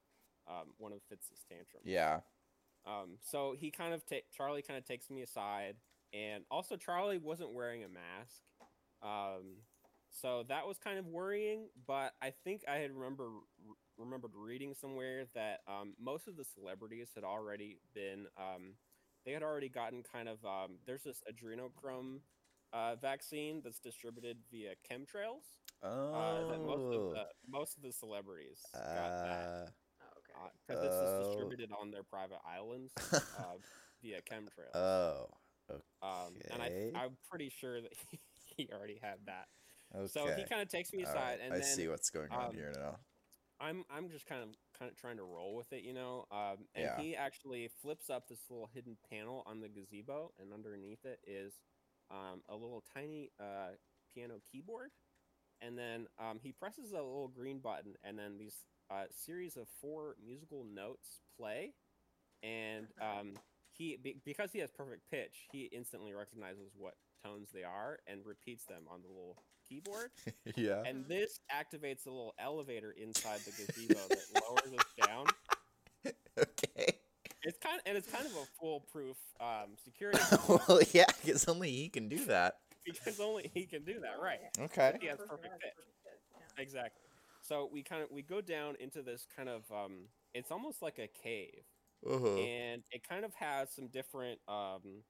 um, 0.49 0.69
one 0.79 0.93
of 0.93 1.01
Fitz's 1.09 1.45
tantrums. 1.49 1.85
yeah. 1.85 2.21
Um, 2.87 3.19
so 3.21 3.55
he 3.59 3.71
kind 3.73 3.93
of 3.93 4.05
ta- 4.07 4.27
Charlie 4.33 4.63
kind 4.63 4.79
of 4.79 4.85
takes 4.85 5.11
me 5.11 5.23
aside, 5.23 5.75
and 6.15 6.45
also 6.51 6.77
Charlie 6.77 7.19
wasn't 7.19 7.53
wearing 7.53 7.83
a 7.85 7.89
mask. 7.89 8.43
Um, 9.03 9.57
so 10.11 10.45
that 10.49 10.67
was 10.67 10.79
kind 10.79 10.99
of 10.99 11.07
worrying. 11.07 11.69
But 11.87 12.13
I 12.23 12.33
think 12.45 12.63
I 12.69 12.77
had 12.77 12.93
remember 12.93 13.29
remembered 13.99 14.33
reading 14.37 14.75
somewhere 14.75 15.25
that 15.35 15.61
um, 15.67 15.95
most 16.01 16.29
of 16.29 16.37
the 16.37 16.45
celebrities 16.45 17.11
had 17.15 17.25
already 17.25 17.79
been 17.95 18.27
um, 18.39 18.75
they 19.25 19.33
had 19.33 19.43
already 19.43 19.69
gotten 19.69 20.03
kind 20.05 20.29
of 20.29 20.39
um, 20.45 20.79
there's 20.87 21.03
this 21.03 21.23
adrenochrome 21.29 22.19
uh, 22.73 22.95
vaccine 23.01 23.63
that's 23.65 23.81
distributed 23.81 24.37
via 24.53 24.75
chemtrails. 24.91 25.43
Uh, 25.83 26.49
that 26.51 26.61
most 26.61 26.83
of 26.95 27.01
Oh. 27.03 27.11
the 27.15 27.25
most 27.49 27.77
of 27.77 27.83
the 27.83 27.93
celebrities 27.93 28.61
got 28.73 28.83
that 28.85 29.49
Uh, 29.49 29.67
Oh. 29.67 29.71
Because 30.67 30.83
this 30.83 30.95
is 30.95 31.27
distributed 31.27 31.71
on 31.79 31.91
their 31.91 32.03
private 32.03 32.39
islands 32.47 32.93
uh, 33.13 33.57
via 34.03 34.21
chemtrails. 34.23 34.75
oh. 34.75 35.29
um, 36.03 36.35
and 36.51 36.63
I, 36.63 36.91
I'm 36.95 37.17
pretty 37.29 37.51
sure 37.51 37.81
that 37.81 37.93
he, 38.11 38.19
he 38.57 38.69
already 38.73 38.99
had 39.03 39.19
that. 39.27 39.47
Okay. 39.95 40.07
So 40.09 40.33
he 40.37 40.45
kind 40.45 40.63
of 40.63 40.69
takes 40.69 40.93
me 40.93 41.03
aside, 41.03 41.15
right, 41.15 41.39
and 41.43 41.55
I 41.55 41.59
then 41.59 41.65
see 41.65 41.89
what's 41.89 42.11
going 42.11 42.31
on 42.31 42.47
um, 42.47 42.55
here 42.55 42.73
now. 42.77 42.97
I'm 43.61 43.85
I'm 43.91 44.11
just 44.11 44.27
kind 44.27 44.43
of 44.43 44.51
kind 44.79 44.91
of 44.91 44.97
trying 44.99 45.17
to 45.17 45.23
roll 45.23 45.55
with 45.55 45.73
it, 45.73 45.83
you 45.83 45.95
know. 45.95 46.27
Um, 46.31 46.67
and 46.75 46.85
Yeah. 46.85 47.01
he 47.01 47.17
actually 47.17 47.69
flips 47.81 48.11
up 48.11 48.29
this 48.29 48.51
little 48.51 48.67
hidden 48.75 48.97
panel 49.11 49.43
on 49.47 49.61
the 49.61 49.69
gazebo, 49.69 50.33
and 50.39 50.53
underneath 50.53 51.05
it 51.05 51.21
is 51.27 51.55
um, 52.11 52.43
a 52.49 52.55
little 52.55 52.85
tiny 52.95 53.31
uh, 53.41 53.71
piano 54.13 54.41
keyboard. 54.51 54.91
And 55.63 55.79
then 55.79 56.07
um, 56.19 56.39
he 56.43 56.53
presses 56.53 56.93
a 56.93 56.97
little 56.97 57.29
green 57.29 57.61
button, 57.61 57.95
and 58.05 58.19
then 58.19 58.37
these 58.37 58.67
uh, 58.91 59.05
series 59.11 59.57
of 59.57 59.67
four 59.81 60.17
musical 60.25 60.65
notes 60.65 61.21
play. 61.39 61.73
And 62.43 62.87
um, 63.01 63.35
he 63.73 63.97
be, 64.03 64.17
because 64.25 64.53
he 64.53 64.59
has 64.61 64.71
perfect 64.71 65.11
pitch, 65.11 65.49
he 65.53 65.69
instantly 65.73 66.13
recognizes 66.13 66.73
what 66.77 66.95
tones 67.25 67.49
they 67.53 67.65
are 67.65 67.99
and 68.07 68.25
repeats 68.25 68.65
them 68.67 68.83
on 68.91 69.01
the 69.03 69.09
little 69.09 69.43
keyboard 69.69 70.11
yeah. 70.57 70.83
and 70.87 71.05
this 71.09 71.41
activates 71.51 72.07
a 72.07 72.11
little 72.11 72.35
elevator 72.39 72.93
inside 72.93 73.41
the 73.41 73.51
gazebo 73.51 74.01
that 74.09 74.19
lowers 74.49 74.79
us 74.79 75.07
down. 75.07 75.27
okay. 76.39 76.99
It's 77.43 77.59
kind 77.59 77.77
of, 77.77 77.83
and 77.87 77.97
it's 77.97 78.11
kind 78.11 78.27
of 78.27 78.33
a 78.33 78.45
foolproof 78.61 79.17
um, 79.41 79.77
security 79.83 80.21
well, 80.49 80.81
yeah, 80.93 81.05
because 81.23 81.47
only 81.49 81.71
he 81.71 81.89
can 81.89 82.09
do 82.09 82.25
that. 82.27 82.57
because 82.85 83.21
only 83.21 83.51
he 83.55 83.67
can 83.67 83.85
do 83.85 84.01
that, 84.01 84.21
right? 84.21 84.41
Okay. 84.59 84.99
He 85.01 85.07
has 85.07 85.19
perfect 85.19 85.61
pitch. 85.61 85.73
pitch, 85.77 86.13
yeah. 86.57 86.63
Exactly. 86.63 87.06
So 87.47 87.69
we 87.73 87.83
kind 87.83 88.03
of 88.03 88.11
we 88.11 88.23
go 88.23 88.41
down 88.41 88.75
into 88.81 89.03
this 89.03 89.27
kind 89.37 89.49
of 89.49 89.63
um, 89.71 90.09
it's 90.35 90.51
almost 90.51 90.83
like 90.83 90.99
a 90.99 91.09
cave, 91.23 91.63
Uh-huh. 92.07 92.37
and 92.39 92.83
it 92.91 93.03
kind 93.09 93.25
of 93.25 93.35
has 93.35 93.71
some 93.75 93.89
different 93.89 94.41
um, 94.49 95.03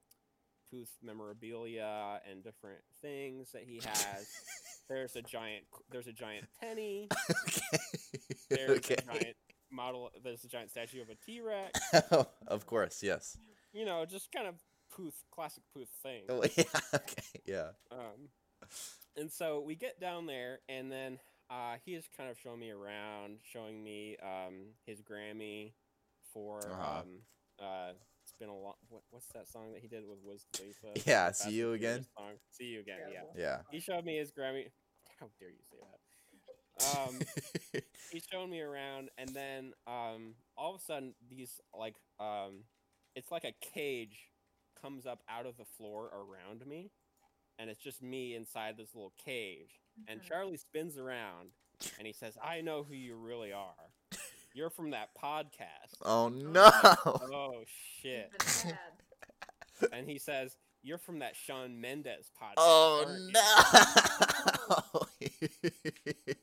Puth 0.71 0.91
memorabilia 1.03 2.21
and 2.31 2.43
different 2.43 2.81
things 3.01 3.53
that 3.53 3.63
he 3.63 3.77
has. 3.85 4.27
there's 4.89 5.17
a 5.17 5.23
giant 5.23 5.65
there's 5.91 6.09
a 6.09 6.13
giant 6.13 6.47
penny. 6.61 7.09
okay. 7.31 7.79
There's 8.51 8.71
okay. 8.79 8.95
a 8.95 9.13
giant 9.13 9.37
model. 9.71 10.11
There's 10.23 10.45
a 10.45 10.49
giant 10.49 10.71
statue 10.71 11.01
of 11.03 11.09
a 11.09 11.15
T 11.15 11.41
Rex. 11.41 11.81
of 12.49 12.67
course, 12.67 13.03
yes. 13.03 13.39
you 13.73 13.85
know, 13.85 14.05
just 14.05 14.31
kind 14.33 14.47
of 14.47 14.55
Puth, 14.95 15.25
classic 15.31 15.63
Puth 15.73 15.89
thing. 16.03 16.23
Oh, 16.29 16.43
yeah. 16.57 16.65
Okay. 16.95 17.23
Yeah. 17.45 17.69
Um, 17.91 18.29
and 19.17 19.31
so 19.31 19.61
we 19.61 19.75
get 19.75 20.01
down 20.01 20.27
there, 20.27 20.61
and 20.69 20.91
then 20.91 21.19
uh, 21.51 21.77
he 21.85 21.95
is 21.95 22.05
kind 22.17 22.31
of 22.31 22.37
showing 22.39 22.61
me 22.61 22.71
around, 22.71 23.39
showing 23.43 23.83
me 23.83 24.17
um, 24.23 24.75
his 24.85 25.01
Grammy 25.01 25.73
for. 26.33 26.61
Uh-huh. 26.61 27.01
Um, 27.01 27.09
uh, 27.61 27.93
it's 28.23 28.35
been 28.39 28.49
a 28.49 28.55
long. 28.55 28.75
What, 28.89 29.03
what's 29.11 29.29
that 29.35 29.49
song 29.49 29.73
that 29.73 29.81
he 29.83 29.89
did 29.89 30.03
with 30.09 30.19
Wiz 30.25 30.45
Khalifa? 30.57 31.01
Yeah, 31.09 31.29
The 31.29 31.35
See 31.35 31.51
You 31.53 31.73
Again? 31.73 32.05
Song. 32.17 32.33
See 32.51 32.65
you 32.65 32.81
again. 32.81 32.99
Yeah. 33.09 33.21
Terrible. 33.21 33.35
Yeah. 33.39 33.59
He 33.71 33.81
showed 33.81 34.05
me 34.05 34.19
his 34.19 34.33
Grammy. 34.33 34.67
How 35.21 35.29
dare 35.39 35.51
you 35.51 35.63
say 35.71 35.77
that? 35.81 35.99
Um, 36.99 37.19
he's 38.13 38.27
showing 38.31 38.51
me 38.51 38.61
around 38.61 39.09
and 39.17 39.31
then 39.31 39.73
um 39.87 40.35
all 40.59 40.75
of 40.75 40.81
a 40.83 40.85
sudden 40.85 41.15
these 41.31 41.59
like 41.75 41.95
um 42.21 42.65
it's 43.15 43.31
like 43.31 43.45
a 43.45 43.55
cage 43.75 44.29
comes 44.81 45.07
up 45.07 45.23
out 45.27 45.47
of 45.47 45.57
the 45.57 45.65
floor 45.65 46.11
around 46.13 46.67
me 46.67 46.91
and 47.59 47.71
it's 47.71 47.81
just 47.83 48.03
me 48.03 48.35
inside 48.35 48.77
this 48.77 48.95
little 48.95 49.15
cage 49.25 49.81
and 50.09 50.23
charlie 50.23 50.57
spins 50.57 50.97
around 50.99 51.49
and 51.99 52.07
he 52.07 52.13
says 52.13 52.37
i 52.43 52.61
know 52.61 52.85
who 52.89 52.95
you 52.95 53.17
really 53.17 53.53
are 53.53 53.75
you're 54.55 54.71
from 54.71 54.91
that 54.91 55.11
podcast 55.21 55.95
oh 56.05 56.29
no. 56.29 56.71
oh 56.95 57.63
shit 58.01 58.31
He's 58.43 58.63
been 58.65 58.73
bad. 59.81 59.91
and 59.93 60.09
he 60.09 60.19
says 60.19 60.57
you're 60.83 60.99
from 60.99 61.19
that 61.19 61.35
Shawn 61.35 61.81
Mendes 61.81 62.31
podcast 62.41 62.55
Oh 62.59 63.05
no. 63.35 65.27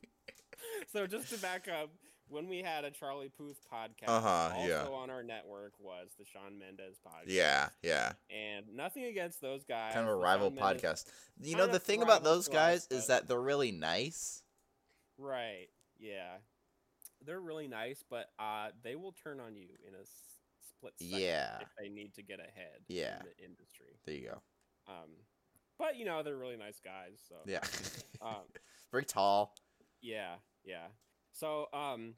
so 0.92 1.08
just 1.08 1.30
to 1.34 1.38
back 1.40 1.68
up, 1.70 1.90
when 2.34 2.48
we 2.50 2.60
had 2.62 2.84
a 2.84 2.92
Charlie 2.92 3.30
Puth 3.30 3.58
podcast, 3.72 4.08
Uh-huh, 4.10 4.54
also 4.56 4.68
yeah. 4.68 4.86
on 4.88 5.10
our 5.10 5.24
network 5.24 5.74
was 5.80 6.10
the 6.18 6.26
Shawn 6.26 6.58
Mendes 6.60 6.98
podcast. 7.06 7.26
yeah, 7.28 7.70
yeah. 7.82 8.14
and 8.30 8.66
nothing 8.76 9.06
against 9.06 9.40
those 9.40 9.64
guys. 9.64 9.94
Kind 9.94 10.08
of 10.08 10.14
a 10.14 10.18
rival 10.18 10.52
podcast. 10.52 11.06
You 11.40 11.56
know 11.56 11.68
the 11.68 11.80
thing 11.80 12.02
about 12.02 12.24
those 12.24 12.48
guys 12.48 12.88
is 12.92 13.08
that 13.08 13.28
they're 13.28 13.40
really 13.42 13.72
nice. 13.72 14.42
right? 15.18 15.68
Yeah, 16.00 16.38
they're 17.26 17.40
really 17.40 17.68
nice, 17.68 18.04
but 18.10 18.28
uh, 18.40 18.70
they 18.84 18.96
will 18.96 19.14
turn 19.24 19.40
on 19.40 19.56
you 19.56 19.68
in 19.88 19.94
a 19.96 20.02
s- 20.02 20.10
split 20.76 20.94
second 21.00 21.20
Yeah. 21.20 21.60
if 21.62 21.68
they 21.80 21.88
need 21.90 22.14
to 22.16 22.24
get 22.24 22.40
ahead 22.40 22.82
Yeah. 22.90 23.20
in 23.20 23.26
the 23.26 23.46
industry. 23.46 24.00
There 24.06 24.16
you 24.16 24.30
go. 24.30 24.42
Um, 24.92 25.10
but 25.78 25.96
you 25.98 26.04
know 26.06 26.24
they're 26.24 26.36
really 26.36 26.58
nice 26.58 26.80
guys, 26.84 27.20
so 27.30 27.36
Yeah. 27.46 27.62
um, 28.22 28.44
Very 28.92 29.06
tall. 29.06 29.56
Yeah, 30.02 30.36
yeah. 30.66 30.88
So, 31.32 31.68
um, 31.74 32.16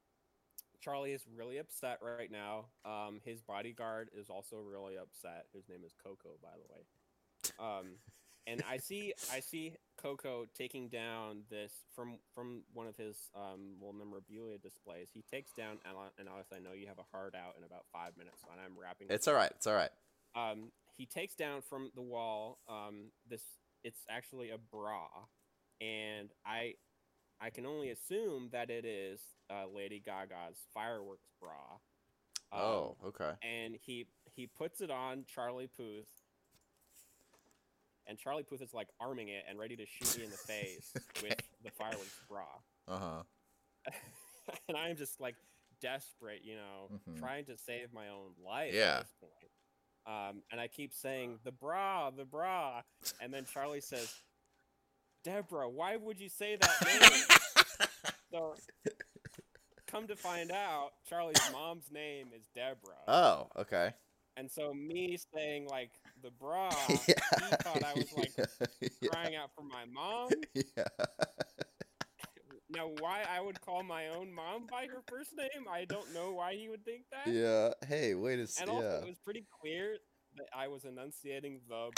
Charlie 0.85 1.13
is 1.13 1.25
really 1.35 1.57
upset 1.57 1.99
right 2.03 2.31
now. 2.31 2.67
Um, 2.85 3.19
his 3.25 3.41
bodyguard 3.41 4.09
is 4.17 4.29
also 4.29 4.57
really 4.57 4.97
upset. 4.97 5.47
His 5.53 5.67
name 5.67 5.81
is 5.85 5.93
Coco, 6.03 6.37
by 6.43 6.49
the 6.55 6.71
way. 6.71 6.81
Um, 7.59 7.87
and 8.47 8.61
I 8.69 8.77
see, 8.77 9.13
I 9.33 9.39
see 9.39 9.73
Coco 9.97 10.45
taking 10.55 10.89
down 10.89 11.43
this 11.49 11.73
from 11.95 12.19
from 12.35 12.63
one 12.73 12.87
of 12.87 12.95
his 12.97 13.31
um 13.35 13.77
little 13.79 13.93
memorabilia 13.93 14.59
displays. 14.59 15.09
He 15.13 15.23
takes 15.23 15.51
down, 15.53 15.79
and 16.19 16.29
Alex, 16.29 16.49
I 16.55 16.59
know 16.59 16.73
you 16.73 16.87
have 16.87 16.99
a 16.99 17.07
hard 17.11 17.35
out 17.35 17.55
in 17.57 17.63
about 17.63 17.85
five 17.91 18.17
minutes, 18.17 18.43
and 18.51 18.61
I'm 18.61 18.79
wrapping. 18.79 19.07
It's 19.09 19.27
all 19.27 19.33
right. 19.33 19.51
It's 19.55 19.67
all 19.67 19.73
right. 19.75 19.91
um, 20.35 20.71
he 20.97 21.07
takes 21.07 21.35
down 21.35 21.61
from 21.61 21.91
the 21.95 22.01
wall 22.03 22.59
um, 22.69 23.11
this 23.29 23.41
it's 23.83 24.01
actually 24.09 24.49
a 24.51 24.57
bra 24.57 25.07
and 25.81 26.29
i 26.45 26.73
i 27.41 27.49
can 27.49 27.65
only 27.65 27.89
assume 27.89 28.49
that 28.51 28.69
it 28.69 28.85
is 28.85 29.19
uh, 29.49 29.65
lady 29.73 30.01
gaga's 30.03 30.57
fireworks 30.73 31.27
bra 31.39 31.55
Um, 32.51 32.59
oh, 32.61 32.95
okay. 33.07 33.31
and 33.43 33.75
he 33.75 34.07
he 34.25 34.47
puts 34.47 34.81
it 34.81 34.91
on 34.91 35.25
charlie 35.27 35.67
puth 35.75 36.07
and 38.07 38.17
charlie 38.17 38.43
puth 38.43 38.61
is 38.61 38.73
like 38.73 38.87
arming 38.99 39.29
it 39.29 39.43
and 39.49 39.57
ready 39.59 39.75
to 39.75 39.85
shoot 39.85 40.17
me 40.17 40.23
in 40.25 40.31
the 40.31 40.37
face 40.53 40.91
with 41.21 41.39
the 41.63 41.71
fireworks 41.71 42.19
bra 42.29 42.45
Uh 42.87 42.99
huh. 42.99 43.23
and 44.67 44.77
i'm 44.77 44.95
just 44.95 45.19
like 45.19 45.35
desperate 45.81 46.41
you 46.43 46.55
know 46.55 46.89
Mhm. 47.09 47.19
trying 47.19 47.45
to 47.45 47.57
save 47.57 47.91
my 47.93 48.09
own 48.09 48.31
life 48.43 48.73
Yeah. 48.73 48.97
at 48.99 49.03
this 49.03 49.13
point 49.19 49.51
um, 50.07 50.41
and 50.51 50.61
i 50.61 50.67
keep 50.67 50.93
saying 50.93 51.39
the 51.43 51.51
bra 51.51 52.09
the 52.11 52.25
bra 52.25 52.81
and 53.21 53.33
then 53.33 53.45
charlie 53.51 53.81
says 53.81 54.13
deborah 55.25 55.69
why 55.69 55.97
would 55.97 56.19
you 56.19 56.29
say 56.29 56.55
that 56.55 56.71
name 56.85 57.37
so 58.31 58.55
come 59.87 60.07
to 60.07 60.15
find 60.15 60.51
out 60.51 60.91
charlie's 61.09 61.35
mom's 61.51 61.91
name 61.91 62.27
is 62.35 62.43
deborah 62.55 62.93
oh, 63.07 63.47
okay. 63.59 63.89
and 64.37 64.49
so 64.51 64.73
me 64.73 65.17
saying 65.35 65.67
like 65.67 65.91
the 66.23 66.29
bra 66.39 66.69
yeah. 66.89 66.95
he 67.07 67.55
thought 67.63 67.83
i 67.83 67.93
was 67.95 68.13
like 68.15 68.31
yeah. 68.81 69.09
crying 69.11 69.35
out 69.35 69.49
for 69.55 69.63
my 69.63 69.85
mom 69.91 70.29
Yeah. 70.53 70.83
now 72.69 72.89
why 72.99 73.23
i 73.29 73.39
would 73.41 73.59
call 73.61 73.83
my 73.83 74.07
own 74.09 74.33
mom 74.33 74.67
by 74.69 74.85
her 74.91 75.01
first 75.09 75.31
name 75.37 75.65
i 75.71 75.85
don't 75.85 76.13
know 76.13 76.33
why 76.33 76.53
he 76.55 76.69
would 76.69 76.83
think 76.85 77.03
that 77.11 77.31
Yeah. 77.31 77.69
Hey, 77.87 78.13
wait 78.15 78.39
a 78.39 78.43
s- 78.43 78.59
and 78.61 78.69
also 78.69 78.83
yeah. 78.87 78.97
it 78.99 79.07
was 79.07 79.17
pretty 79.23 79.45
clear 79.61 79.97
that 80.37 80.47
i 80.55 80.67
was 80.67 80.85
enunciating 80.85 81.59
the 81.67 81.91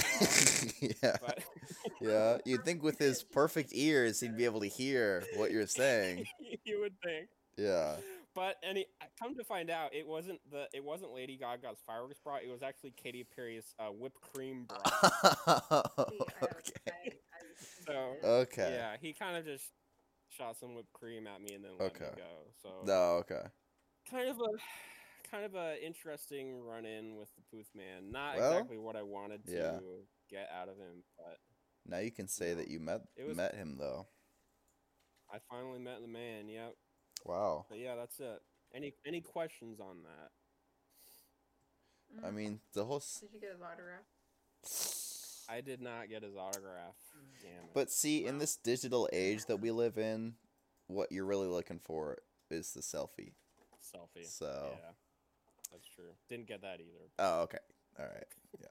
yeah. 1.04 1.18
but 1.22 1.40
Yeah. 2.02 2.38
You'd 2.46 2.64
think 2.64 2.84
with 2.84 3.00
his 3.00 3.24
perfect 3.34 3.72
ears 3.74 4.20
he'd 4.20 4.38
be 4.38 4.46
able 4.46 4.60
to 4.62 4.68
hear 4.68 5.24
what 5.36 5.52
you're 5.52 5.66
saying. 5.68 6.26
you 6.64 6.80
would 6.82 6.94
think 7.04 7.28
Yeah. 7.58 7.96
but 8.36 8.58
and 8.64 8.78
any 8.78 8.86
come 9.20 9.36
to 9.36 9.44
find 9.44 9.70
out 9.70 9.94
it 9.96 10.06
wasn't 10.08 10.40
the 10.52 10.68
it 10.74 10.84
wasn't 10.84 11.12
lady 11.14 11.38
gaga's 11.38 11.80
fireworks 11.86 12.20
bra 12.24 12.36
it 12.38 12.50
was 12.50 12.62
actually 12.62 12.92
Katy 12.92 13.26
perry's 13.36 13.74
uh, 13.80 13.88
whipped 13.88 14.22
cream 14.22 14.66
bra 14.66 14.78
okay. 15.48 15.82
I, 16.88 17.10
I 17.10 17.42
was 17.48 17.68
So. 17.88 18.16
Okay. 18.24 18.74
yeah 18.76 18.96
he 19.02 19.14
kind 19.14 19.38
of 19.38 19.46
just 19.46 19.72
shot 20.30 20.58
some 20.60 20.76
whipped 20.76 20.94
cream 20.94 21.26
at 21.28 21.42
me 21.42 21.56
and 21.56 21.64
then 21.64 21.72
let 21.80 21.92
Okay. 21.96 22.06
me 22.06 22.12
go 22.18 22.52
so 22.62 22.70
No, 22.86 23.18
okay. 23.22 23.48
kind 24.12 24.30
of 24.30 24.38
a 24.38 24.50
kind 25.30 25.46
of 25.46 25.56
a 25.56 25.84
interesting 25.86 26.60
run 26.62 26.86
in 26.86 27.16
with 27.16 27.30
the 27.36 27.42
Puth 27.52 27.68
Man. 27.76 28.12
Not 28.12 28.38
Well, 28.38 28.52
exactly 28.54 28.78
what 28.78 28.96
I 28.96 29.04
wanted 29.04 29.46
to 29.48 29.52
yeah. 29.54 29.80
get 30.30 30.50
out 30.52 30.70
of 30.70 30.78
him, 30.78 31.04
but 31.18 31.38
Now 31.86 32.00
you 32.00 32.12
can 32.12 32.28
say 32.28 32.50
No. 32.50 32.56
that 32.56 32.68
you 32.70 32.80
met 32.80 33.02
It 33.16 33.24
was- 33.24 33.38
met 33.38 33.56
him 33.56 33.78
though. 33.78 34.08
I 35.32 35.40
finally 35.40 35.80
met 35.80 36.02
the 36.02 36.08
man. 36.08 36.48
Yep. 36.50 36.76
Wow. 37.26 37.66
But 37.70 37.80
yeah, 37.80 37.96
that's 37.96 38.20
it. 38.20 38.42
Any 38.74 38.94
any 39.06 39.22
questions 39.22 39.80
on 39.80 40.04
that? 40.04 40.32
I 42.24 42.30
Mm. 42.30 42.34
mean, 42.34 42.62
the 42.74 42.86
whole. 42.86 42.98
S- 42.98 43.20
Did 43.20 43.34
you 43.34 43.40
get 43.40 43.52
his 43.52 43.62
autograph? 43.62 44.06
I 45.50 45.62
did 45.62 45.82
not 45.82 46.10
get 46.10 46.24
his 46.24 46.36
autograph. 46.36 46.96
Damn 47.42 47.66
it. 47.66 47.74
But 47.74 47.90
see, 47.92 48.26
in 48.26 48.38
this 48.38 48.58
digital 48.58 49.10
age 49.14 49.46
that 49.46 49.58
we 49.58 49.72
live 49.72 49.98
in, 49.98 50.38
what 50.88 51.12
you're 51.12 51.26
really 51.26 51.48
looking 51.48 51.80
for 51.80 52.18
is 52.50 52.74
the 52.74 52.82
selfie. 52.82 53.34
selfie. 53.80 54.26
So. 54.26 54.78
Yeah, 54.82 54.92
that's 55.72 55.88
true. 55.88 56.12
Didn't 56.30 56.48
get 56.48 56.62
that 56.62 56.80
either. 56.80 57.10
Oh, 57.20 57.42
okay. 57.42 57.58
All 58.00 58.06
right. 58.06 58.28
Yeah. 58.60 58.68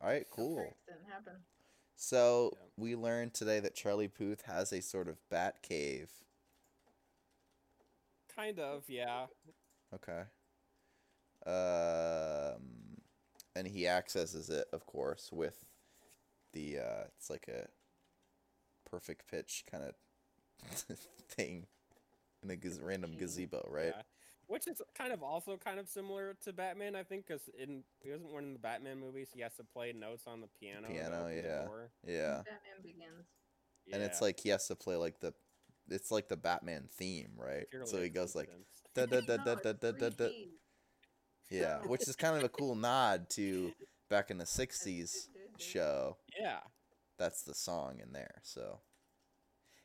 All 0.00 0.08
right. 0.08 0.26
Cool. 0.30 0.74
Didn't 0.86 1.08
happen. 1.10 1.34
So 1.94 2.50
Yeah. 2.52 2.66
we 2.76 2.96
learned 2.96 3.34
today 3.34 3.60
that 3.60 3.74
Charlie 3.74 4.08
Puth 4.08 4.42
has 4.42 4.72
a 4.72 4.82
sort 4.82 5.08
of 5.08 5.16
bat 5.30 5.62
cave. 5.62 6.10
Kind 8.34 8.58
of, 8.58 8.84
yeah. 8.88 9.26
Okay. 9.94 10.24
Um, 11.46 13.00
and 13.54 13.66
he 13.66 13.86
accesses 13.86 14.50
it, 14.50 14.66
of 14.72 14.84
course, 14.86 15.30
with 15.32 15.64
the 16.52 16.78
uh, 16.78 17.04
it's 17.16 17.30
like 17.30 17.48
a 17.48 17.66
perfect 18.90 19.28
pitch 19.30 19.64
kind 19.70 19.84
of 19.84 19.94
thing 21.30 21.66
in 22.42 22.50
a 22.50 22.56
gaz- 22.56 22.80
random 22.80 23.16
gazebo, 23.16 23.66
right? 23.70 23.94
Yeah. 23.96 24.02
Which 24.48 24.68
is 24.68 24.80
kind 24.96 25.12
of 25.12 25.22
also 25.22 25.56
kind 25.56 25.80
of 25.80 25.88
similar 25.88 26.36
to 26.44 26.52
Batman, 26.52 26.94
I 26.94 27.02
think, 27.02 27.26
because 27.26 27.42
in 27.58 27.82
he 28.00 28.10
doesn't 28.10 28.32
one 28.32 28.44
in 28.44 28.52
the 28.52 28.58
Batman 28.58 29.00
movies 29.00 29.28
he 29.34 29.40
has 29.40 29.54
to 29.56 29.64
play 29.64 29.92
notes 29.92 30.24
on 30.26 30.40
the 30.40 30.46
piano. 30.60 30.86
to 30.86 30.92
Piano, 30.92 31.28
yeah. 31.28 31.64
door. 31.64 31.90
Yeah. 32.06 32.36
Batman 32.36 32.82
Begins. 32.82 33.26
And 33.92 34.02
it's 34.02 34.20
like 34.20 34.40
he 34.40 34.50
has 34.50 34.66
to 34.68 34.76
play 34.76 34.96
like 34.96 35.20
the, 35.20 35.32
it's 35.88 36.10
like 36.10 36.28
the 36.28 36.36
Batman 36.36 36.88
theme, 36.96 37.30
right? 37.36 37.66
purely 37.70 37.88
so 37.88 38.00
he 38.00 38.08
goes 38.08 38.34
like 38.34 38.50
da 38.94 39.06
da 39.06 39.20
da 39.20 39.36
da 39.36 39.54
da 39.54 39.72
da 39.72 39.92
da 39.92 40.08
da. 40.10 40.28
Yeah, 41.48 41.78
which 41.86 42.08
is 42.08 42.16
kind 42.16 42.36
of 42.36 42.42
a 42.42 42.48
cool 42.48 42.74
nod 42.74 43.30
to 43.30 43.72
back 44.10 44.32
in 44.32 44.38
the 44.38 44.44
'60s 44.44 45.28
show. 45.60 46.16
yeah, 46.36 46.58
That's 47.20 47.42
the 47.42 47.54
song 47.54 48.00
in 48.02 48.12
there. 48.12 48.40
So, 48.42 48.80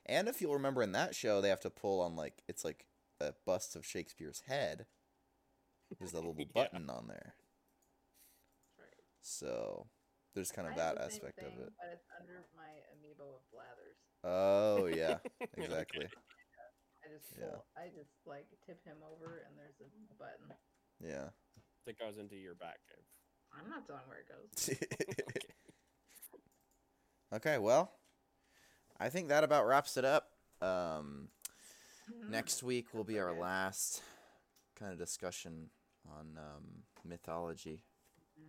and 0.08 0.28
if 0.28 0.42
you'll 0.42 0.56
remember 0.56 0.82
in 0.82 0.94
that 0.94 1.14
show, 1.14 1.40
they 1.40 1.50
have 1.50 1.60
to 1.60 1.70
pull 1.70 2.02
on 2.02 2.16
like 2.16 2.42
it's 2.48 2.66
like 2.66 2.88
a 3.22 3.36
bust 3.46 3.76
of 3.76 3.86
Shakespeare's 3.86 4.42
head. 4.48 4.86
There's 6.00 6.14
a 6.14 6.16
little 6.18 6.36
Yeah. 6.38 6.46
button 6.54 6.90
on 6.90 7.08
there, 7.08 7.36
Right. 8.78 9.04
so 9.22 9.88
there's 10.34 10.52
kind 10.52 10.68
of 10.68 10.74
I 10.74 10.78
that 10.78 10.98
have 10.98 11.06
the 11.06 11.12
same 11.12 11.18
aspect 11.22 11.40
thing, 11.40 11.48
of 11.48 11.60
it. 11.68 11.74
But 11.78 11.90
it's 11.94 12.08
under 12.20 12.46
my 12.56 12.72
amiibo 12.96 13.36
of 13.36 13.44
Blathers. 13.52 13.98
Oh 14.24 14.86
yeah, 14.88 15.18
exactly. 15.58 16.06
I 16.06 17.10
just 17.14 17.26
Yeah. 17.38 17.46
pull, 17.50 17.66
I 17.78 17.88
just 17.96 18.12
like 18.26 18.48
tip 18.66 18.84
him 18.86 18.98
over 19.04 19.44
and 19.48 19.58
there's 19.58 19.76
a 19.82 20.16
button. 20.16 20.56
Yeah. 21.04 21.30
that 21.86 21.98
goes 22.00 22.18
into 22.18 22.36
your 22.38 22.56
back 22.56 22.80
cave. 22.88 23.04
I'm 23.54 23.70
not 23.70 23.86
telling 23.86 24.04
where 24.08 24.20
it 24.20 24.28
goes. 24.30 24.70
okay, 27.34 27.58
well, 27.58 27.92
I 29.00 29.10
think 29.10 29.28
that 29.30 29.44
about 29.44 29.68
wraps 29.68 29.98
it 29.98 30.06
up. 30.06 30.30
Um. 30.62 31.28
Next 32.30 32.64
week 32.64 32.94
will 32.94 33.04
be 33.04 33.20
our 33.20 33.34
last 33.34 34.02
kind 34.78 34.92
of 34.92 34.98
discussion 34.98 35.70
on 36.10 36.38
um, 36.38 36.64
mythology, 37.06 37.84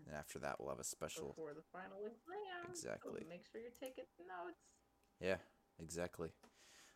and 0.07 0.15
after 0.17 0.39
that, 0.41 0.57
we'll 0.59 0.71
have 0.71 0.79
a 0.79 0.85
special. 0.85 1.29
before 1.29 1.55
the 1.55 1.63
final 1.73 1.99
exam. 2.07 2.65
so 2.75 2.89
Exactly. 2.89 3.25
make 3.29 3.45
sure 3.51 3.61
you're 3.61 3.71
taking 3.79 4.05
notes. 4.21 4.59
Yeah, 5.21 5.37
exactly. 5.81 6.31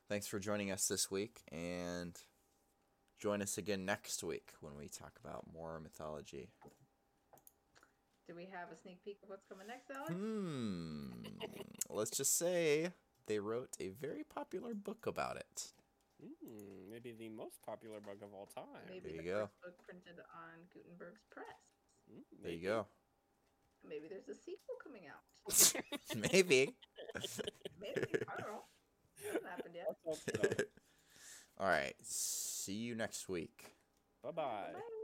Thanks 0.09 0.27
for 0.27 0.39
joining 0.39 0.71
us 0.71 0.87
this 0.89 1.11
week, 1.11 1.41
and 1.53 2.17
join 3.19 3.43
us 3.43 3.59
again 3.59 3.85
next 3.85 4.23
week 4.25 4.53
when 4.61 4.77
we 4.77 4.89
talk 4.89 5.19
about 5.23 5.45
more 5.53 5.81
mythology. 5.81 6.51
Do 8.29 8.35
we 8.35 8.47
have 8.53 8.73
a 8.73 8.77
sneak 8.83 9.05
peek 9.05 9.19
of 9.23 9.29
what's 9.29 9.45
coming 9.49 9.69
next, 9.69 9.89
Alex? 9.95 10.13
Hmm. 10.13 11.11
Let's 11.89 12.11
just 12.17 12.37
say 12.37 12.91
they 13.27 13.39
wrote 13.39 13.71
a 13.79 13.89
very 13.91 14.25
popular 14.25 14.75
book 14.75 15.07
about 15.07 15.37
it. 15.37 15.73
Mm, 16.27 16.91
maybe 16.91 17.13
the 17.13 17.29
most 17.29 17.63
popular 17.65 18.01
book 18.01 18.19
of 18.23 18.35
all 18.35 18.47
time. 18.47 18.83
Maybe 18.89 19.01
There 19.01 19.17
the 19.19 19.23
you 19.23 19.31
go. 19.31 19.41
first 19.63 19.63
book 19.63 19.87
printed 19.87 20.19
on 20.35 20.67
Gutenberg's 20.75 21.23
press. 21.31 21.47
Mm, 22.11 22.23
There 22.43 22.53
you 22.53 22.63
go. 22.63 22.87
Maybe 23.87 24.09
there's 24.09 24.29
a 24.29 24.35
sequel 24.35 24.77
coming 24.83 25.03
out. 25.07 25.23
Maybe. 26.33 26.75
Maybe 27.81 28.03
I 28.29 28.41
don't 28.41 28.51
know. 28.51 28.65
Hasn't 29.25 29.47
happened 29.47 29.75
yet. 29.75 29.97
So. 30.05 30.65
All 31.59 31.69
right. 31.69 31.95
See 32.03 32.75
you 32.75 32.95
next 32.95 33.29
week. 33.29 33.77
Bye 34.23 34.33
bye. 34.33 34.73
Bye. 34.73 34.96